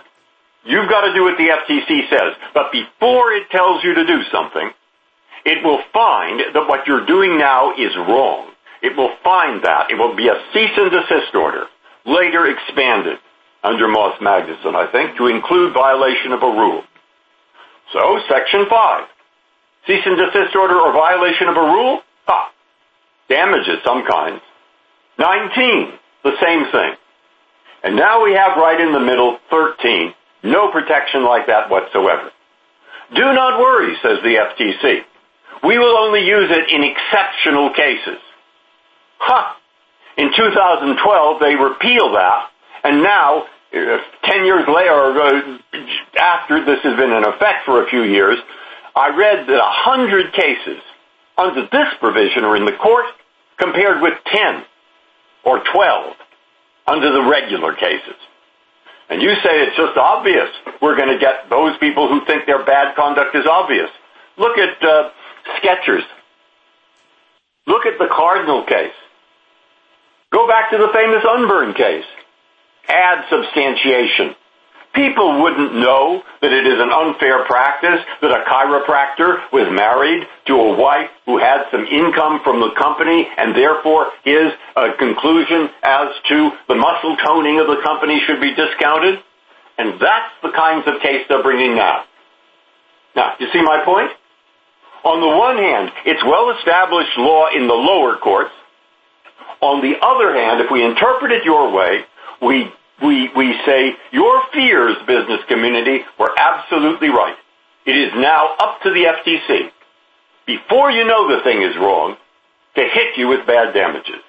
you've 0.63 0.89
got 0.89 1.01
to 1.01 1.13
do 1.13 1.23
what 1.23 1.37
the 1.37 1.49
FTC 1.49 2.09
says, 2.09 2.37
but 2.53 2.71
before 2.71 3.33
it 3.33 3.49
tells 3.49 3.83
you 3.83 3.95
to 3.95 4.05
do 4.05 4.21
something, 4.31 4.69
it 5.45 5.63
will 5.65 5.81
find 5.91 6.39
that 6.53 6.67
what 6.69 6.85
you're 6.85 7.05
doing 7.05 7.37
now 7.37 7.73
is 7.73 7.95
wrong. 7.97 8.51
It 8.83 8.95
will 8.95 9.13
find 9.23 9.63
that. 9.63 9.89
It 9.89 9.95
will 9.95 10.15
be 10.15 10.29
a 10.29 10.37
cease 10.53 10.77
and 10.77 10.91
desist 10.91 11.33
order, 11.33 11.65
later 12.05 12.45
expanded 12.45 13.17
under 13.63 13.87
Moss-Magnuson, 13.87 14.75
I 14.75 14.91
think, 14.91 15.17
to 15.17 15.27
include 15.27 15.73
violation 15.73 16.31
of 16.31 16.41
a 16.41 16.51
rule. 16.51 16.83
So, 17.93 18.19
Section 18.29 18.65
5, 18.69 19.07
cease 19.87 20.01
and 20.05 20.17
desist 20.17 20.55
order 20.55 20.79
or 20.79 20.93
violation 20.93 21.47
of 21.47 21.57
a 21.57 21.61
rule? 21.61 22.01
Ha! 22.25 22.51
Damage 23.29 23.67
of 23.67 23.79
some 23.85 24.05
kind. 24.09 24.41
19, 25.19 25.93
the 26.23 26.37
same 26.41 26.71
thing. 26.71 26.95
And 27.83 27.95
now 27.95 28.23
we 28.23 28.33
have 28.33 28.57
right 28.57 28.79
in 28.79 28.93
the 28.93 28.99
middle, 28.99 29.37
13, 29.49 30.13
no 30.43 30.71
protection 30.71 31.25
like 31.25 31.47
that 31.47 31.69
whatsoever. 31.69 32.31
Do 33.13 33.33
not 33.33 33.59
worry, 33.59 33.95
says 34.01 34.19
the 34.23 34.35
FTC. 34.35 35.01
We 35.63 35.77
will 35.77 35.97
only 35.97 36.25
use 36.25 36.49
it 36.49 36.71
in 36.71 36.83
exceptional 36.83 37.71
cases. 37.73 38.19
Ha! 39.19 39.57
In 40.17 40.31
2012, 40.35 41.39
they 41.39 41.55
repealed 41.55 42.15
that, 42.15 42.50
and 42.83 43.03
now, 43.03 43.45
uh, 43.73 43.97
10 44.23 44.45
years 44.45 44.67
later, 44.67 45.21
uh, 45.21 45.57
after 46.19 46.65
this 46.65 46.79
has 46.83 46.97
been 46.97 47.11
in 47.11 47.23
effect 47.23 47.65
for 47.65 47.83
a 47.83 47.89
few 47.89 48.03
years, 48.03 48.37
I 48.95 49.09
read 49.15 49.47
that 49.47 49.57
100 49.57 50.33
cases 50.33 50.81
under 51.37 51.61
this 51.71 51.87
provision 51.99 52.43
are 52.43 52.55
in 52.55 52.65
the 52.65 52.73
court, 52.73 53.05
compared 53.57 54.01
with 54.01 54.13
10 54.25 54.63
or 55.43 55.63
12 55.71 56.15
under 56.87 57.11
the 57.11 57.23
regular 57.29 57.73
cases. 57.75 58.15
And 59.09 59.21
you 59.21 59.33
say 59.43 59.63
it's 59.63 59.75
just 59.75 59.97
obvious 59.97 60.49
we're 60.81 60.95
going 60.95 61.09
to 61.09 61.19
get 61.19 61.49
those 61.49 61.77
people 61.77 62.07
who 62.07 62.25
think 62.25 62.45
their 62.45 62.63
bad 62.63 62.95
conduct 62.95 63.35
is 63.35 63.45
obvious. 63.45 63.89
Look 64.37 64.57
at 64.57 64.81
uh, 64.83 65.09
Skechers. 65.57 66.03
Look 67.67 67.85
at 67.85 67.99
the 67.99 68.07
Cardinal 68.07 68.63
case. 68.63 68.93
Go 70.31 70.47
back 70.47 70.71
to 70.71 70.77
the 70.77 70.89
famous 70.93 71.23
Unburn 71.27 71.73
case. 71.73 72.05
Add 72.87 73.25
substantiation. 73.29 74.35
People 74.93 75.41
wouldn't 75.41 75.73
know 75.75 76.21
that 76.41 76.51
it 76.51 76.67
is 76.67 76.75
an 76.75 76.91
unfair 76.91 77.45
practice 77.45 78.03
that 78.21 78.31
a 78.31 78.43
chiropractor 78.43 79.39
was 79.53 79.71
married 79.71 80.27
to 80.47 80.53
a 80.53 80.75
wife 80.75 81.09
who 81.25 81.39
had 81.39 81.63
some 81.71 81.85
income 81.85 82.41
from 82.43 82.59
the 82.59 82.71
company 82.75 83.25
and 83.37 83.55
therefore 83.55 84.11
his 84.25 84.51
uh, 84.75 84.91
conclusion 84.99 85.69
as 85.81 86.11
to 86.27 86.51
the 86.67 86.75
muscle 86.75 87.15
toning 87.23 87.61
of 87.61 87.67
the 87.67 87.79
company 87.83 88.19
should 88.27 88.41
be 88.41 88.53
discounted. 88.53 89.23
And 89.77 89.95
that's 89.95 90.33
the 90.43 90.51
kinds 90.51 90.83
of 90.87 90.99
case 91.01 91.23
they're 91.29 91.41
bringing 91.41 91.75
now. 91.75 92.03
Now, 93.15 93.35
you 93.39 93.47
see 93.53 93.61
my 93.61 93.83
point? 93.85 94.11
On 95.03 95.19
the 95.19 95.33
one 95.39 95.57
hand, 95.57 95.89
it's 96.05 96.23
well-established 96.23 97.17
law 97.17 97.47
in 97.55 97.67
the 97.67 97.73
lower 97.73 98.17
courts. 98.17 98.51
On 99.61 99.81
the 99.81 99.97
other 100.03 100.35
hand, 100.35 100.59
if 100.59 100.69
we 100.69 100.83
interpret 100.83 101.31
it 101.31 101.43
your 101.43 101.71
way, 101.71 102.05
we 102.41 102.71
we 103.01 103.29
we 103.35 103.55
say 103.65 103.93
your 104.11 104.41
fears, 104.53 104.95
business 105.07 105.41
community, 105.47 105.99
were 106.19 106.31
absolutely 106.37 107.09
right. 107.09 107.35
It 107.85 107.97
is 107.97 108.11
now 108.15 108.55
up 108.59 108.81
to 108.83 108.89
the 108.89 109.05
FTC, 109.05 109.71
before 110.45 110.91
you 110.91 111.05
know 111.05 111.35
the 111.35 111.43
thing 111.43 111.61
is 111.61 111.75
wrong, 111.77 112.15
to 112.75 112.81
hit 112.81 113.17
you 113.17 113.27
with 113.27 113.47
bad 113.47 113.73
damages. 113.73 114.21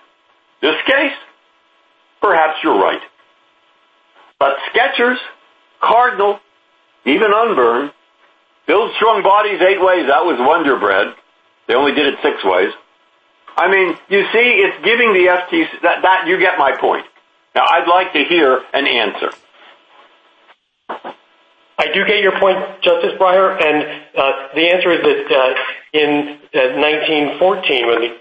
This 0.60 0.76
case, 0.86 1.12
perhaps 2.20 2.58
you're 2.62 2.78
right. 2.78 3.00
But 4.38 4.56
Skechers, 4.72 5.18
Cardinal, 5.80 6.40
even 7.04 7.32
Unburn, 7.32 7.92
build 8.66 8.92
strong 8.96 9.22
bodies 9.22 9.60
eight 9.60 9.80
ways, 9.80 10.06
that 10.08 10.24
was 10.24 10.36
Wonder 10.38 10.78
Bread. 10.78 11.14
They 11.68 11.74
only 11.74 11.94
did 11.94 12.06
it 12.06 12.18
six 12.22 12.42
ways. 12.44 12.72
I 13.56 13.70
mean, 13.70 13.94
you 14.08 14.22
see, 14.32 14.64
it's 14.64 14.84
giving 14.84 15.12
the 15.12 15.28
FTC, 15.28 15.82
that, 15.82 16.26
you 16.26 16.38
get 16.38 16.58
my 16.58 16.76
point. 16.80 17.04
Now, 17.54 17.64
I'd 17.68 17.88
like 17.88 18.12
to 18.14 18.24
hear 18.24 18.62
an 18.72 18.86
answer. 18.86 19.30
I 21.78 21.90
do 21.92 22.04
get 22.06 22.22
your 22.22 22.38
point, 22.38 22.58
Justice 22.82 23.18
Breyer, 23.18 23.60
and 23.60 23.82
uh, 24.16 24.48
the 24.54 24.70
answer 24.70 24.92
is 24.92 25.02
that 25.02 25.26
uh, 25.32 25.54
in 25.92 26.38
uh, 26.54 26.78
1914, 26.78 28.14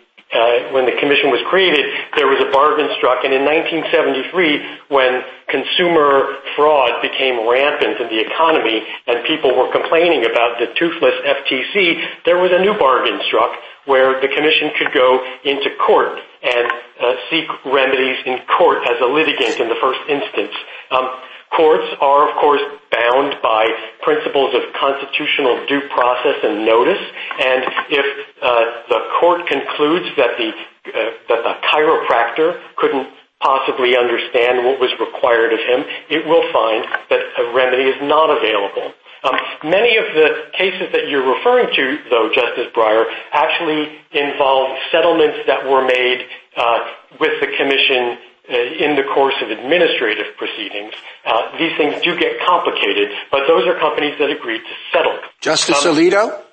when 0.74 0.86
the 0.86 0.96
commission 1.00 1.30
was 1.30 1.44
created, 1.48 1.86
there 2.16 2.28
was 2.28 2.40
a 2.40 2.50
bargain 2.52 2.90
struck. 2.98 3.24
And 3.24 3.34
in 3.34 3.44
1973, 3.44 4.88
when 4.88 5.22
consumer 5.48 6.40
fraud 6.56 7.02
became 7.04 7.48
rampant 7.48 8.00
in 8.00 8.08
the 8.08 8.20
economy 8.24 8.84
and 9.08 9.24
people 9.28 9.56
were 9.56 9.72
complaining 9.72 10.24
about 10.24 10.58
the 10.60 10.72
toothless 10.80 11.16
FTC, 11.24 12.24
there 12.26 12.40
was 12.40 12.52
a 12.52 12.60
new 12.60 12.74
bargain 12.80 13.20
struck 13.28 13.52
where 13.86 14.20
the 14.22 14.28
commission 14.28 14.72
could 14.78 14.94
go 14.94 15.24
into 15.44 15.70
court 15.86 16.20
and 16.44 16.72
uh, 17.02 17.16
seek 17.30 17.46
remedies 17.66 18.18
in 18.26 18.40
court 18.58 18.80
as 18.90 18.98
a 19.02 19.06
litigant 19.06 19.60
in 19.60 19.70
the 19.70 19.78
first 19.82 20.00
instance. 20.10 20.54
Um, 20.92 21.10
courts 21.56 21.88
are, 22.02 22.30
of 22.30 22.36
course, 22.38 22.62
bound 22.92 23.36
by 23.42 23.68
principles 24.04 24.54
of 24.56 24.62
constitutional 24.80 25.66
due 25.68 25.82
process 25.90 26.38
and 26.44 26.66
notice. 26.66 27.02
And 27.40 27.64
if 27.90 28.06
uh, 28.42 28.66
the 28.90 29.00
court 29.20 29.48
concludes 29.48 30.08
that 30.18 30.38
the 30.38 30.52
uh 30.82 31.14
that 31.30 31.44
the 31.46 31.54
chiropractor 31.70 32.60
couldn't 32.76 33.08
possibly 33.40 33.98
understand 33.98 34.66
what 34.66 34.80
was 34.80 34.90
required 35.00 35.54
of 35.54 35.60
him, 35.60 35.86
it 36.10 36.26
will 36.26 36.46
find 36.54 36.86
that 37.10 37.22
a 37.38 37.54
remedy 37.54 37.84
is 37.84 37.98
not 38.02 38.30
available. 38.30 38.94
Um, 39.24 39.38
many 39.64 39.98
of 39.98 40.06
the 40.16 40.50
cases 40.58 40.90
that 40.94 41.08
you're 41.08 41.36
referring 41.38 41.70
to, 41.76 41.98
though, 42.10 42.30
Justice 42.34 42.74
Breyer, 42.74 43.06
actually 43.32 44.00
involve 44.12 44.78
settlements 44.92 45.46
that 45.46 45.64
were 45.66 45.86
made 45.86 46.26
uh, 46.58 46.80
with 47.20 47.40
the 47.40 47.48
commission 47.58 48.18
uh, 48.50 48.58
in 48.58 48.96
the 48.96 49.04
course 49.14 49.36
of 49.44 49.52
administrative 49.52 50.36
proceedings. 50.38 50.94
Uh, 51.26 51.56
these 51.60 51.78
things 51.78 52.02
do 52.02 52.18
get 52.18 52.42
complicated, 52.46 53.10
but 53.30 53.46
those 53.48 53.68
are 53.68 53.78
companies 53.80 54.18
that 54.18 54.32
agreed 54.32 54.62
to 54.62 54.76
settle. 54.92 55.18
Justice 55.40 55.86
um, 55.86 55.96
Alito? 55.96 56.42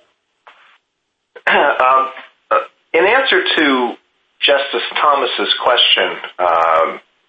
Um, 1.49 2.11
in 2.93 3.07
answer 3.07 3.43
to 3.43 3.95
Justice 4.41 4.83
Thomas's 5.01 5.55
question, 5.63 6.17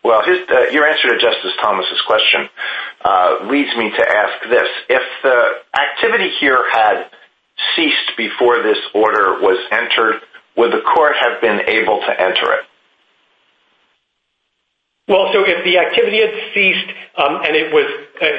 well, 0.04 0.22
uh, 0.22 0.70
your 0.72 0.88
answer 0.88 1.10
to 1.10 1.20
Justice 1.20 1.52
Thomas's 1.62 2.02
question 2.08 2.48
uh, 3.04 3.48
leads 3.50 3.76
me 3.76 3.92
to 3.92 4.04
ask 4.08 4.50
this. 4.50 4.68
If 4.88 5.02
the 5.24 5.52
activity 5.78 6.32
here 6.40 6.64
had 6.72 7.12
ceased 7.76 8.16
before 8.18 8.64
this 8.64 8.78
order 8.94 9.42
was 9.42 9.60
entered, 9.72 10.22
would 10.56 10.72
the 10.72 10.82
court 10.82 11.16
have 11.20 11.42
been 11.42 11.62
able 11.68 12.00
to 12.00 12.22
enter 12.22 12.54
it? 12.54 12.64
Well, 15.10 15.34
so 15.34 15.44
if 15.44 15.66
the 15.66 15.80
activity 15.80 16.22
had 16.22 16.32
ceased 16.54 16.90
um, 17.18 17.42
and 17.44 17.58
uh, 17.58 18.30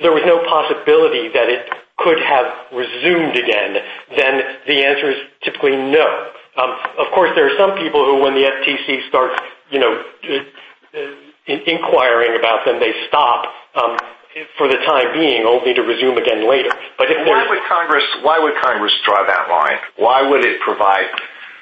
there 0.00 0.12
was 0.12 0.22
no 0.24 0.38
possibility 0.48 1.28
that 1.28 1.50
it 1.50 1.68
could 1.98 2.20
have 2.20 2.46
resumed 2.72 3.36
again, 3.36 3.76
then 4.16 4.42
the 4.66 4.84
answer 4.84 5.10
is 5.10 5.18
typically 5.44 5.76
no. 5.76 6.30
Um, 6.56 6.70
of 6.98 7.12
course, 7.14 7.30
there 7.34 7.52
are 7.52 7.56
some 7.58 7.76
people 7.76 8.04
who, 8.04 8.22
when 8.22 8.34
the 8.34 8.44
FTC 8.44 9.08
starts 9.08 9.40
inquiring 11.46 12.38
about 12.38 12.64
them, 12.64 12.80
they 12.80 12.92
stop 13.08 13.46
um, 13.74 13.96
for 14.56 14.68
the 14.68 14.76
time 14.86 15.12
being, 15.12 15.44
only 15.44 15.74
to 15.74 15.82
resume 15.82 16.16
again 16.16 16.48
later. 16.48 16.70
Why 17.28 17.46
would 17.48 17.62
Congress 17.68 18.04
why 18.22 18.38
would 18.38 18.54
Congress 18.62 18.92
draw 19.04 19.26
that 19.26 19.48
line? 19.48 19.78
Why 19.96 20.22
would 20.22 20.44
it 20.44 20.60
provide 20.60 21.06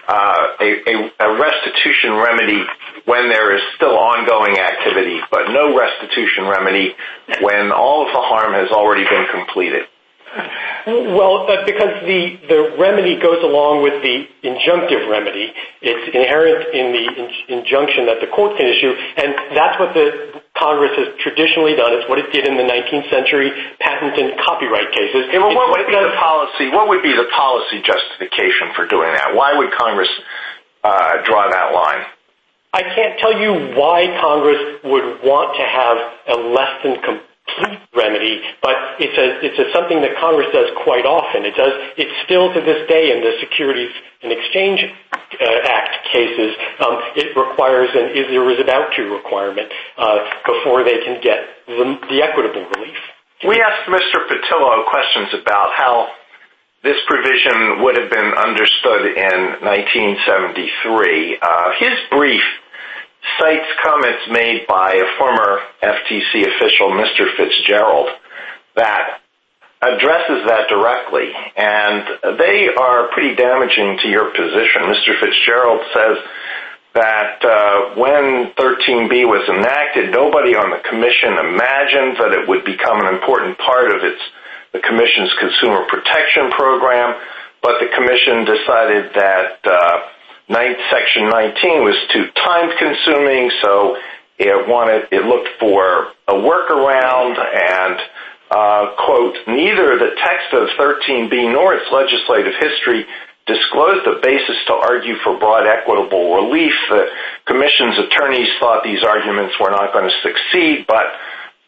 uh, 0.09 0.47
a 0.61 1.39
restitution 1.39 2.15
remedy 2.15 2.63
when 3.05 3.29
there 3.29 3.55
is 3.57 3.63
still 3.77 3.97
ongoing 3.97 4.59
activity, 4.59 5.21
but 5.31 5.51
no 5.51 5.77
restitution 5.77 6.47
remedy 6.47 6.95
when 7.41 7.73
all 7.73 8.07
of 8.07 8.13
the 8.13 8.21
harm 8.21 8.53
has 8.55 8.71
already 8.71 9.05
been 9.05 9.27
completed? 9.31 9.83
Well, 10.87 11.51
uh, 11.51 11.67
because 11.67 12.07
the 12.07 12.39
the 12.49 12.61
remedy 12.79 13.19
goes 13.21 13.43
along 13.43 13.83
with 13.83 14.01
the 14.01 14.25
injunctive 14.47 15.11
remedy. 15.11 15.53
It's 15.83 16.07
inherent 16.15 16.73
in 16.73 16.87
the 16.95 17.05
injunction 17.53 18.07
that 18.07 18.23
the 18.23 18.31
court 18.33 18.57
can 18.57 18.65
issue, 18.71 18.95
and 18.95 19.35
that's 19.53 19.77
what 19.77 19.93
the 19.93 20.41
Congress 20.57 20.95
has 20.97 21.09
traditionally 21.21 21.75
done. 21.77 21.93
It's 21.99 22.09
what 22.09 22.19
it 22.19 22.33
did 22.33 22.47
in 22.47 22.57
the 22.57 22.65
19th 22.65 23.11
century 23.11 23.51
patent 23.81 24.17
and 24.19 24.39
copyright 24.41 24.93
cases. 24.93 25.29
What 25.35 26.89
would 26.89 27.03
be 27.03 27.13
the 27.13 27.29
policy 27.35 27.83
justification 27.83 28.73
for 28.77 28.87
doing 28.87 29.13
that? 29.13 29.35
Why 29.35 29.59
would 29.59 29.73
Congress 29.77 30.11
uh, 30.85 31.27
draw 31.27 31.51
that 31.51 31.75
line? 31.75 32.07
I 32.73 32.83
can't 32.83 33.19
tell 33.19 33.35
you 33.35 33.75
why 33.75 34.07
Congress 34.21 34.79
would 34.85 35.27
want 35.27 35.59
to 35.59 35.65
have 35.67 35.97
a 36.31 36.37
less 36.55 36.73
than 36.85 36.95
complete 37.03 37.30
remedy, 37.95 38.41
but 38.63 38.77
it's 38.99 39.73
something 39.73 40.01
that 40.03 40.17
Congress 40.19 40.49
does 40.53 40.71
quite 40.85 41.07
often. 41.07 41.43
It's 41.45 42.17
still 42.25 42.53
to 42.53 42.61
this 42.61 42.89
day 42.89 43.13
in 43.13 43.23
the 43.23 43.37
Securities 43.41 43.91
and 44.23 44.33
Exchange 44.33 44.85
uh, 45.41 45.45
Act 45.65 46.11
cases, 46.13 46.57
um, 46.85 46.99
it 47.17 47.37
requires 47.37 47.89
an 47.95 48.11
is-there-is-about-to 48.11 49.15
requirement 49.15 49.71
uh, 49.97 50.19
before 50.45 50.85
they 50.85 50.99
can 51.05 51.21
get 51.23 51.47
the 51.67 52.21
equitable 52.23 52.67
relief. 52.77 52.99
We 53.47 53.63
asked 53.63 53.89
Mr. 53.89 54.27
Pattillo 54.29 54.85
questions 54.91 55.33
about 55.41 55.73
how 55.73 56.09
this 56.83 56.97
provision 57.07 57.83
would 57.83 57.97
have 57.97 58.11
been 58.11 58.33
understood 58.35 59.17
in 59.17 59.65
1973. 59.65 61.39
Uh, 61.41 61.73
his 61.79 61.95
brief 62.11 62.43
cites 63.39 63.69
comments 63.83 64.23
made 64.31 64.67
by 64.67 64.95
a 64.95 65.19
former 65.19 65.61
FTC 65.83 66.47
official, 66.47 66.91
Mr. 66.91 67.29
Fitzgerald, 67.37 68.09
that 68.77 69.21
addresses 69.83 70.45
that 70.47 70.69
directly, 70.69 71.33
and 71.57 72.39
they 72.39 72.69
are 72.69 73.09
pretty 73.13 73.35
damaging 73.35 73.99
to 74.03 74.09
your 74.09 74.31
position. 74.31 74.83
Mr. 74.93 75.19
Fitzgerald 75.19 75.81
says 75.95 76.17
that 76.95 77.41
uh, 77.45 77.95
when 77.97 78.53
13b 78.61 79.25
was 79.25 79.49
enacted, 79.49 80.13
nobody 80.13 80.55
on 80.55 80.71
the 80.71 80.83
commission 80.89 81.33
imagined 81.33 82.19
that 82.21 82.33
it 82.37 82.49
would 82.49 82.65
become 82.65 83.01
an 83.01 83.15
important 83.15 83.57
part 83.59 83.91
of 83.91 84.05
its 84.05 84.21
the 84.73 84.81
commission's 84.81 85.33
consumer 85.35 85.83
protection 85.91 86.51
program, 86.53 87.19
but 87.63 87.81
the 87.81 87.91
commission 87.91 88.45
decided 88.47 89.11
that 89.15 89.59
uh, 89.67 89.99
Section 90.51 91.29
19 91.31 91.85
was 91.85 91.97
too 92.13 92.27
time-consuming, 92.35 93.51
so 93.63 93.97
it 94.39 94.67
wanted 94.67 95.07
it 95.13 95.25
looked 95.25 95.49
for 95.61 96.11
a 96.27 96.35
workaround, 96.35 97.39
and, 97.39 98.01
uh, 98.51 98.91
quote, 98.99 99.37
neither 99.47 99.99
the 99.99 100.17
text 100.19 100.51
of 100.53 100.69
13b 100.75 101.53
nor 101.53 101.75
its 101.75 101.87
legislative 101.93 102.55
history 102.59 103.07
disclosed 103.47 104.05
the 104.07 104.19
basis 104.23 104.57
to 104.67 104.75
argue 104.75 105.15
for 105.23 105.39
broad 105.39 105.67
equitable 105.67 106.35
relief. 106.35 106.75
The 106.89 107.07
commission's 107.47 107.99
attorneys 107.99 108.49
thought 108.59 108.83
these 108.83 109.03
arguments 109.03 109.55
were 109.61 109.71
not 109.71 109.93
going 109.93 110.11
to 110.11 110.17
succeed, 110.23 110.87
but 110.87 111.07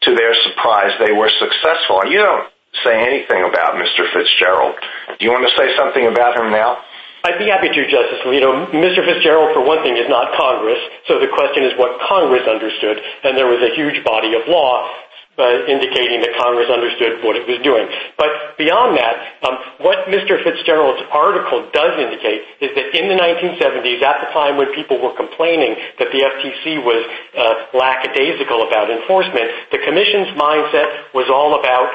to 0.03 0.15
their 0.15 0.35
surprise, 0.43 0.91
they 0.99 1.11
were 1.11 1.31
successful. 1.39 2.03
You 2.07 2.19
don't 2.19 2.47
say 2.83 2.99
anything 2.99 3.43
about 3.47 3.75
Mr. 3.75 4.11
Fitzgerald. 4.11 4.75
Do 5.19 5.25
you 5.25 5.31
want 5.31 5.47
to 5.47 5.55
say 5.55 5.75
something 5.77 6.07
about 6.07 6.37
him 6.37 6.51
now? 6.51 6.83
I'd 7.23 7.39
be 7.39 7.47
happy 7.47 7.71
to, 7.71 7.81
Justice 7.87 8.19
Alito. 8.27 8.67
Mr. 8.75 8.99
Fitzgerald, 8.99 9.55
for 9.55 9.63
one 9.63 9.79
thing, 9.79 9.95
is 9.95 10.11
not 10.11 10.35
Congress, 10.35 10.79
so 11.07 11.23
the 11.23 11.31
question 11.31 11.63
is 11.63 11.71
what 11.79 11.95
Congress 12.03 12.43
understood, 12.43 12.99
and 13.23 13.39
there 13.39 13.47
was 13.47 13.63
a 13.63 13.71
huge 13.79 14.03
body 14.03 14.35
of 14.35 14.43
law 14.51 14.91
uh, 15.39 15.63
indicating 15.71 16.19
that 16.19 16.35
Congress 16.35 16.67
understood 16.67 17.23
what 17.23 17.39
it 17.39 17.47
was 17.47 17.63
doing. 17.63 17.87
But 18.19 18.59
beyond 18.59 18.99
that, 18.99 19.15
um, 19.47 19.55
what 19.79 20.05
Mr. 20.11 20.35
Fitzgerald's 20.43 20.99
article 21.15 21.71
does 21.71 21.95
indicate 21.95 22.43
is 22.59 22.75
that 22.75 22.91
in 22.91 23.07
the 23.07 23.15
1970s, 23.15 24.03
at 24.03 24.19
the 24.19 24.29
time 24.35 24.59
when 24.59 24.75
people 24.75 24.99
were 24.99 25.15
complaining 25.15 25.79
that 26.03 26.11
the 26.11 26.21
FTC 26.27 26.83
was 26.83 27.07
uh, 27.39 27.71
lackadaisical 27.71 28.67
about 28.67 28.91
enforcement, 28.91 29.47
the 29.71 29.79
Commission's 29.79 30.35
mindset 30.35 31.15
was 31.15 31.31
all 31.31 31.55
about 31.55 31.87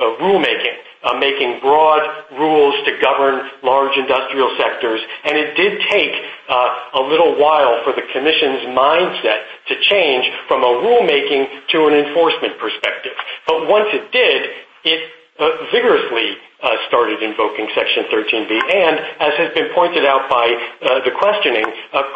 uh, 0.00 0.16
rulemaking, 0.18 0.80
Uh, 1.02 1.18
making 1.18 1.58
broad 1.58 1.98
rules 2.38 2.78
to 2.86 2.94
govern 3.02 3.50
large 3.64 3.90
industrial 3.98 4.54
sectors, 4.54 5.00
and 5.26 5.34
it 5.34 5.50
did 5.58 5.82
take 5.90 6.14
uh, 6.48 6.94
a 6.94 7.02
little 7.02 7.34
while 7.42 7.82
for 7.82 7.90
the 7.90 8.06
Commission's 8.14 8.70
mindset 8.70 9.42
to 9.66 9.74
change 9.90 10.30
from 10.46 10.62
a 10.62 10.72
rulemaking 10.78 11.42
to 11.74 11.90
an 11.90 11.94
enforcement 12.06 12.54
perspective. 12.62 13.18
But 13.48 13.66
once 13.66 13.90
it 13.90 14.14
did, 14.14 14.46
it 14.86 15.10
uh, 15.42 15.50
vigorously 15.74 16.38
started 16.86 17.18
invoking 17.20 17.66
Section 17.74 18.06
13b, 18.06 18.52
and 18.54 18.94
as 19.18 19.34
has 19.42 19.50
been 19.58 19.74
pointed 19.74 20.06
out 20.06 20.30
by 20.30 20.54
the 21.02 21.10
questioning, 21.18 21.66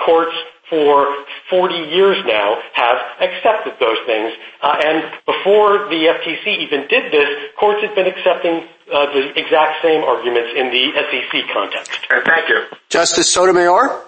courts 0.06 0.36
for 0.68 1.14
40 1.50 1.74
years 1.74 2.16
now 2.26 2.58
have 2.74 2.96
accepted 3.20 3.74
those 3.78 3.98
things, 4.06 4.32
uh, 4.62 4.76
and 4.84 5.04
before 5.24 5.88
the 5.88 6.10
FTC 6.10 6.58
even 6.58 6.88
did 6.88 7.12
this, 7.12 7.28
courts 7.58 7.82
had 7.82 7.94
been 7.94 8.06
accepting 8.06 8.66
uh, 8.92 9.06
the 9.12 9.38
exact 9.38 9.82
same 9.82 10.02
arguments 10.02 10.50
in 10.56 10.70
the 10.70 10.90
SEC 10.94 11.42
context. 11.52 12.00
Thank 12.08 12.48
you. 12.48 12.64
Justice 12.88 13.30
Sotomayor? 13.30 14.02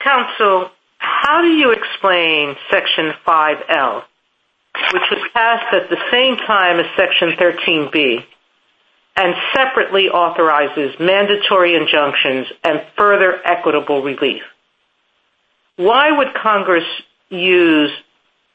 Counsel, 0.00 0.70
how 0.98 1.42
do 1.42 1.48
you 1.48 1.72
explain 1.72 2.54
Section 2.70 3.12
5L, 3.26 4.02
which 4.92 5.02
was 5.10 5.28
passed 5.32 5.74
at 5.74 5.90
the 5.90 5.98
same 6.10 6.36
time 6.36 6.78
as 6.78 6.86
Section 6.96 7.32
13b, 7.32 8.24
and 9.16 9.34
separately 9.54 10.08
authorizes 10.08 10.94
mandatory 11.00 11.74
injunctions 11.74 12.46
and 12.62 12.82
further 12.96 13.40
equitable 13.44 14.02
relief? 14.02 14.42
Why 15.76 16.16
would 16.16 16.28
Congress 16.34 16.84
use 17.30 17.90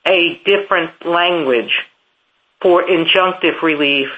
a 0.08 0.42
different 0.46 1.06
language 1.06 1.74
for 2.62 2.84
injunctive 2.84 3.62
relief 3.62 4.10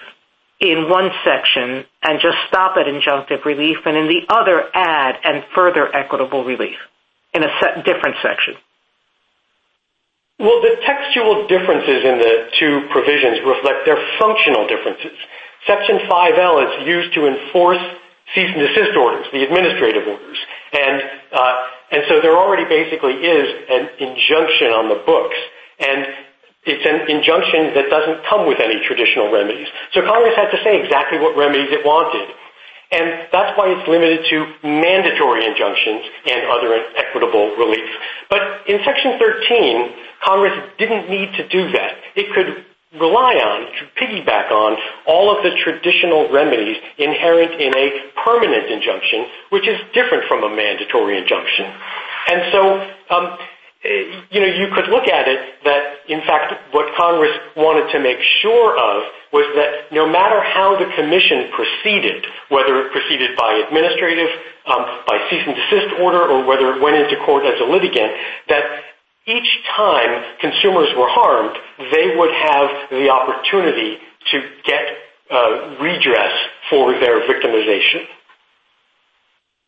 in 0.60 0.88
one 0.88 1.10
section 1.26 1.86
and 2.04 2.20
just 2.22 2.38
stop 2.48 2.78
at 2.78 2.86
injunctive 2.86 3.44
relief, 3.46 3.78
and 3.86 3.98
in 3.98 4.08
the 4.08 4.22
other 4.30 4.64
add 4.74 5.16
and 5.24 5.44
further 5.56 5.94
equitable 5.94 6.46
relief 6.46 6.78
in 7.34 7.44
a 7.44 7.50
different 7.84 8.18
section? 8.22 8.54
Well, 10.40 10.62
the 10.62 10.78
textual 10.86 11.48
differences 11.48 12.04
in 12.04 12.18
the 12.18 12.50
two 12.60 12.88
provisions 12.92 13.40
reflect 13.46 13.86
their 13.86 13.98
functional 14.20 14.68
differences. 14.68 15.18
Section 15.68 16.00
5L 16.10 16.56
is 16.66 16.88
used 16.88 17.14
to 17.14 17.28
enforce 17.28 17.82
cease 18.34 18.50
and 18.50 18.62
desist 18.62 18.98
orders, 18.98 19.26
the 19.34 19.44
administrative 19.44 20.08
orders, 20.08 20.38
and 20.74 21.02
uh, 21.34 21.68
so 22.08 22.22
there 22.22 22.38
already 22.38 22.66
basically 22.66 23.20
is 23.20 23.48
an 23.70 23.90
injunction 24.00 24.72
on 24.72 24.88
the 24.88 25.04
books, 25.06 25.36
and 25.80 26.08
it's 26.64 26.86
an 26.86 27.10
injunction 27.10 27.74
that 27.74 27.90
doesn't 27.90 28.24
come 28.30 28.48
with 28.48 28.60
any 28.60 28.80
traditional 28.86 29.32
remedies. 29.32 29.68
So 29.94 30.02
Congress 30.02 30.36
had 30.36 30.52
to 30.52 30.60
say 30.64 30.80
exactly 30.80 31.20
what 31.20 31.36
remedies 31.36 31.74
it 31.74 31.84
wanted, 31.84 32.30
and 32.92 33.28
that's 33.32 33.58
why 33.58 33.72
it's 33.76 33.88
limited 33.88 34.24
to 34.30 34.38
mandatory 34.64 35.46
injunctions 35.48 36.06
and 36.30 36.48
other 36.48 36.76
equitable 36.96 37.56
relief. 37.58 37.90
But 38.30 38.68
in 38.68 38.80
Section 38.86 39.18
13, 39.20 40.24
Congress 40.24 40.54
didn't 40.78 41.10
need 41.10 41.34
to 41.34 41.48
do 41.48 41.72
that. 41.72 41.98
It 42.16 42.32
could 42.36 42.66
rely 43.00 43.40
on, 43.40 43.72
to 43.80 43.84
piggyback 43.96 44.52
on, 44.52 44.76
all 45.08 45.36
of 45.36 45.44
the 45.44 45.52
traditional 45.64 46.32
remedies 46.32 46.78
inherent 46.98 47.56
in 47.62 47.72
a 47.76 48.12
permanent 48.26 48.68
injunction, 48.68 49.26
which 49.50 49.68
is 49.68 49.80
different 49.94 50.28
from 50.28 50.44
a 50.44 50.50
mandatory 50.54 51.18
injunction. 51.18 51.72
And 52.28 52.42
so, 52.52 52.62
um, 53.10 53.38
eh, 53.86 54.20
you 54.30 54.40
know, 54.44 54.52
you 54.52 54.68
could 54.76 54.92
look 54.92 55.08
at 55.08 55.28
it 55.28 55.40
that, 55.64 56.04
in 56.10 56.20
fact, 56.28 56.52
what 56.74 56.94
Congress 56.96 57.32
wanted 57.56 57.92
to 57.94 58.00
make 58.00 58.20
sure 58.42 58.76
of 58.76 59.04
was 59.32 59.48
that 59.56 59.96
no 59.96 60.04
matter 60.04 60.44
how 60.44 60.76
the 60.76 60.92
commission 61.00 61.48
proceeded, 61.56 62.28
whether 62.50 62.76
it 62.84 62.92
proceeded 62.92 63.38
by 63.40 63.64
administrative, 63.64 64.28
um, 64.68 64.84
by 65.08 65.16
cease 65.32 65.48
and 65.48 65.56
desist 65.56 65.96
order, 66.04 66.20
or 66.20 66.44
whether 66.44 66.76
it 66.76 66.82
went 66.84 67.00
into 67.00 67.16
court 67.24 67.46
as 67.48 67.56
a 67.62 67.64
litigant, 67.64 68.12
that 68.52 68.91
each 69.28 69.50
time 69.76 70.24
consumers 70.40 70.90
were 70.98 71.10
harmed, 71.10 71.56
they 71.92 72.16
would 72.16 72.34
have 72.34 72.90
the 72.90 73.10
opportunity 73.10 73.98
to 74.32 74.42
get 74.66 74.86
uh, 75.30 75.78
redress 75.80 76.34
for 76.70 76.92
their 77.00 77.22
victimization. 77.28 78.06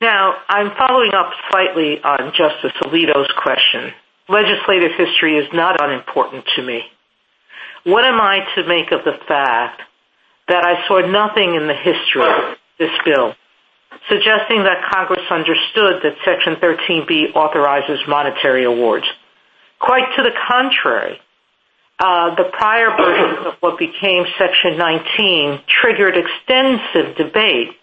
Now, 0.02 0.34
I'm 0.50 0.72
following 0.78 1.14
up 1.14 1.32
slightly 1.50 2.02
on 2.04 2.34
Justice 2.36 2.74
Alito's 2.84 3.32
question. 3.42 3.94
Legislative 4.28 4.92
history 4.98 5.38
is 5.38 5.48
not 5.54 5.82
unimportant 5.82 6.46
to 6.56 6.62
me. 6.62 6.82
What 7.86 8.04
am 8.06 8.20
I 8.20 8.40
to 8.56 8.68
make 8.68 8.92
of 8.92 9.04
the 9.06 9.18
fact 9.28 9.82
that 10.48 10.66
I 10.66 10.88
saw 10.88 11.00
nothing 11.00 11.56
in 11.56 11.68
the 11.68 11.74
history 11.74 12.24
of 12.24 12.58
this 12.80 12.92
bill 13.06 13.36
suggesting 14.10 14.64
that 14.64 14.92
Congress 14.92 15.24
understood 15.30 16.02
that 16.04 16.16
Section 16.26 16.56
13b 16.56 17.36
authorizes 17.36 18.00
monetary 18.08 18.66
awards? 18.66 19.06
Quite 19.84 20.16
to 20.16 20.24
the 20.24 20.32
contrary, 20.48 21.20
uh, 22.00 22.36
the 22.36 22.46
prior 22.54 22.96
version 22.96 23.48
of 23.48 23.56
what 23.60 23.78
became 23.78 24.24
Section 24.38 24.78
19 24.78 25.60
triggered 25.68 26.16
extensive 26.16 27.18
debate 27.18 27.76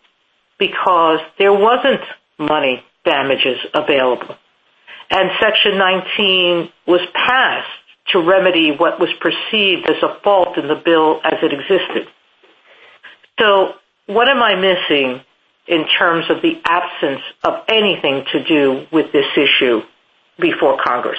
because 0.58 1.20
there 1.38 1.52
wasn't 1.52 2.00
money 2.38 2.82
damages 3.04 3.58
available. 3.74 4.34
And 5.10 5.30
Section 5.42 5.76
19 5.76 6.72
was 6.86 7.02
passed 7.12 7.68
to 8.12 8.20
remedy 8.20 8.70
what 8.70 8.98
was 8.98 9.10
perceived 9.20 9.86
as 9.86 10.02
a 10.02 10.18
fault 10.24 10.56
in 10.56 10.68
the 10.68 10.80
bill 10.82 11.20
as 11.22 11.34
it 11.42 11.52
existed. 11.52 12.08
So, 13.38 13.74
what 14.06 14.26
am 14.26 14.42
I 14.42 14.54
missing 14.54 15.20
in 15.66 15.86
terms 15.98 16.30
of 16.30 16.40
the 16.40 16.62
absence 16.64 17.20
of 17.44 17.64
anything 17.68 18.24
to 18.32 18.42
do 18.42 18.86
with 18.90 19.12
this 19.12 19.26
issue 19.36 19.82
before 20.38 20.78
Congress? 20.82 21.18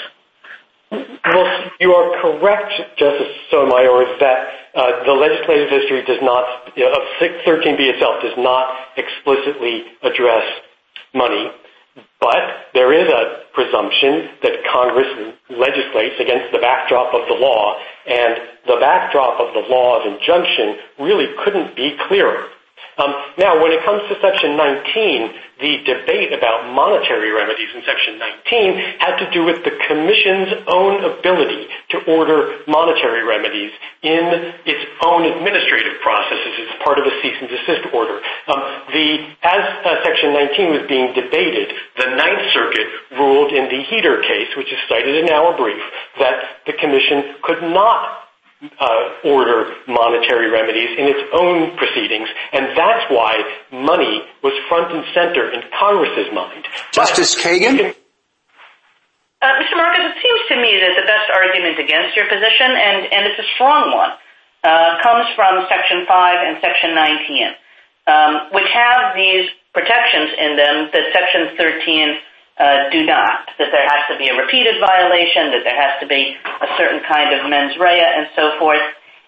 Well, 0.91 1.47
you 1.79 1.93
are 1.93 2.21
correct, 2.21 2.73
Justice 2.97 3.31
Sotomayor, 3.49 4.19
that 4.19 4.39
uh, 4.75 5.03
the 5.05 5.13
legislative 5.13 5.69
history 5.69 6.03
does 6.03 6.19
not, 6.21 6.67
of 6.67 7.03
13b 7.47 7.79
itself, 7.79 8.21
does 8.21 8.35
not 8.37 8.75
explicitly 8.97 9.83
address 10.03 10.43
money. 11.13 11.51
But 12.19 12.71
there 12.73 12.91
is 12.93 13.07
a 13.07 13.51
presumption 13.53 14.29
that 14.43 14.63
Congress 14.71 15.35
legislates 15.49 16.15
against 16.19 16.51
the 16.51 16.59
backdrop 16.59 17.13
of 17.13 17.27
the 17.27 17.35
law, 17.35 17.75
and 18.07 18.35
the 18.67 18.77
backdrop 18.79 19.39
of 19.39 19.53
the 19.53 19.67
law 19.71 19.99
of 19.99 20.11
injunction 20.11 20.75
really 20.99 21.27
couldn't 21.43 21.75
be 21.75 21.97
clearer. 22.07 22.47
Um, 22.97 23.15
now, 23.37 23.61
when 23.61 23.71
it 23.71 23.81
comes 23.85 24.03
to 24.11 24.15
Section 24.19 24.57
19, 24.57 25.61
the 25.61 25.73
debate 25.85 26.33
about 26.33 26.73
monetary 26.73 27.31
remedies 27.31 27.69
in 27.73 27.81
Section 27.85 28.19
19 28.19 28.99
had 28.99 29.15
to 29.21 29.27
do 29.31 29.45
with 29.45 29.63
the 29.63 29.71
Commission's 29.87 30.65
own 30.67 30.99
ability 31.05 31.69
to 31.93 31.97
order 32.11 32.61
monetary 32.67 33.23
remedies 33.23 33.71
in 34.03 34.53
its 34.65 34.83
own 35.05 35.23
administrative 35.23 36.01
processes 36.03 36.53
as 36.65 36.69
part 36.83 36.99
of 36.99 37.05
a 37.05 37.13
cease 37.21 37.37
and 37.39 37.47
desist 37.47 37.93
order. 37.93 38.19
Um, 38.49 38.61
as 39.45 39.63
uh, 39.85 40.03
Section 40.03 40.33
19 40.33 40.71
was 40.75 40.83
being 40.89 41.13
debated, 41.13 41.71
the 41.97 42.09
Ninth 42.17 42.45
Circuit 42.53 42.87
ruled 43.17 43.53
in 43.53 43.69
the 43.69 43.81
Heater 43.87 44.21
case, 44.21 44.49
which 44.57 44.73
is 44.73 44.79
cited 44.89 45.15
in 45.15 45.29
our 45.29 45.55
brief, 45.55 45.81
that 46.19 46.65
the 46.65 46.73
Commission 46.73 47.39
could 47.43 47.61
not 47.61 48.30
Uh, 48.61 49.09
order 49.25 49.73
monetary 49.87 50.45
remedies 50.45 50.93
in 50.93 51.09
its 51.09 51.25
own 51.33 51.75
proceedings, 51.77 52.29
and 52.53 52.77
that's 52.77 53.09
why 53.09 53.41
money 53.73 54.21
was 54.43 54.53
front 54.69 54.93
and 54.93 55.01
center 55.17 55.49
in 55.49 55.65
Congress's 55.73 56.29
mind. 56.29 56.69
Justice 56.93 57.33
Kagan? 57.33 57.89
Uh, 59.41 59.57
Mr. 59.57 59.73
Marcus, 59.73 60.13
it 60.13 60.17
seems 60.21 60.41
to 60.53 60.55
me 60.61 60.77
that 60.77 60.93
the 60.93 61.09
best 61.09 61.25
argument 61.33 61.81
against 61.81 62.13
your 62.13 62.29
position, 62.29 62.69
and 62.77 63.25
it's 63.25 63.41
a 63.41 63.47
strong 63.57 63.97
one, 63.97 64.13
uh, 64.61 65.01
comes 65.01 65.25
from 65.33 65.65
Section 65.65 66.05
5 66.05 66.45
and 66.45 66.61
Section 66.61 66.93
19, 66.93 67.49
um, 68.05 68.31
which 68.53 68.69
have 68.69 69.17
these 69.17 69.49
protections 69.73 70.37
in 70.37 70.53
them 70.53 70.93
that 70.93 71.09
Section 71.17 71.57
13 71.57 72.13
Uh, 72.59 72.91
do 72.91 73.05
not, 73.05 73.49
that 73.57 73.71
there 73.71 73.87
has 73.87 74.03
to 74.11 74.17
be 74.21 74.29
a 74.29 74.35
repeated 74.37 74.77
violation, 74.77 75.49
that 75.49 75.63
there 75.63 75.75
has 75.75 75.97
to 75.99 76.05
be 76.05 76.35
a 76.35 76.69
certain 76.77 77.01
kind 77.07 77.33
of 77.33 77.49
mens 77.49 77.73
rea, 77.79 78.05
and 78.05 78.27
so 78.35 78.53
forth. 78.59 78.83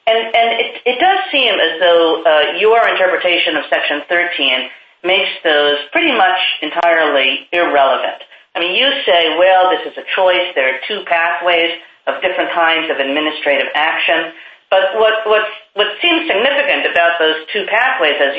And 0.05 0.19
and 0.35 0.47
it 0.59 0.71
it 0.85 0.97
does 0.99 1.19
seem 1.31 1.55
as 1.55 1.79
though 1.79 2.21
uh, 2.21 2.59
your 2.59 2.83
interpretation 2.87 3.55
of 3.55 3.63
Section 3.71 4.03
13 4.09 4.69
makes 5.03 5.31
those 5.43 5.79
pretty 5.91 6.11
much 6.11 6.37
entirely 6.61 7.47
irrelevant. 7.51 8.21
I 8.55 8.59
mean, 8.59 8.75
you 8.75 8.87
say, 9.05 9.35
well, 9.39 9.71
this 9.71 9.91
is 9.91 9.97
a 9.97 10.05
choice. 10.15 10.53
There 10.53 10.75
are 10.75 10.79
two 10.87 11.03
pathways 11.07 11.79
of 12.05 12.21
different 12.21 12.51
kinds 12.51 12.91
of 12.91 12.99
administrative 12.99 13.67
action. 13.73 14.35
But 14.73 14.97
what 14.97 15.87
seems 16.01 16.25
significant 16.25 16.89
about 16.89 17.21
those 17.21 17.45
two 17.53 17.69
pathways, 17.69 18.17
uh, 18.17 18.33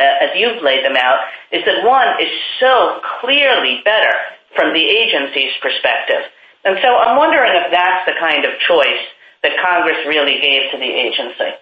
as 0.00 0.32
you've 0.32 0.64
laid 0.64 0.80
them 0.82 0.96
out, 0.96 1.28
is 1.52 1.60
that 1.68 1.84
one 1.84 2.08
is 2.24 2.32
so 2.58 3.04
clearly 3.20 3.82
better 3.84 4.16
from 4.56 4.72
the 4.72 4.80
agency's 4.80 5.52
perspective. 5.60 6.24
And 6.64 6.78
so 6.80 6.96
I'm 6.96 7.18
wondering 7.18 7.52
if 7.52 7.70
that's 7.70 8.06
the 8.08 8.16
kind 8.18 8.46
of 8.46 8.52
choice 8.66 9.04
that 9.42 9.52
Congress 9.60 9.98
really 10.08 10.40
gave 10.40 10.70
to 10.72 10.78
the 10.78 10.88
agency. 10.88 11.52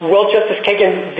Well, 0.00 0.32
Justice 0.32 0.66
Kagan, 0.66 1.14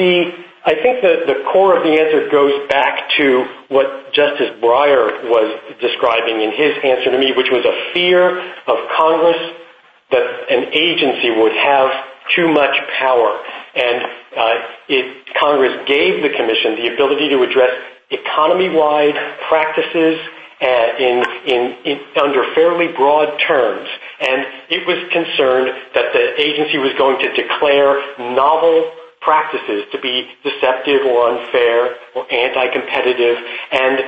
I 0.67 0.75
think 0.75 1.03
the 1.03 1.45
core 1.53 1.77
of 1.77 1.85
the 1.85 1.95
answer 2.01 2.29
goes 2.31 2.67
back 2.69 3.11
to 3.17 3.47
what 3.69 4.13
Justice 4.13 4.51
Breyer 4.61 5.23
was 5.23 5.55
describing 5.81 6.41
in 6.43 6.51
his 6.51 6.75
answer 6.83 7.13
to 7.13 7.19
me, 7.19 7.31
which 7.31 7.51
was 7.53 7.65
a 7.65 7.95
fear 7.95 8.43
of 8.67 8.77
Congress 8.99 9.39
that 10.13 10.27
an 10.51 10.73
agency 10.73 11.31
would 11.31 11.53
have 11.53 11.91
too 12.37 12.53
much 12.53 12.75
power. 12.99 13.41
And 13.75 13.99
uh 14.37 14.55
it 14.89 15.27
Congress 15.41 15.75
gave 15.89 16.23
the 16.23 16.31
commission 16.37 16.77
the 16.77 16.95
ability 16.95 17.29
to 17.31 17.43
address 17.43 17.73
economy-wide 18.11 19.17
practices 19.49 20.21
under 22.23 22.45
fairly 22.55 22.89
broad 22.95 23.39
terms. 23.47 23.89
And 24.21 24.47
it 24.71 24.87
was 24.87 24.99
concerned 25.11 25.73
that 25.95 26.13
the 26.13 26.41
agency 26.41 26.79
was 26.79 26.93
going 26.99 27.19
to 27.19 27.33
declare 27.35 27.99
novel 28.19 28.93
practices 29.21 29.85
to 29.93 30.01
be 30.01 30.29
deceptive 30.43 31.07
or 31.07 31.31
unfair 31.31 31.97
or 32.15 32.27
anti-competitive. 32.31 33.37
And 33.73 33.99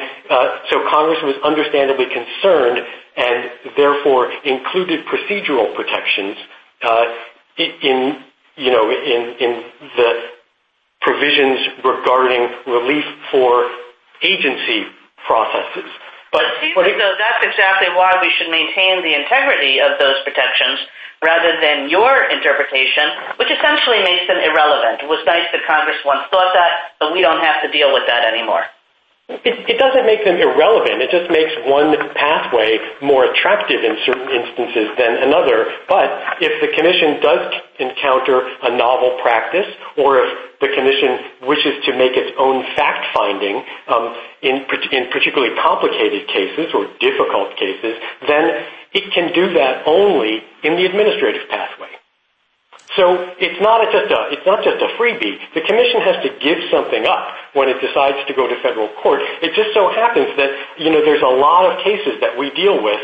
so 0.70 0.86
Congress 0.90 1.18
was 1.22 1.36
understandably 1.42 2.06
concerned 2.06 2.86
and 3.16 3.50
therefore 3.76 4.32
included 4.44 5.06
procedural 5.06 5.74
protections 5.74 6.36
uh 6.82 7.04
in 7.58 8.16
you 8.56 8.70
know 8.70 8.90
in 8.90 9.36
in 9.38 9.64
the 9.96 10.10
provisions 11.00 11.60
regarding 11.84 12.48
relief 12.66 13.04
for 13.30 13.70
agency 14.22 14.88
processes. 15.26 15.88
But 16.32 16.42
that's 16.58 17.44
exactly 17.46 17.94
why 17.94 18.18
we 18.20 18.32
should 18.34 18.50
maintain 18.50 19.06
the 19.06 19.14
integrity 19.14 19.78
of 19.78 20.00
those 20.00 20.18
protections 20.24 20.80
rather 21.22 21.60
than 21.62 21.88
your 21.88 22.26
interpretation, 22.26 23.38
which 23.38 23.48
essentially 23.54 24.02
makes 24.02 24.26
them 24.26 24.42
irrelevant. 24.42 25.06
It 25.06 25.08
was 25.08 25.22
nice 25.24 25.46
that 25.54 25.62
Congress 25.64 25.96
once 26.04 26.26
thought 26.34 26.52
that, 26.52 26.98
but 26.98 27.12
we 27.12 27.22
don't 27.22 27.40
have 27.40 27.62
to 27.62 27.70
deal 27.70 27.94
with 27.94 28.02
that 28.08 28.26
anymore. 28.26 28.66
It 29.26 29.80
doesn't 29.80 30.04
make 30.04 30.20
them 30.24 30.36
irrelevant. 30.36 31.00
It 31.00 31.08
just 31.08 31.32
makes 31.32 31.52
one 31.64 31.96
pathway 32.12 32.76
more 33.00 33.24
attractive 33.24 33.80
in 33.80 33.96
certain 34.04 34.28
instances 34.28 34.92
than 35.00 35.16
another. 35.24 35.72
But 35.88 36.44
if 36.44 36.60
the 36.60 36.68
commission 36.76 37.24
does 37.24 37.40
encounter 37.80 38.44
a 38.44 38.76
novel 38.76 39.16
practice 39.24 39.64
or 39.96 40.20
if 40.20 40.60
the 40.60 40.68
commission 40.76 41.48
wishes 41.48 41.72
to 41.88 41.96
make 41.96 42.20
its 42.20 42.36
own 42.36 42.68
fact-finding 42.76 43.64
um, 43.88 44.12
in 44.44 44.60
in 44.92 45.08
particularly 45.08 45.56
complicated 45.56 46.28
cases 46.28 46.68
or 46.76 46.84
difficult 47.00 47.56
cases, 47.56 47.96
then 48.28 48.60
it 48.92 49.08
can 49.16 49.32
do 49.32 49.56
that 49.56 49.88
only 49.88 50.44
in 50.62 50.76
the 50.76 50.84
administrative 50.84 51.48
pathway. 51.48 51.88
So 52.96 53.34
it's 53.42 53.58
not 53.60 53.82
just 53.90 54.78
a 54.78 54.90
freebie. 54.94 55.36
The 55.54 55.62
commission 55.66 56.00
has 56.02 56.22
to 56.22 56.30
give 56.38 56.58
something 56.70 57.06
up 57.06 57.26
when 57.54 57.68
it 57.68 57.80
decides 57.82 58.18
to 58.26 58.34
go 58.34 58.46
to 58.46 58.54
federal 58.62 58.88
court. 59.02 59.20
It 59.42 59.54
just 59.58 59.74
so 59.74 59.90
happens 59.90 60.30
that 60.38 60.54
you 60.78 60.90
know, 60.90 61.02
there's 61.02 61.22
a 61.22 61.34
lot 61.34 61.66
of 61.66 61.82
cases 61.82 62.22
that 62.22 62.38
we 62.38 62.54
deal 62.54 62.82
with 62.82 63.00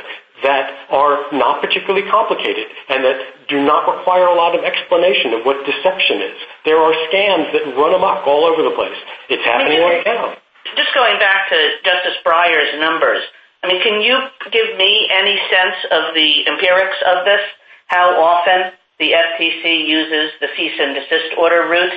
that 0.46 0.72
are 0.88 1.26
not 1.36 1.60
particularly 1.60 2.08
complicated 2.08 2.64
and 2.88 3.04
that 3.04 3.18
do 3.50 3.60
not 3.60 3.84
require 3.84 4.24
a 4.24 4.34
lot 4.34 4.56
of 4.56 4.64
explanation 4.64 5.34
of 5.34 5.44
what 5.44 5.60
deception 5.66 6.22
is. 6.22 6.38
There 6.64 6.78
are 6.78 6.94
scams 7.10 7.52
that 7.52 7.74
run 7.76 7.92
amok 7.92 8.26
all 8.26 8.46
over 8.46 8.62
the 8.62 8.72
place. 8.72 8.96
It's 9.28 9.44
happening 9.44 9.82
right 9.82 10.06
now. 10.06 10.38
Just 10.76 10.94
going 10.94 11.18
back 11.18 11.50
to 11.50 11.58
Justice 11.84 12.16
Breyer's 12.24 12.78
numbers, 12.78 13.20
I 13.62 13.68
mean, 13.68 13.82
can 13.82 14.00
you 14.00 14.16
give 14.48 14.78
me 14.78 15.10
any 15.12 15.36
sense 15.50 15.76
of 15.92 16.14
the 16.14 16.46
empirics 16.46 16.96
of 17.04 17.26
this, 17.26 17.42
how 17.86 18.16
often 18.16 18.72
the 19.00 19.12
FTC 19.16 19.88
uses 19.88 20.30
the 20.40 20.48
cease 20.56 20.78
and 20.78 20.94
desist 20.94 21.34
order 21.38 21.66
route 21.66 21.96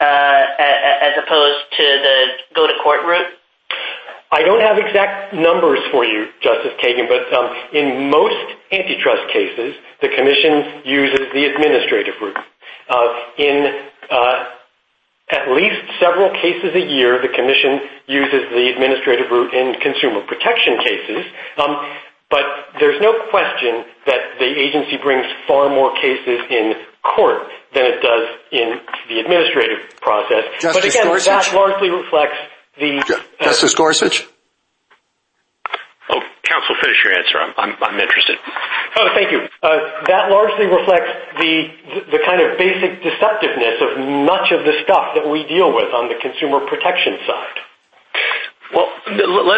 uh, 0.00 0.42
as 0.58 1.12
opposed 1.18 1.64
to 1.76 1.82
the 1.82 2.16
go-to-court 2.54 3.04
route? 3.04 3.26
I 4.32 4.42
don't 4.42 4.60
have 4.60 4.78
exact 4.78 5.34
numbers 5.34 5.80
for 5.90 6.04
you, 6.04 6.28
Justice 6.42 6.72
Kagan, 6.82 7.08
but 7.08 7.32
um, 7.34 7.54
in 7.72 8.10
most 8.10 8.54
antitrust 8.72 9.32
cases, 9.32 9.74
the 10.00 10.08
commission 10.08 10.82
uses 10.84 11.26
the 11.34 11.44
administrative 11.46 12.14
route. 12.20 12.38
Uh, 12.88 13.14
in 13.38 13.86
uh, 14.10 14.44
at 15.30 15.50
least 15.50 15.82
several 15.98 16.30
cases 16.30 16.70
a 16.74 16.86
year, 16.86 17.20
the 17.20 17.28
commission 17.34 17.80
uses 18.06 18.46
the 18.50 18.70
administrative 18.70 19.30
route 19.30 19.52
in 19.52 19.74
consumer 19.80 20.22
protection 20.26 20.78
cases. 20.78 21.26
Um, 21.58 21.74
But 22.30 22.42
there's 22.80 23.00
no 23.00 23.14
question 23.30 23.84
that 24.06 24.38
the 24.38 24.46
agency 24.46 24.96
brings 25.02 25.26
far 25.46 25.68
more 25.68 25.94
cases 25.94 26.40
in 26.50 26.74
court 27.02 27.46
than 27.72 27.84
it 27.86 28.02
does 28.02 28.26
in 28.50 28.80
the 29.08 29.20
administrative 29.20 29.94
process. 30.00 30.44
But 30.62 30.84
again, 30.84 31.06
that 31.06 31.52
largely 31.54 31.90
reflects 31.90 32.38
the... 32.78 32.98
Uh, 32.98 33.44
Justice 33.44 33.74
Gorsuch? 33.74 34.26
Oh, 36.10 36.20
counsel, 36.42 36.74
finish 36.82 36.98
your 37.04 37.14
answer. 37.14 37.38
I'm 37.38 38.00
interested. 38.00 38.38
Oh, 38.96 39.08
thank 39.14 39.30
you. 39.30 39.46
Uh, 39.62 40.04
that 40.06 40.30
largely 40.30 40.66
reflects 40.66 41.12
the 41.38 42.18
kind 42.26 42.40
of 42.42 42.58
basic 42.58 43.02
deceptiveness 43.02 43.78
of 43.82 43.98
much 44.26 44.50
of 44.50 44.64
the 44.64 44.82
stuff 44.82 45.14
that 45.14 45.28
we 45.28 45.46
deal 45.46 45.74
with 45.74 45.92
on 45.94 46.08
the 46.08 46.16
consumer 46.22 46.64
protection 46.66 47.18
side. 47.26 47.58
Well, 48.74 48.88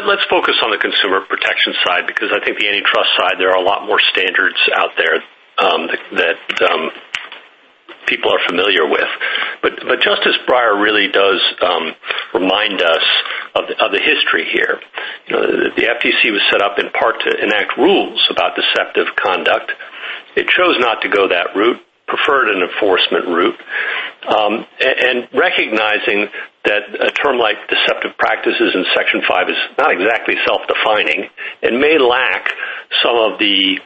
let's 0.04 0.24
focus 0.28 0.56
on 0.62 0.70
the 0.70 0.78
consumer 0.78 1.24
protection 1.24 1.72
side 1.84 2.06
because 2.06 2.28
I 2.28 2.44
think 2.44 2.58
the 2.58 2.68
antitrust 2.68 3.10
side, 3.16 3.36
there 3.38 3.50
are 3.50 3.60
a 3.60 3.64
lot 3.64 3.86
more 3.86 4.00
standards 4.12 4.60
out 4.76 4.92
there 4.96 5.16
um, 5.58 5.88
that 6.12 6.70
um, 6.70 6.90
people 8.06 8.32
are 8.32 8.40
familiar 8.48 8.88
with. 8.88 9.08
But 9.62 10.00
Justice 10.00 10.36
Breyer 10.48 10.80
really 10.80 11.08
does 11.08 11.40
um, 11.62 11.94
remind 12.34 12.80
us 12.80 13.06
of 13.54 13.92
the 13.92 14.00
history 14.00 14.48
here. 14.52 14.80
You 15.28 15.36
know, 15.36 15.42
the 15.74 15.86
FTC 15.88 16.32
was 16.32 16.42
set 16.50 16.62
up 16.62 16.78
in 16.78 16.90
part 16.90 17.16
to 17.20 17.30
enact 17.42 17.76
rules 17.76 18.20
about 18.30 18.56
deceptive 18.56 19.14
conduct. 19.16 19.72
It 20.36 20.46
chose 20.48 20.76
not 20.78 21.02
to 21.02 21.08
go 21.08 21.28
that 21.28 21.56
route, 21.56 21.80
preferred 22.06 22.48
an 22.48 22.62
enforcement 22.62 23.26
route. 23.26 23.58
Um, 24.26 24.66
and 24.80 25.28
recognizing 25.32 26.28
that 26.64 26.82
a 27.00 27.10
term 27.12 27.38
like 27.38 27.56
deceptive 27.68 28.18
practices 28.18 28.74
in 28.74 28.84
Section 28.94 29.22
5 29.26 29.48
is 29.48 29.56
not 29.78 29.92
exactly 29.92 30.34
self-defining 30.44 31.30
and 31.62 31.80
may 31.80 31.98
lack 31.98 32.52
some 33.02 33.16
of 33.16 33.38
the 33.38 33.78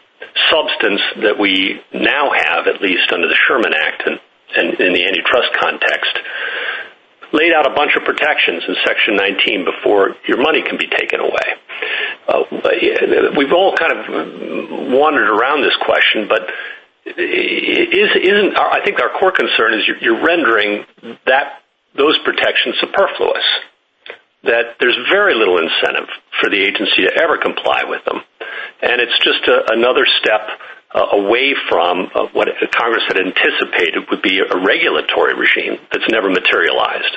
substance 0.51 1.01
that 1.23 1.39
we 1.39 1.81
now 1.93 2.33
have, 2.33 2.67
at 2.67 2.81
least 2.81 3.13
under 3.13 3.29
the 3.29 3.37
Sherman 3.47 3.73
Act 3.75 4.03
and 4.07 4.19
in 4.81 4.93
the 4.93 5.05
antitrust 5.05 5.49
context, 5.61 6.19
laid 7.33 7.53
out 7.53 7.67
a 7.67 7.75
bunch 7.75 7.97
of 7.97 8.05
protections 8.05 8.63
in 8.69 8.77
Section 8.85 9.17
19 9.17 9.65
before 9.65 10.15
your 10.29 10.41
money 10.41 10.63
can 10.63 10.77
be 10.77 10.87
taken 10.87 11.21
away. 11.21 11.49
Uh, 12.29 12.45
we've 13.37 13.53
all 13.53 13.75
kind 13.77 13.93
of 13.93 14.93
wandered 14.93 15.29
around 15.29 15.63
this 15.63 15.77
question, 15.85 16.29
but 16.29 16.43
I 17.07 18.81
think 18.85 19.01
our 19.01 19.11
core 19.19 19.33
concern 19.33 19.75
is 19.75 19.89
you're 20.01 20.25
rendering 20.25 20.85
that 21.27 21.63
those 21.97 22.19
protections 22.25 22.77
superfluous, 22.81 23.45
that 24.45 24.77
there's 24.81 24.97
very 25.11 25.35
little 25.35 25.59
incentive 25.59 26.09
for 26.41 26.49
the 26.51 26.61
agency 26.63 27.03
to 27.03 27.13
ever 27.23 27.39
comply 27.39 27.83
with 27.85 28.05
them. 28.05 28.23
And 28.83 29.01
it's 29.01 29.19
just 29.23 29.43
another 29.71 30.07
step 30.21 30.49
uh, 30.95 31.07
away 31.13 31.55
from 31.69 32.11
uh, 32.15 32.27
what 32.33 32.49
Congress 32.77 33.05
had 33.09 33.19
anticipated 33.19 34.05
would 34.11 34.23
be 34.23 34.41
a 34.41 34.57
regulatory 34.57 35.35
regime 35.35 35.79
that's 35.93 36.09
never 36.11 36.29
materialized. 36.29 37.17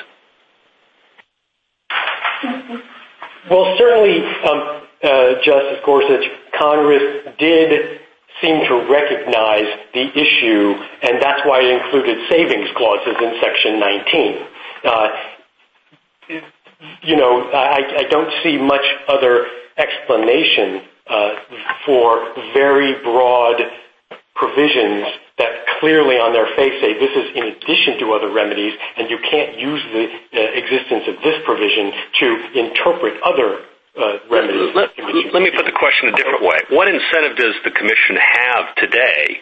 Well, 3.49 3.75
certainly, 3.77 4.23
um, 4.49 4.81
uh, 5.03 5.33
Justice 5.43 5.79
Gorsuch, 5.85 6.25
Congress 6.57 7.35
did 7.37 8.01
seem 8.41 8.65
to 8.67 8.75
recognize 8.91 9.67
the 9.93 10.07
issue, 10.11 10.75
and 11.03 11.21
that's 11.21 11.41
why 11.45 11.61
it 11.61 11.81
included 11.81 12.17
savings 12.29 12.69
clauses 12.75 13.15
in 13.21 13.39
Section 13.41 13.79
19. 13.79 14.37
Uh, 14.83 15.07
you 17.03 17.15
know, 17.15 17.49
I 17.53 18.03
don't 18.09 18.31
see 18.43 18.57
much 18.57 18.85
other 19.07 19.47
explanation 19.77 20.81
uh, 21.07 21.35
for 21.85 22.33
very 22.53 23.01
broad 23.03 23.61
provisions 24.35 25.05
that 25.37 25.65
clearly 25.79 26.15
on 26.15 26.33
their 26.33 26.47
face 26.55 26.75
say 26.81 26.93
this 26.99 27.11
is 27.11 27.31
in 27.35 27.43
addition 27.55 27.99
to 27.99 28.11
other 28.13 28.31
remedies 28.31 28.73
and 28.97 29.09
you 29.09 29.17
can't 29.29 29.59
use 29.59 29.81
the 29.93 30.05
uh, 30.07 30.39
existence 30.59 31.07
of 31.07 31.15
this 31.23 31.39
provision 31.45 31.91
to 32.19 32.27
interpret 32.55 33.15
other 33.23 33.63
remedies. 34.29 34.75
Let 34.75 35.41
me 35.41 35.51
put 35.55 35.65
the 35.65 35.75
question 35.75 36.09
a 36.09 36.15
different 36.15 36.43
way. 36.43 36.59
What 36.69 36.87
incentive 36.87 37.37
does 37.37 37.55
the 37.63 37.71
commission 37.71 38.17
have 38.17 38.75
today 38.75 39.41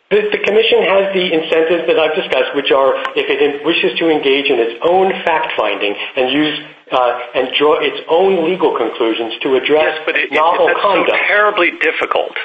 The 0.07 0.39
commission 0.39 0.87
has 0.87 1.11
the 1.19 1.27
incentives 1.35 1.91
that 1.91 1.99
I've 1.99 2.15
discussed, 2.15 2.55
which 2.55 2.71
are 2.71 2.95
if 3.19 3.27
it 3.27 3.67
wishes 3.67 3.99
to 3.99 4.07
engage 4.07 4.47
in 4.47 4.59
its 4.63 4.79
own 4.87 5.11
fact-finding 5.27 5.95
and 6.17 6.31
use 6.31 6.57
uh 6.87 7.19
and 7.35 7.51
draw 7.59 7.83
its 7.83 7.99
own 8.07 8.47
legal 8.47 8.79
conclusions 8.79 9.35
to 9.43 9.59
address 9.59 9.99
novel 10.31 10.71
conduct. 10.79 11.11
Yes, 11.11 11.19
but 11.19 11.19
it's 11.19 11.19
so 11.19 11.27
terribly 11.27 11.71
difficult 11.83 12.39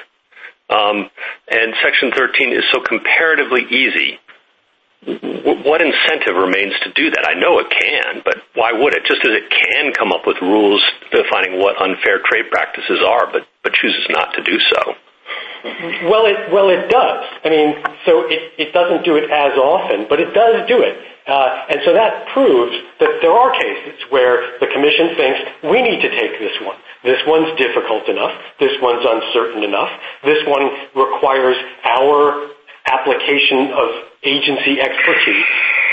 and 0.72 1.74
Section 1.84 2.12
13 2.16 2.54
is 2.54 2.64
so 2.72 2.82
comparatively 2.82 3.64
easy. 3.70 4.20
What 5.02 5.82
incentive 5.82 6.38
remains 6.38 6.74
to 6.86 6.94
do 6.94 7.10
that? 7.10 7.26
I 7.26 7.34
know 7.34 7.58
it 7.58 7.74
can, 7.74 8.22
but 8.24 8.38
why 8.54 8.72
would 8.72 8.94
it? 8.94 9.02
Just 9.06 9.26
as 9.26 9.34
it 9.34 9.50
can 9.50 9.94
come 9.98 10.12
up 10.12 10.28
with 10.28 10.38
rules 10.42 10.82
defining 11.10 11.58
what 11.58 11.82
unfair 11.82 12.22
trade 12.30 12.52
practices 12.52 13.02
are, 13.02 13.26
but 13.34 13.46
chooses 13.74 14.06
not 14.10 14.34
to 14.38 14.44
do 14.44 14.60
so. 14.60 14.82
Well, 16.10 16.26
it 16.70 16.90
does. 16.90 17.22
I 17.46 17.50
mean, 17.50 17.78
so 18.06 18.26
it 18.30 18.74
doesn't 18.74 19.06
do 19.06 19.18
it 19.18 19.30
as 19.30 19.58
often, 19.58 20.06
but 20.10 20.20
it 20.20 20.34
does 20.34 20.68
do 20.68 20.82
it. 20.82 20.98
Uh, 21.26 21.70
and 21.70 21.80
so 21.86 21.94
that 21.94 22.28
proves 22.34 22.74
that 23.00 23.22
there 23.22 23.32
are 23.32 23.54
cases 23.54 24.02
where 24.10 24.58
the 24.60 24.68
commission 24.74 25.14
thinks 25.18 25.40
we 25.70 25.82
need 25.82 26.02
to 26.02 26.10
take 26.10 26.38
this 26.42 26.58
one. 26.66 26.78
This 27.06 27.22
one's 27.26 27.54
difficult 27.58 28.10
enough. 28.10 28.34
This 28.60 28.74
one's 28.82 29.06
uncertain 29.06 29.64
enough. 29.64 29.90
This 30.26 30.42
one 30.46 30.66
requires 30.98 31.58
our 31.86 32.50
application 32.90 33.70
of 33.74 34.11
agency 34.24 34.80
expertise. 34.82 35.46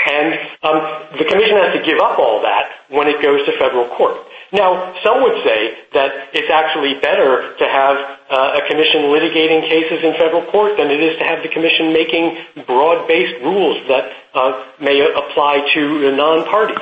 And 0.09 0.33
um, 0.63 0.79
the 1.17 1.25
commission 1.25 1.57
has 1.59 1.75
to 1.75 1.83
give 1.83 1.99
up 1.99 2.17
all 2.19 2.41
that 2.41 2.71
when 2.89 3.07
it 3.07 3.21
goes 3.21 3.45
to 3.45 3.51
federal 3.59 3.89
court. 3.95 4.15
Now, 4.51 4.95
some 5.03 5.21
would 5.21 5.43
say 5.43 5.77
that 5.93 6.33
it's 6.33 6.49
actually 6.49 6.99
better 7.01 7.53
to 7.57 7.65
have 7.69 7.97
uh, 8.31 8.57
a 8.57 8.67
commission 8.67 9.13
litigating 9.13 9.61
cases 9.61 10.03
in 10.03 10.13
federal 10.13 10.49
court 10.49 10.77
than 10.77 10.89
it 10.89 11.01
is 11.01 11.19
to 11.19 11.25
have 11.25 11.43
the 11.43 11.49
commission 11.49 11.93
making 11.93 12.37
broad-based 12.65 13.43
rules 13.43 13.77
that 13.87 14.09
uh, 14.33 14.65
may 14.81 15.05
apply 15.05 15.69
to 15.75 16.15
non-parties. 16.15 16.77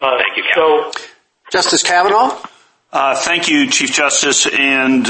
Uh, 0.00 0.18
thank 0.18 0.36
you. 0.36 0.90
Justice 1.52 1.82
Kavanaugh? 1.82 2.42
Thank 2.92 3.48
you, 3.48 3.70
Chief 3.70 3.92
Justice, 3.92 4.46
and 4.46 5.06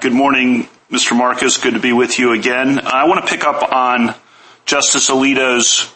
good 0.00 0.12
morning, 0.12 0.68
Mr. 0.90 1.16
Marcus. 1.16 1.58
Good 1.58 1.74
to 1.74 1.80
be 1.80 1.92
with 1.92 2.18
you 2.18 2.32
again. 2.32 2.80
I 2.80 3.08
want 3.08 3.24
to 3.24 3.30
pick 3.30 3.44
up 3.44 3.72
on 3.72 4.14
Justice 4.66 5.10
Alito's 5.10 5.94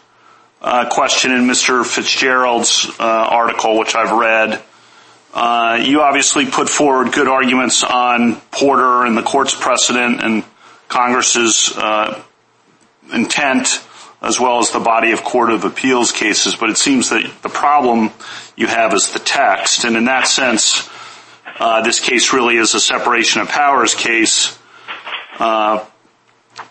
uh, 0.63 0.89
question 0.89 1.33
in 1.33 1.41
Mr. 1.41 1.85
Fitzgerald's 1.85 2.89
uh, 3.01 3.05
article, 3.05 3.77
which 3.77 3.97
I've 3.97 4.13
read. 4.13 4.63
Uh, 5.35 5.83
you 5.83 6.03
obviously 6.03 6.47
put 6.47 6.69
forward 6.69 7.13
good 7.13 7.27
arguments 7.27 7.83
on 7.83 8.37
Porter 8.53 9.05
and 9.05 9.17
the 9.19 9.25
court's 9.25 9.57
precedent 9.61 10.23
and 10.23 10.45
Congress's 10.87 11.77
intent, 13.13 13.85
as 14.23 14.39
well 14.39 14.61
as 14.61 14.71
the 14.71 14.79
body 14.79 15.11
of 15.11 15.25
court 15.25 15.51
of 15.51 15.65
appeals 15.65 16.13
cases, 16.13 16.55
but 16.55 16.71
it 16.71 16.77
seems 16.77 17.11
that 17.11 17.29
the 17.43 17.49
problem 17.49 18.11
you 18.55 18.69
have 18.69 18.95
is 18.95 19.13
the 19.13 19.19
text. 19.19 19.85
And 19.85 19.97
in 19.97 20.05
that 20.05 20.29
sense, 20.29 20.89
this 21.85 21.99
case 21.99 22.33
really 22.33 22.57
is 22.57 22.75
a 22.75 22.81
separation 22.81 23.41
of 23.41 23.49
powers 23.49 23.97
case. 23.97 24.57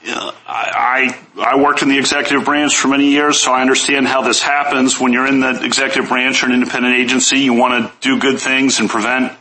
I 0.07 1.17
worked 1.57 1.81
in 1.81 1.89
the 1.89 1.97
executive 1.97 2.45
branch 2.45 2.75
for 2.75 2.89
many 2.89 3.11
years, 3.11 3.39
so 3.39 3.53
I 3.53 3.61
understand 3.61 4.07
how 4.07 4.21
this 4.21 4.41
happens. 4.41 4.99
When 4.99 5.13
you're 5.13 5.27
in 5.27 5.39
the 5.39 5.63
executive 5.63 6.09
branch 6.09 6.43
or 6.43 6.47
an 6.47 6.51
independent 6.51 6.95
agency, 6.95 7.39
you 7.39 7.53
want 7.53 7.85
to 7.85 7.91
do 8.01 8.19
good 8.19 8.39
things 8.39 8.79
and 8.79 8.89
prevent 8.89 9.33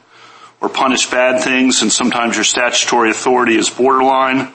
or 0.60 0.68
punish 0.68 1.10
bad 1.10 1.42
things, 1.42 1.82
and 1.82 1.92
sometimes 1.92 2.36
your 2.36 2.44
statutory 2.44 3.10
authority 3.10 3.56
is 3.56 3.70
borderline, 3.70 4.52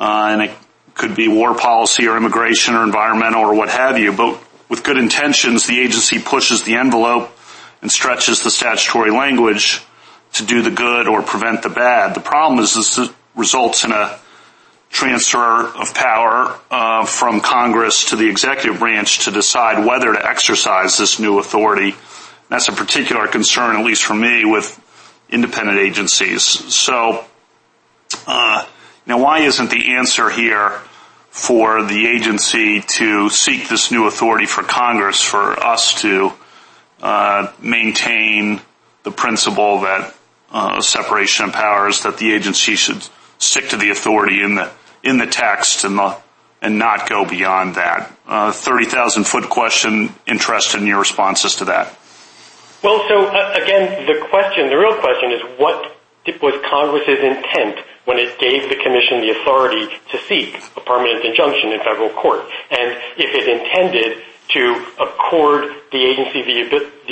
uh, 0.00 0.28
and 0.30 0.42
it 0.42 0.50
could 0.94 1.14
be 1.14 1.28
war 1.28 1.54
policy 1.54 2.06
or 2.06 2.16
immigration 2.16 2.74
or 2.74 2.84
environmental 2.84 3.42
or 3.42 3.54
what 3.54 3.68
have 3.68 3.98
you, 3.98 4.12
but 4.12 4.42
with 4.68 4.82
good 4.82 4.96
intentions, 4.96 5.66
the 5.66 5.80
agency 5.80 6.18
pushes 6.18 6.62
the 6.64 6.76
envelope 6.76 7.30
and 7.82 7.92
stretches 7.92 8.42
the 8.42 8.50
statutory 8.50 9.10
language 9.10 9.82
to 10.32 10.44
do 10.44 10.62
the 10.62 10.70
good 10.70 11.08
or 11.08 11.20
prevent 11.22 11.62
the 11.62 11.68
bad. 11.68 12.14
The 12.14 12.20
problem 12.20 12.60
is 12.60 12.74
this 12.74 13.10
results 13.34 13.84
in 13.84 13.92
a 13.92 14.18
transfer 14.92 15.66
of 15.66 15.94
power 15.94 16.56
uh, 16.70 17.04
from 17.04 17.40
Congress 17.40 18.10
to 18.10 18.16
the 18.16 18.28
executive 18.28 18.78
branch 18.78 19.24
to 19.24 19.30
decide 19.30 19.84
whether 19.84 20.12
to 20.12 20.28
exercise 20.28 20.98
this 20.98 21.18
new 21.18 21.38
authority. 21.38 21.96
That's 22.50 22.68
a 22.68 22.72
particular 22.72 23.26
concern, 23.26 23.76
at 23.76 23.84
least 23.84 24.04
for 24.04 24.14
me, 24.14 24.44
with 24.44 24.78
independent 25.30 25.78
agencies. 25.78 26.44
So 26.44 27.24
uh, 28.26 28.66
now, 29.06 29.18
why 29.18 29.40
isn't 29.40 29.70
the 29.70 29.96
answer 29.96 30.28
here 30.28 30.80
for 31.30 31.82
the 31.82 32.06
agency 32.06 32.82
to 32.82 33.30
seek 33.30 33.68
this 33.68 33.90
new 33.90 34.06
authority 34.06 34.44
for 34.44 34.62
Congress 34.62 35.22
for 35.22 35.58
us 35.58 36.02
to 36.02 36.32
uh, 37.00 37.50
maintain 37.60 38.60
the 39.02 39.10
principle 39.10 39.80
that 39.80 40.14
separation 40.80 41.46
of 41.46 41.52
powers, 41.52 42.02
that 42.02 42.18
the 42.18 42.32
agency 42.32 42.76
should 42.76 43.02
stick 43.38 43.70
to 43.70 43.76
the 43.76 43.90
authority 43.90 44.42
in 44.42 44.54
the 44.54 44.70
text 45.26 45.84
and 45.84 46.78
not 46.78 47.08
go 47.08 47.24
beyond 47.24 47.74
that? 47.76 48.10
Uh, 48.26 48.52
30,000-foot 48.52 49.50
question, 49.50 50.14
interested 50.26 50.80
in 50.80 50.86
your 50.86 51.00
responses 51.00 51.56
to 51.56 51.66
that. 51.66 51.96
Well, 52.82 53.04
so, 53.08 53.26
uh, 53.26 53.58
again, 53.62 54.06
the 54.06 54.26
question, 54.26 54.68
the 54.68 54.78
real 54.78 54.98
question 54.98 55.30
is 55.32 55.40
what 55.58 55.96
was 56.40 56.54
Congress's 56.70 57.18
intent 57.18 57.78
when 58.04 58.18
it 58.18 58.38
gave 58.38 58.68
the 58.68 58.76
commission 58.82 59.20
the 59.20 59.30
authority 59.30 59.86
to 60.10 60.18
seek 60.26 60.58
a 60.76 60.80
permanent 60.80 61.24
injunction 61.24 61.72
in 61.72 61.78
federal 61.80 62.10
court? 62.10 62.42
And 62.70 62.98
if 63.18 63.34
it 63.34 63.46
intended 63.46 64.22
to 64.50 64.86
accord 65.00 65.70
the 65.90 66.02
agency 66.02 66.42
the 66.42 66.60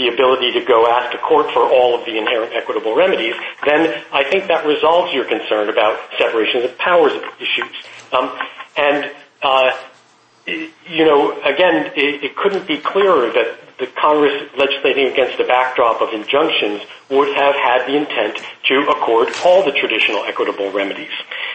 ability 0.08 0.52
to 0.52 0.64
go 0.64 0.86
ask 0.86 1.12
the 1.12 1.18
court 1.18 1.50
for 1.52 1.62
all 1.62 1.98
of 1.98 2.04
the 2.06 2.16
inherent 2.16 2.52
equitable 2.54 2.94
remedies, 2.94 3.34
then 3.64 4.02
I 4.12 4.24
think 4.24 4.48
that 4.48 4.66
resolves 4.66 5.12
your 5.12 5.24
concern 5.24 5.68
about 5.68 5.98
separation 6.18 6.62
of 6.64 6.76
powers 6.78 7.12
issues. 7.38 7.74
Um, 8.12 8.36
and, 8.76 9.10
uh, 9.42 9.70
you 10.46 11.04
know, 11.04 11.40
again, 11.42 11.92
it 11.94 12.34
couldn't 12.36 12.66
be 12.66 12.78
clearer 12.78 13.30
that 13.32 13.58
the 13.78 13.86
Congress 13.86 14.50
legislating 14.56 15.06
against 15.08 15.38
the 15.38 15.44
backdrop 15.44 16.02
of 16.02 16.12
injunctions 16.12 16.82
would 17.08 17.34
have 17.34 17.54
had 17.54 17.86
the 17.86 17.96
intent 17.96 18.38
to 18.68 18.86
accord 18.90 19.28
all 19.44 19.64
the 19.64 19.72
traditional 19.72 20.22
equitable 20.24 20.70
remedies. 20.70 21.10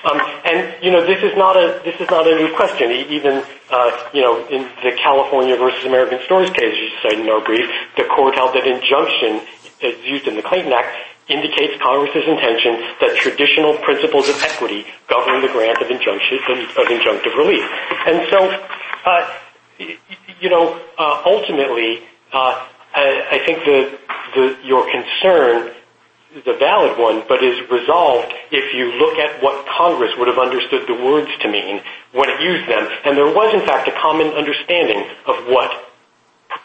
And, 0.06 0.84
you 0.84 0.92
know, 0.92 1.06
this 1.06 1.24
is 1.24 1.36
not 1.36 1.58
a 1.58 1.82
this 1.84 2.00
is 2.00 2.10
not 2.10 2.28
a 2.28 2.36
new 2.36 2.54
question. 2.56 2.92
Even 2.92 3.44
uh 3.72 4.10
you 4.14 4.22
know, 4.22 4.46
in 4.48 4.64
the 4.84 4.92
California 5.02 5.56
versus 5.58 5.84
American 5.86 6.20
Stores 6.26 6.50
case 6.52 6.76
you 6.78 6.90
cited 7.02 7.22
in 7.22 7.30
our 7.30 7.44
brief, 7.44 7.68
the 7.98 8.04
court 8.06 8.36
held 8.36 8.54
that 8.54 8.68
injunction, 8.68 9.42
as 9.82 9.98
used 10.06 10.28
in 10.28 10.36
the 10.36 10.44
Clayton 10.44 10.72
Act, 10.72 10.96
indicates 11.28 11.82
Congress's 11.82 12.28
intention 12.28 12.86
that 13.02 13.18
traditional 13.18 13.74
principles 13.82 14.30
of 14.30 14.42
equity 14.44 14.86
govern 15.10 15.42
the 15.42 15.50
grant 15.50 15.82
of 15.82 15.90
injunction 15.90 16.38
of 16.78 16.86
injunctive 16.86 17.36
relief. 17.36 17.66
And 18.06 18.30
so, 18.30 18.40
uh, 19.06 19.34
you 20.40 20.50
know, 20.50 20.80
ultimately, 21.26 22.04
uh, 22.32 22.68
I 22.94 23.42
think 23.46 23.66
the 23.66 23.98
the 24.36 24.58
your 24.64 24.86
concern 24.92 25.75
is 26.36 26.44
a 26.48 26.58
valid 26.58 27.00
one, 27.00 27.24
but 27.28 27.42
is 27.42 27.58
resolved 27.72 28.34
if 28.52 28.74
you 28.74 28.92
look 29.00 29.18
at 29.18 29.42
what 29.42 29.66
Congress 29.66 30.12
would 30.18 30.28
have 30.28 30.38
understood 30.38 30.86
the 30.88 30.94
words 30.94 31.32
to 31.42 31.48
mean 31.50 31.82
when 32.12 32.30
it 32.30 32.42
used 32.42 32.70
them. 32.70 32.88
And 33.06 33.18
there 33.18 33.32
was, 33.34 33.54
in 33.54 33.66
fact, 33.66 33.88
a 33.88 33.94
common 34.02 34.28
understanding 34.36 35.08
of 35.26 35.48
what 35.48 35.72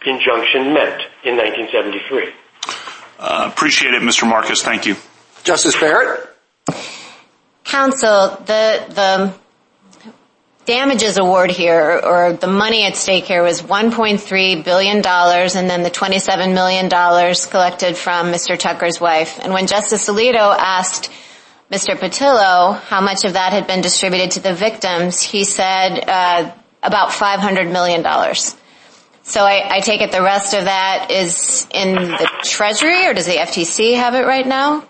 injunction 0.04 0.74
meant 0.74 1.02
in 1.24 1.36
1973. 1.36 2.32
Uh, 3.18 3.50
appreciate 3.52 3.94
it, 3.94 4.02
Mr. 4.02 4.28
Marcus. 4.28 4.62
Thank 4.62 4.86
you. 4.86 4.96
Justice 5.44 5.78
Barrett? 5.78 6.28
Counsel, 7.64 8.42
the 8.46 9.32
damages 10.64 11.18
award 11.18 11.50
here, 11.50 12.00
or 12.02 12.32
the 12.32 12.46
money 12.46 12.84
at 12.84 12.96
stake 12.96 13.24
here, 13.24 13.42
was 13.42 13.62
$1.3 13.62 14.64
billion 14.64 14.96
and 14.96 15.70
then 15.70 15.82
the 15.82 15.90
$27 15.90 16.54
million 16.54 16.88
collected 16.88 17.96
from 17.96 18.32
Mr. 18.32 18.58
Tucker's 18.58 19.00
wife. 19.00 19.38
And 19.42 19.52
when 19.52 19.66
Justice 19.66 20.08
Alito 20.08 20.54
asked 20.56 21.10
Mr. 21.70 21.96
Pattillo 21.96 22.78
how 22.80 23.00
much 23.00 23.24
of 23.24 23.34
that 23.34 23.52
had 23.52 23.66
been 23.66 23.80
distributed 23.80 24.32
to 24.32 24.40
the 24.40 24.54
victims, 24.54 25.20
he 25.22 25.44
said 25.44 26.04
uh, 26.06 26.52
about 26.82 27.10
$500 27.10 27.70
million. 27.72 28.02
So 29.22 29.44
I 29.44 29.80
take 29.80 30.00
it 30.00 30.10
the 30.10 30.22
rest 30.22 30.54
of 30.54 30.64
that 30.64 31.10
is 31.10 31.66
in 31.72 31.94
the 31.94 32.28
Treasury, 32.42 33.06
or 33.06 33.14
does 33.14 33.26
the 33.26 33.36
FTC 33.36 33.94
have 33.94 34.14
it 34.14 34.26
right 34.26 34.46
now? 34.46 34.84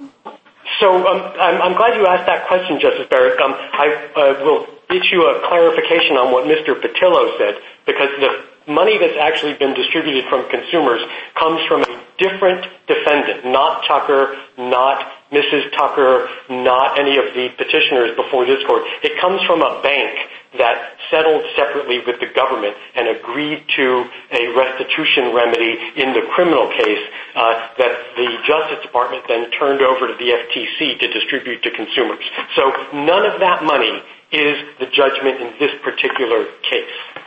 So 0.80 1.06
um, 1.06 1.20
I'm 1.38 1.76
glad 1.76 1.94
you 1.96 2.06
asked 2.06 2.26
that 2.26 2.46
question, 2.48 2.80
Justice 2.80 3.06
Barrett. 3.10 3.38
Um, 3.38 3.52
I 3.52 4.08
uh, 4.16 4.44
will 4.44 4.66
issue 4.90 5.22
a 5.22 5.46
clarification 5.48 6.16
on 6.16 6.32
what 6.32 6.44
Mr. 6.44 6.74
Pattillo 6.78 7.38
said, 7.38 7.56
because 7.86 8.10
the 8.20 8.50
money 8.70 8.98
that's 8.98 9.16
actually 9.18 9.54
been 9.54 9.74
distributed 9.74 10.24
from 10.28 10.48
consumers 10.50 11.00
comes 11.34 11.60
from 11.66 11.82
a 11.82 12.02
different 12.18 12.66
defendant, 12.86 13.46
not 13.46 13.84
Tucker, 13.86 14.36
not 14.58 15.06
Mrs. 15.32 15.70
Tucker, 15.76 16.28
not 16.50 16.98
any 16.98 17.16
of 17.16 17.34
the 17.34 17.48
petitioners 17.56 18.14
before 18.16 18.44
this 18.46 18.62
court. 18.66 18.82
It 19.02 19.18
comes 19.20 19.40
from 19.46 19.62
a 19.62 19.80
bank 19.82 20.18
that 20.58 20.98
settled 21.10 21.42
separately 21.54 22.02
with 22.04 22.18
the 22.18 22.26
government 22.34 22.74
and 22.96 23.06
agreed 23.06 23.62
to 23.76 24.04
a 24.34 24.50
restitution 24.58 25.30
remedy 25.32 25.78
in 25.94 26.12
the 26.12 26.26
criminal 26.34 26.66
case 26.74 27.04
uh, 27.36 27.70
that 27.78 27.94
the 28.16 28.28
Justice 28.46 28.82
Department 28.82 29.22
then 29.28 29.50
turned 29.52 29.80
over 29.80 30.08
to 30.08 30.14
the 30.18 30.34
FTC 30.34 30.98
to 30.98 31.06
distribute 31.12 31.62
to 31.62 31.70
consumers. 31.70 32.24
So 32.56 32.72
none 32.92 33.24
of 33.26 33.38
that 33.38 33.62
money 33.62 34.02
is 34.32 34.56
the 34.78 34.86
judgment 34.86 35.40
in 35.40 35.52
this 35.58 35.70
particular 35.82 36.44
case. 36.62 37.20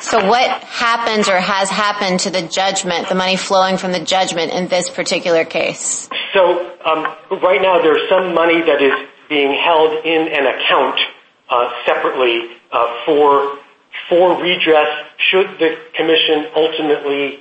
So 0.00 0.24
what 0.26 0.50
happens 0.64 1.28
or 1.28 1.38
has 1.40 1.70
happened 1.70 2.20
to 2.20 2.30
the 2.30 2.42
judgment, 2.42 3.08
the 3.08 3.14
money 3.14 3.36
flowing 3.36 3.76
from 3.76 3.92
the 3.92 4.00
judgment 4.00 4.52
in 4.52 4.68
this 4.68 4.90
particular 4.90 5.44
case? 5.44 6.08
So 6.32 6.70
right 7.42 7.62
now 7.62 7.80
there's 7.80 8.08
some 8.08 8.34
money 8.34 8.60
that 8.62 8.82
is 8.82 8.92
being 9.28 9.58
held 9.64 10.04
in 10.04 10.28
an 10.28 10.46
account 10.46 11.00
separately 11.86 12.50
uh 12.72 13.04
for 13.06 13.58
for 14.08 14.42
redress 14.42 14.88
should 15.30 15.46
the 15.58 15.76
commission 15.94 16.46
ultimately 16.56 17.40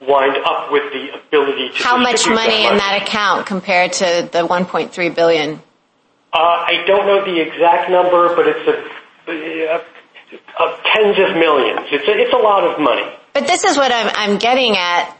wind 0.00 0.36
up 0.44 0.72
with 0.72 0.92
the 0.92 1.14
ability 1.14 1.68
to 1.68 1.74
distribute 1.74 1.78
that 1.78 1.84
money. 1.84 1.84
How 1.84 1.96
much 1.96 2.26
money 2.28 2.66
in 2.66 2.76
that 2.76 3.02
account 3.02 3.46
compared 3.46 3.92
to 3.94 4.28
the 4.32 4.46
$1.3 4.46 5.14
billion? 5.14 5.62
Uh, 6.32 6.38
I 6.38 6.84
don't 6.86 7.06
know 7.06 7.24
the 7.24 7.40
exact 7.40 7.90
number, 7.90 8.34
but 8.34 8.46
it's 8.48 8.64
tens 10.92 11.18
of 11.18 11.36
millions. 11.36 11.80
It's 11.90 12.32
a 12.32 12.38
lot 12.38 12.64
of 12.64 12.80
money. 12.80 13.04
But 13.34 13.46
this 13.46 13.64
is 13.64 13.76
what 13.76 13.92
I'm 13.92 14.38
getting 14.38 14.76
at. 14.76 15.16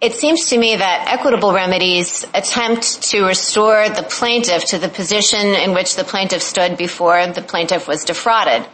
It 0.00 0.12
seems 0.12 0.46
to 0.50 0.58
me 0.58 0.76
that 0.76 1.08
equitable 1.08 1.52
remedies 1.52 2.24
attempt 2.34 3.02
to 3.10 3.24
restore 3.24 3.88
the 3.88 4.02
plaintiff 4.02 4.66
to 4.66 4.78
the 4.78 4.88
position 4.88 5.40
in 5.40 5.72
which 5.72 5.96
the 5.96 6.04
plaintiff 6.04 6.42
stood 6.42 6.76
before 6.76 7.26
the 7.28 7.42
plaintiff 7.42 7.88
was 7.88 8.04
defrauded. 8.04 8.66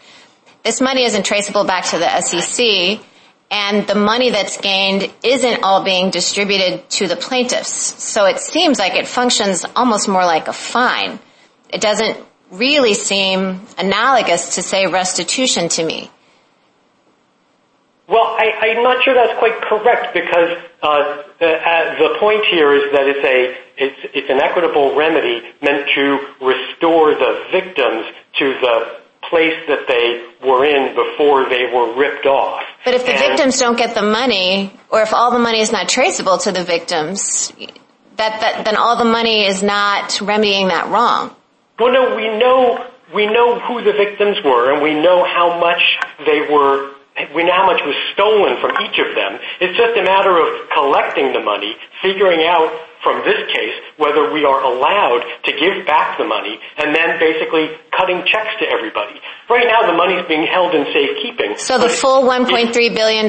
This 0.64 0.80
money 0.80 1.04
isn't 1.04 1.24
traceable 1.24 1.64
back 1.64 1.86
to 1.86 1.98
the 1.98 2.20
SEC, 2.20 3.00
and 3.50 3.86
the 3.86 3.94
money 3.94 4.30
that's 4.30 4.56
gained 4.60 5.12
isn't 5.22 5.62
all 5.62 5.84
being 5.84 6.10
distributed 6.10 6.88
to 6.90 7.08
the 7.08 7.16
plaintiffs. 7.16 8.02
So 8.02 8.24
it 8.24 8.38
seems 8.38 8.78
like 8.78 8.94
it 8.94 9.06
functions 9.06 9.64
almost 9.76 10.08
more 10.08 10.24
like 10.24 10.48
a 10.48 10.52
fine. 10.52 11.18
It 11.72 11.80
doesn't 11.80 12.18
really 12.50 12.94
seem 12.94 13.60
analogous 13.78 14.56
to, 14.56 14.62
say, 14.62 14.86
restitution 14.86 15.68
to 15.70 15.84
me. 15.84 16.10
Well, 18.08 18.36
I'm 18.38 18.82
not 18.82 19.02
sure 19.04 19.14
that's 19.14 19.38
quite 19.38 19.58
correct 19.62 20.12
because 20.12 20.58
uh, 20.82 20.86
uh, 20.86 21.98
the 21.98 22.16
point 22.20 22.44
here 22.50 22.74
is 22.74 22.92
that 22.92 23.06
it's 23.08 23.24
a 23.24 23.56
it's 23.78 24.28
an 24.28 24.38
equitable 24.38 24.94
remedy 24.94 25.40
meant 25.62 25.88
to 25.94 26.18
restore 26.40 27.14
the 27.14 27.46
victims 27.50 28.06
to 28.38 28.52
the 28.60 29.00
place 29.30 29.56
that 29.66 29.88
they 29.88 30.46
were 30.46 30.64
in 30.66 30.94
before 30.94 31.48
they 31.48 31.72
were 31.72 31.96
ripped 31.96 32.26
off. 32.26 32.62
But 32.84 32.94
if 32.94 33.06
the 33.06 33.12
victims 33.12 33.58
don't 33.58 33.78
get 33.78 33.94
the 33.94 34.02
money, 34.02 34.78
or 34.90 35.00
if 35.00 35.14
all 35.14 35.30
the 35.30 35.38
money 35.38 35.60
is 35.60 35.72
not 35.72 35.88
traceable 35.88 36.36
to 36.38 36.52
the 36.52 36.64
victims, 36.64 37.52
that 38.16 38.64
then 38.64 38.76
all 38.76 38.96
the 38.96 39.06
money 39.06 39.46
is 39.46 39.62
not 39.62 40.20
remedying 40.20 40.68
that 40.68 40.88
wrong. 40.88 41.34
Well, 41.82 41.90
no, 41.90 42.14
we 42.14 42.30
know 42.38 42.78
we 43.12 43.26
know 43.26 43.58
who 43.58 43.82
the 43.82 43.90
victims 43.90 44.38
were, 44.44 44.72
and 44.72 44.80
we 44.80 44.94
know 44.94 45.26
how 45.26 45.58
much 45.58 45.82
they 46.24 46.46
were 46.46 46.94
we 47.34 47.42
know 47.42 47.52
how 47.58 47.66
much 47.66 47.82
was 47.82 47.98
stolen 48.14 48.54
from 48.62 48.70
each 48.86 49.02
of 49.02 49.18
them. 49.18 49.42
It's 49.58 49.76
just 49.76 49.98
a 49.98 50.04
matter 50.06 50.30
of 50.30 50.70
collecting 50.70 51.34
the 51.34 51.42
money, 51.42 51.74
figuring 52.00 52.46
out 52.46 52.70
from 53.02 53.26
this 53.26 53.42
case 53.50 53.74
whether 53.98 54.32
we 54.32 54.46
are 54.46 54.62
allowed 54.62 55.26
to 55.42 55.50
give 55.58 55.84
back 55.84 56.18
the 56.18 56.24
money, 56.24 56.60
and 56.78 56.94
then 56.94 57.18
basically 57.18 57.74
cutting 57.90 58.22
checks 58.30 58.54
to 58.62 58.66
everybody. 58.70 59.18
Right 59.50 59.66
now 59.66 59.82
the 59.82 59.98
money 59.98 60.14
is 60.14 60.26
being 60.28 60.46
held 60.46 60.76
in 60.78 60.86
safekeeping. 60.94 61.58
So 61.58 61.78
the 61.78 61.90
full 61.90 62.22
$1.3 62.22 62.70
billion 62.94 63.26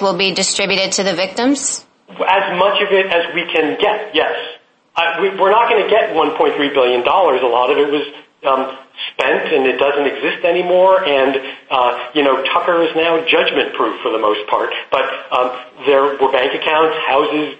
will 0.00 0.16
be 0.16 0.32
distributed 0.32 0.92
to 0.92 1.02
the 1.02 1.12
victims? 1.12 1.84
As 2.08 2.54
much 2.56 2.78
of 2.86 2.94
it 2.94 3.10
as 3.10 3.34
we 3.34 3.50
can 3.50 3.76
get, 3.82 4.14
yes. 4.14 4.55
We're 4.96 5.50
not 5.50 5.68
going 5.68 5.84
to 5.84 5.90
get 5.90 6.10
$1.3 6.10 6.74
billion. 6.74 7.00
A 7.02 7.46
lot 7.46 7.70
of 7.70 7.76
it 7.76 7.90
was 7.92 8.06
um, 8.48 8.76
spent, 9.12 9.52
and 9.52 9.66
it 9.66 9.76
doesn't 9.78 10.06
exist 10.06 10.44
anymore. 10.44 11.04
And, 11.04 11.36
uh, 11.70 12.10
you 12.14 12.22
know, 12.22 12.42
Tucker 12.44 12.82
is 12.82 12.94
now 12.96 13.20
judgment-proof 13.20 14.00
for 14.02 14.10
the 14.10 14.18
most 14.18 14.48
part. 14.48 14.70
But 14.90 15.04
um, 15.32 15.52
there 15.84 16.16
were 16.16 16.32
bank 16.32 16.52
accounts, 16.54 16.96
houses, 17.06 17.56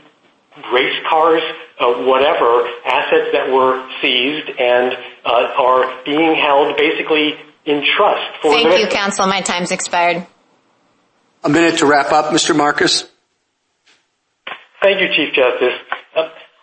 race 0.72 0.96
cars, 1.08 1.42
uh, 1.78 2.08
whatever, 2.08 2.68
assets 2.84 3.28
that 3.32 3.52
were 3.52 3.84
seized 4.00 4.48
and 4.58 4.96
uh, 5.24 5.60
are 5.60 6.04
being 6.04 6.34
held 6.34 6.76
basically 6.76 7.34
in 7.66 7.84
trust. 7.96 8.40
Thank 8.42 8.78
you, 8.78 8.88
counsel. 8.88 9.26
My 9.26 9.42
time's 9.42 9.72
expired. 9.72 10.26
A 11.44 11.48
minute 11.48 11.78
to 11.78 11.86
wrap 11.86 12.12
up, 12.12 12.32
Mr. 12.32 12.56
Marcus. 12.56 13.02
Thank 14.82 15.00
you, 15.00 15.08
Chief 15.14 15.34
Justice. 15.34 15.95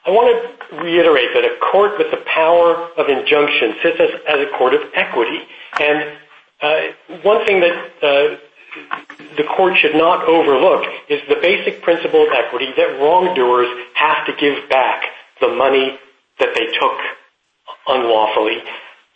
I 0.06 0.10
want 0.12 0.28
to 0.36 0.76
reiterate 0.78 1.30
that 1.34 1.45
a 1.45 1.56
court 1.72 1.97
with 1.97 2.12
the 2.12 2.24
power 2.26 2.89
of 2.97 3.08
injunction 3.08 3.76
sits 3.82 3.99
as 4.28 4.39
a 4.39 4.49
court 4.58 4.74
of 4.74 4.82
equity. 4.93 5.39
And 5.80 6.18
uh, 6.62 6.80
one 7.24 7.45
thing 7.45 7.62
that 7.62 7.76
uh, 8.04 8.36
the 9.38 9.43
court 9.43 9.78
should 9.78 9.95
not 9.95 10.28
overlook 10.28 10.86
is 11.10 11.22
the 11.30 11.36
basic 11.36 11.82
principle 11.82 12.24
of 12.24 12.34
equity 12.34 12.74
that 12.76 12.99
wrongdoers 12.99 13.68
have 13.95 14.26
to 14.26 14.34
give 14.39 14.70
back 14.70 15.06
the 15.39 15.47
money 15.47 15.97
that 16.39 16.49
they 16.54 16.68
took 16.80 16.99
unlawfully. 17.88 18.62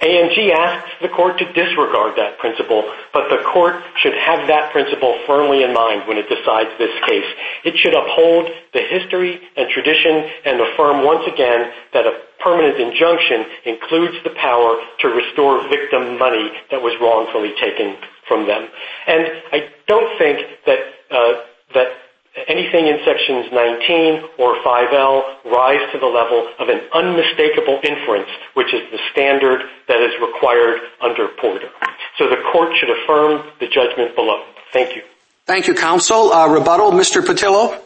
AMG 0.02 0.54
asks 0.54 0.92
the 1.02 1.10
court 1.10 1.40
to 1.40 1.46
disregard 1.54 2.14
that 2.18 2.38
principle, 2.38 2.86
but 3.14 3.30
the 3.30 3.42
court 3.50 3.82
should 3.98 4.14
have 4.14 4.48
that 4.48 4.72
principle 4.72 5.18
firmly 5.26 5.64
in 5.64 5.74
mind 5.74 6.08
when 6.08 6.18
it 6.18 6.30
decides 6.30 6.70
this 6.78 6.94
case. 7.10 7.26
It 7.66 7.78
should 7.82 7.96
uphold 7.96 8.46
the 8.74 8.82
history 8.86 9.42
and 9.58 9.68
tradition 9.70 10.30
and 10.46 10.62
affirm 10.62 11.04
once 11.04 11.26
again 11.26 11.72
that 11.94 12.06
a 12.06 12.14
permanent 12.44 12.80
injunction 12.80 13.46
includes 13.66 14.22
the 14.24 14.30
power 14.38 14.78
to 15.02 15.08
restore 15.10 15.68
victim 15.68 16.20
money 16.20 16.52
that 16.70 16.82
was 16.82 16.94
wrongfully 17.02 17.54
taken 17.60 17.98
from 18.28 18.46
them. 18.46 18.70
And 19.08 19.26
I 19.52 19.70
don't 19.88 20.18
think 20.20 20.46
that 20.68 20.80
uh, 21.10 21.34
that 21.74 21.88
anything 22.48 22.88
in 22.88 23.00
Sections 23.06 23.50
19 23.52 24.38
or 24.38 24.56
5L 24.62 25.24
rise 25.46 25.82
to 25.92 26.00
the 26.00 26.06
level 26.06 26.48
of 26.60 26.70
an 26.70 26.82
unmistakable 26.94 27.80
inference, 27.84 28.30
which 28.54 28.74
is 28.74 28.82
the 28.92 29.00
standard 29.12 29.62
that 29.88 30.02
is 30.02 30.14
required 30.22 30.80
under 31.02 31.28
Porter. 31.42 31.70
So 32.18 32.30
the 32.30 32.38
court 32.52 32.74
should 32.80 32.90
affirm 32.90 33.50
the 33.60 33.68
judgment 33.68 34.16
below. 34.16 34.44
Thank 34.72 34.96
you. 34.96 35.02
Thank 35.46 35.68
you, 35.68 35.74
counsel. 35.74 36.32
Uh, 36.32 36.48
rebuttal, 36.50 36.92
Mr. 36.92 37.22
Pattillo? 37.22 37.82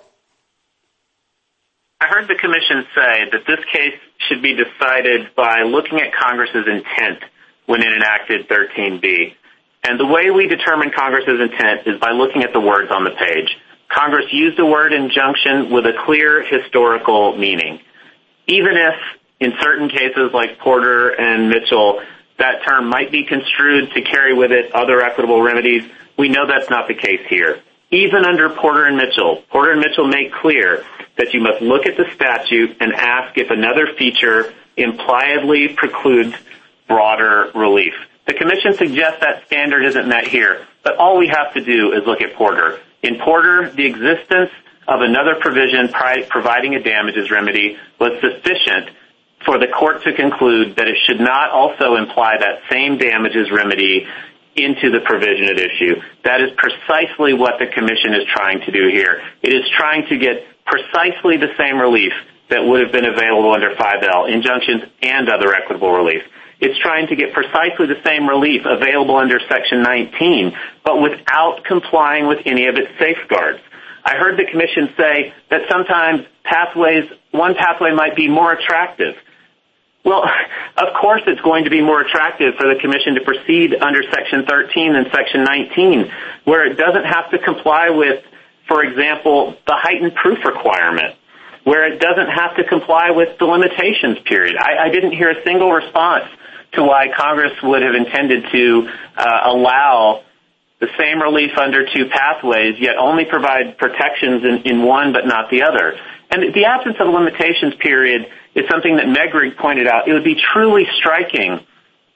I 2.02 2.08
heard 2.08 2.28
the 2.28 2.36
commission 2.36 2.84
say 2.96 3.30
that 3.32 3.46
this 3.46 3.64
case 3.72 4.00
should 4.28 4.42
be 4.42 4.58
decided 4.58 5.36
by 5.36 5.62
looking 5.62 6.02
at 6.02 6.12
Congress's 6.14 6.66
intent 6.68 7.24
when 7.68 7.82
it 7.82 7.94
enacted 7.94 8.50
13B. 8.50 9.36
And 9.84 10.00
the 10.00 10.06
way 10.06 10.32
we 10.32 10.48
determine 10.48 10.92
Congress's 10.96 11.40
intent 11.40 11.86
is 11.86 12.00
by 12.00 12.12
looking 12.12 12.44
at 12.44 12.54
the 12.54 12.60
words 12.60 12.92
on 12.92 13.04
the 13.04 13.12
page. 13.12 13.56
Congress 13.94 14.26
used 14.32 14.58
the 14.58 14.66
word 14.66 14.94
injunction 14.94 15.70
with 15.70 15.86
a 15.86 15.94
clear 16.06 16.44
historical 16.44 17.38
meaning. 17.38 17.82
Even 18.48 18.78
if, 18.78 18.96
in 19.40 19.54
certain 19.62 19.90
cases 19.90 20.32
like 20.34 20.60
Porter 20.60 21.10
and 21.10 21.50
Mitchell, 21.50 22.02
that 22.38 22.64
term 22.64 22.90
might 22.90 23.12
be 23.12 23.26
construed 23.26 23.92
to 23.92 24.02
carry 24.02 24.34
with 24.34 24.52
it 24.52 24.74
other 24.74 25.02
equitable 25.02 25.42
remedies, 25.42 25.84
we 26.18 26.30
know 26.30 26.48
that's 26.48 26.70
not 26.70 26.88
the 26.88 26.94
case 26.94 27.22
here. 27.30 27.62
Even 27.92 28.24
under 28.24 28.50
Porter 28.50 28.86
and 28.86 28.96
Mitchell, 28.96 29.44
Porter 29.50 29.72
and 29.72 29.82
Mitchell 29.82 30.08
make 30.08 30.32
clear 30.32 30.86
that 31.18 31.34
you 31.34 31.42
must 31.42 31.62
look 31.62 31.86
at 31.86 31.98
the 31.98 32.10
statute 32.16 32.78
and 32.80 32.94
ask 32.94 33.38
if 33.38 33.50
another 33.50 33.94
feature 33.98 34.54
impliedly 34.78 35.68
precludes 35.68 36.36
broader 36.88 37.52
relief. 37.54 37.94
The 38.26 38.34
commission 38.34 38.74
suggests 38.76 39.20
that 39.20 39.46
standard 39.48 39.84
isn't 39.84 40.08
met 40.08 40.28
here, 40.28 40.66
but 40.84 40.96
all 40.98 41.18
we 41.18 41.28
have 41.28 41.54
to 41.56 41.62
do 41.62 41.92
is 41.92 42.06
look 42.06 42.22
at 42.22 42.34
Porter. 42.36 42.80
In 43.04 43.20
Porter, 43.20 43.72
the 43.72 43.86
existence 43.86 44.52
of 44.88 45.02
another 45.02 45.36
provision 45.40 45.90
providing 46.30 46.76
a 46.76 46.84
damages 46.84 47.32
remedy 47.32 47.78
was 48.00 48.12
sufficient 48.22 48.90
for 49.46 49.58
the 49.58 49.68
court 49.68 50.04
to 50.04 50.14
conclude 50.14 50.76
that 50.76 50.88
it 50.88 50.98
should 51.06 51.20
not 51.20 51.50
also 51.50 51.96
imply 51.96 52.38
that 52.38 52.62
same 52.70 52.98
damages 52.98 53.50
remedy 53.52 54.06
into 54.56 54.92
the 54.92 55.00
provision 55.00 55.46
at 55.46 55.58
issue. 55.58 55.96
That 56.24 56.42
is 56.42 56.52
precisely 56.58 57.34
what 57.34 57.58
the 57.58 57.68
commission 57.68 58.14
is 58.14 58.26
trying 58.28 58.62
to 58.62 58.72
do 58.72 58.90
here. 58.90 59.24
It 59.42 59.54
is 59.54 59.64
trying 59.76 60.08
to 60.10 60.18
get 60.18 60.46
precisely 60.66 61.38
the 61.38 61.54
same 61.58 61.80
relief 61.80 62.14
that 62.50 62.66
would 62.66 62.82
have 62.82 62.92
been 62.92 63.06
available 63.06 63.54
under 63.54 63.72
5L, 63.72 64.32
injunctions 64.32 64.84
and 65.02 65.30
other 65.30 65.56
equitable 65.56 65.92
relief. 65.92 66.22
It's 66.62 66.78
trying 66.78 67.08
to 67.08 67.16
get 67.16 67.34
precisely 67.34 67.88
the 67.88 68.00
same 68.06 68.30
relief 68.30 68.62
available 68.66 69.18
under 69.18 69.40
Section 69.50 69.82
19, 69.82 70.56
but 70.86 71.02
without 71.02 71.64
complying 71.66 72.28
with 72.28 72.40
any 72.46 72.68
of 72.68 72.76
its 72.76 72.90
safeguards. 73.00 73.60
I 74.06 74.16
heard 74.16 74.38
the 74.38 74.46
commission 74.46 74.94
say 74.96 75.34
that 75.50 75.62
sometimes 75.70 76.26
pathways 76.44 77.06
one 77.32 77.56
pathway 77.56 77.92
might 77.92 78.16
be 78.16 78.28
more 78.28 78.54
attractive. 78.54 79.16
Well, 80.04 80.24
of 80.78 80.94
course 81.00 81.22
it's 81.26 81.42
going 81.42 81.64
to 81.64 81.70
be 81.70 81.82
more 81.82 82.02
attractive 82.02 82.54
for 82.60 82.72
the 82.72 82.80
commission 82.80 83.16
to 83.16 83.22
proceed 83.22 83.76
under 83.82 84.04
Section 84.04 84.46
13 84.46 84.94
than 84.94 85.06
Section 85.12 85.44
19, 85.44 86.12
where 86.46 86.66
it 86.66 86.76
doesn't 86.76 87.06
have 87.06 87.32
to 87.32 87.40
comply 87.40 87.90
with, 87.90 88.24
for 88.68 88.84
example, 88.84 89.56
the 89.66 89.76
heightened 89.76 90.14
proof 90.16 90.46
requirement, 90.46 91.16
where 91.64 91.92
it 91.92 92.00
doesn't 92.00 92.30
have 92.30 92.56
to 92.58 92.64
comply 92.64 93.12
with 93.12 93.38
the 93.38 93.46
limitations 93.46 94.18
period. 94.26 94.56
I 94.58 94.90
didn't 94.90 95.12
hear 95.12 95.30
a 95.30 95.44
single 95.44 95.72
response 95.72 96.26
to 96.74 96.84
why 96.84 97.08
Congress 97.16 97.52
would 97.64 97.82
have 97.82 97.96
intended 97.96 98.46
to 98.52 98.90
uh, 99.18 99.42
allow 99.46 100.24
the 100.80 100.88
same 100.98 101.22
relief 101.22 101.52
under 101.58 101.86
two 101.86 102.10
pathways, 102.10 102.76
yet 102.80 102.98
only 102.98 103.26
provide 103.26 103.78
protections 103.78 104.64
in 104.66 104.84
one 104.84 105.14
but 105.14 105.28
not 105.28 105.52
the 105.52 105.64
other. 105.64 105.96
And 106.32 106.54
the 106.56 106.66
absence 106.66 106.96
of 107.00 107.08
limitations 107.14 107.76
period 107.80 108.26
is 108.56 108.66
something 108.70 108.96
that 108.96 109.06
Meghrig 109.06 109.58
pointed 109.58 109.88
out. 109.88 110.08
It 110.08 110.14
would 110.14 110.24
be 110.24 110.42
truly 110.54 110.86
striking 110.98 111.60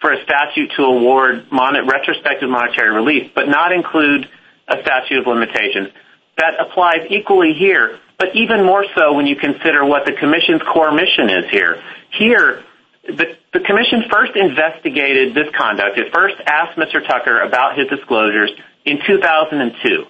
for 0.02 0.12
a 0.12 0.24
statute 0.24 0.72
to 0.78 0.84
award 0.84 1.46
retrospective 1.52 2.50
monetary 2.50 2.94
relief 2.94 3.32
but 3.36 3.48
not 3.48 3.72
include 3.72 4.28
a 4.68 4.82
statute 4.82 5.20
of 5.20 5.28
limitations. 5.28 5.90
That 6.38 6.60
applies 6.60 7.08
equally 7.10 7.54
here, 7.54 8.00
but 8.20 8.36
even 8.36 8.66
more 8.66 8.86
so 8.96 9.14
when 9.14 9.26
you 9.26 9.36
consider 9.36 9.86
what 9.86 10.06
the 10.06 10.14
commission's 10.14 10.62
core 10.62 10.92
mission 10.92 11.30
is 11.30 11.50
here. 11.50 11.82
Here, 12.12 12.64
the 13.08 13.60
commission 13.66 14.04
first 14.12 14.36
investigated 14.36 15.36
this 15.36 15.48
conduct. 15.58 15.98
It 15.98 16.14
first 16.14 16.36
asked 16.46 16.78
Mr. 16.78 17.06
Tucker 17.06 17.42
about 17.42 17.78
his 17.78 17.88
disclosures 17.88 18.52
in 18.84 19.00
2002. 19.06 20.06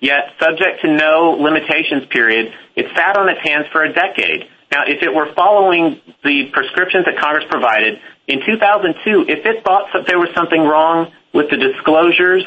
Yet, 0.00 0.30
subject 0.38 0.82
to 0.82 0.92
no 0.92 1.36
limitations 1.40 2.06
period, 2.10 2.52
it 2.76 2.86
sat 2.94 3.16
on 3.16 3.28
its 3.28 3.40
hands 3.42 3.66
for 3.72 3.82
a 3.82 3.92
decade. 3.92 4.46
Now, 4.70 4.82
if 4.86 5.02
it 5.02 5.12
were 5.12 5.32
following 5.34 6.00
the 6.22 6.50
prescriptions 6.52 7.04
that 7.06 7.18
Congress 7.18 7.46
provided, 7.50 7.98
in 8.28 8.40
2002, 8.46 9.24
if 9.26 9.44
it 9.44 9.64
thought 9.64 9.88
that 9.94 10.06
there 10.06 10.18
was 10.18 10.28
something 10.36 10.62
wrong 10.62 11.10
with 11.32 11.50
the 11.50 11.56
disclosures, 11.56 12.44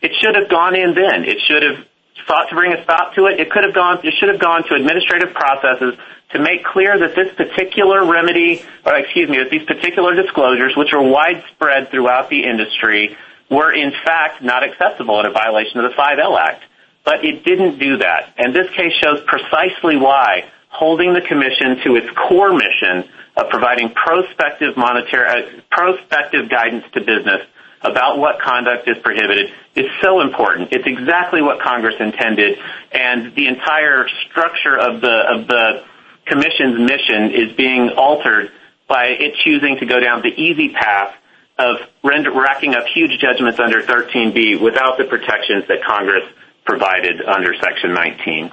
it 0.00 0.12
should 0.20 0.36
have 0.36 0.48
gone 0.48 0.76
in 0.76 0.94
then. 0.94 1.24
It 1.24 1.38
should 1.48 1.62
have 1.62 1.84
sought 2.26 2.48
to 2.48 2.54
bring 2.54 2.72
a 2.72 2.82
stop 2.84 3.14
to 3.14 3.26
it. 3.26 3.40
It 3.40 3.50
could 3.50 3.64
have 3.64 3.74
gone, 3.74 4.00
it 4.04 4.14
should 4.18 4.28
have 4.28 4.40
gone 4.40 4.64
to 4.68 4.74
administrative 4.74 5.34
processes 5.34 5.94
to 6.32 6.38
make 6.40 6.64
clear 6.64 6.98
that 6.98 7.14
this 7.14 7.34
particular 7.34 8.04
remedy, 8.04 8.64
or 8.84 8.96
excuse 8.96 9.28
me, 9.28 9.38
that 9.38 9.50
these 9.50 9.64
particular 9.64 10.14
disclosures, 10.14 10.76
which 10.76 10.92
are 10.92 11.02
widespread 11.02 11.90
throughout 11.90 12.28
the 12.28 12.44
industry, 12.44 13.16
were 13.50 13.72
in 13.72 13.92
fact 14.04 14.42
not 14.42 14.64
acceptable 14.64 15.20
in 15.20 15.26
a 15.26 15.32
violation 15.32 15.78
of 15.78 15.90
the 15.90 15.96
5L 15.96 16.38
Act. 16.38 16.64
But 17.04 17.24
it 17.24 17.44
didn't 17.44 17.78
do 17.78 17.98
that. 17.98 18.34
And 18.36 18.52
this 18.52 18.68
case 18.70 18.92
shows 18.94 19.22
precisely 19.26 19.96
why 19.96 20.50
holding 20.68 21.14
the 21.14 21.20
commission 21.20 21.78
to 21.84 21.94
its 21.94 22.08
core 22.28 22.52
mission 22.52 23.08
of 23.36 23.48
providing 23.50 23.90
prospective 23.90 24.76
monetary 24.76 25.44
uh, 25.44 25.60
prospective 25.70 26.50
guidance 26.50 26.84
to 26.94 27.00
business 27.00 27.46
about 27.90 28.18
what 28.18 28.40
conduct 28.40 28.88
is 28.88 28.96
prohibited 29.02 29.50
is 29.74 29.86
so 30.02 30.20
important. 30.20 30.72
It's 30.72 30.86
exactly 30.86 31.42
what 31.42 31.60
Congress 31.60 31.94
intended, 32.00 32.58
and 32.92 33.34
the 33.34 33.46
entire 33.46 34.08
structure 34.28 34.76
of 34.76 35.00
the 35.00 35.84
commission's 36.26 36.80
mission 36.80 37.30
is 37.32 37.56
being 37.56 37.90
altered 37.96 38.50
by 38.88 39.06
it 39.06 39.34
choosing 39.44 39.78
to 39.78 39.86
go 39.86 40.00
down 40.00 40.22
the 40.22 40.34
easy 40.34 40.70
path 40.70 41.14
of 41.58 41.76
racking 42.02 42.74
up 42.74 42.84
huge 42.92 43.18
judgments 43.20 43.58
under 43.58 43.80
13B 43.82 44.60
without 44.60 44.98
the 44.98 45.04
protections 45.04 45.64
that 45.68 45.82
Congress 45.86 46.24
provided 46.64 47.22
under 47.22 47.54
Section 47.54 47.94
19. 47.94 48.52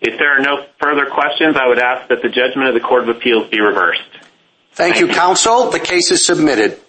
If 0.00 0.18
there 0.18 0.36
are 0.36 0.40
no 0.40 0.66
further 0.80 1.06
questions, 1.06 1.56
I 1.56 1.66
would 1.68 1.78
ask 1.78 2.08
that 2.08 2.20
the 2.22 2.28
judgment 2.28 2.68
of 2.68 2.74
the 2.74 2.80
Court 2.80 3.08
of 3.08 3.16
Appeals 3.16 3.48
be 3.48 3.60
reversed. 3.60 4.02
Thank 4.72 4.98
you, 5.00 5.08
counsel. 5.08 5.70
The 5.70 5.78
case 5.78 6.10
is 6.10 6.24
submitted. 6.24 6.80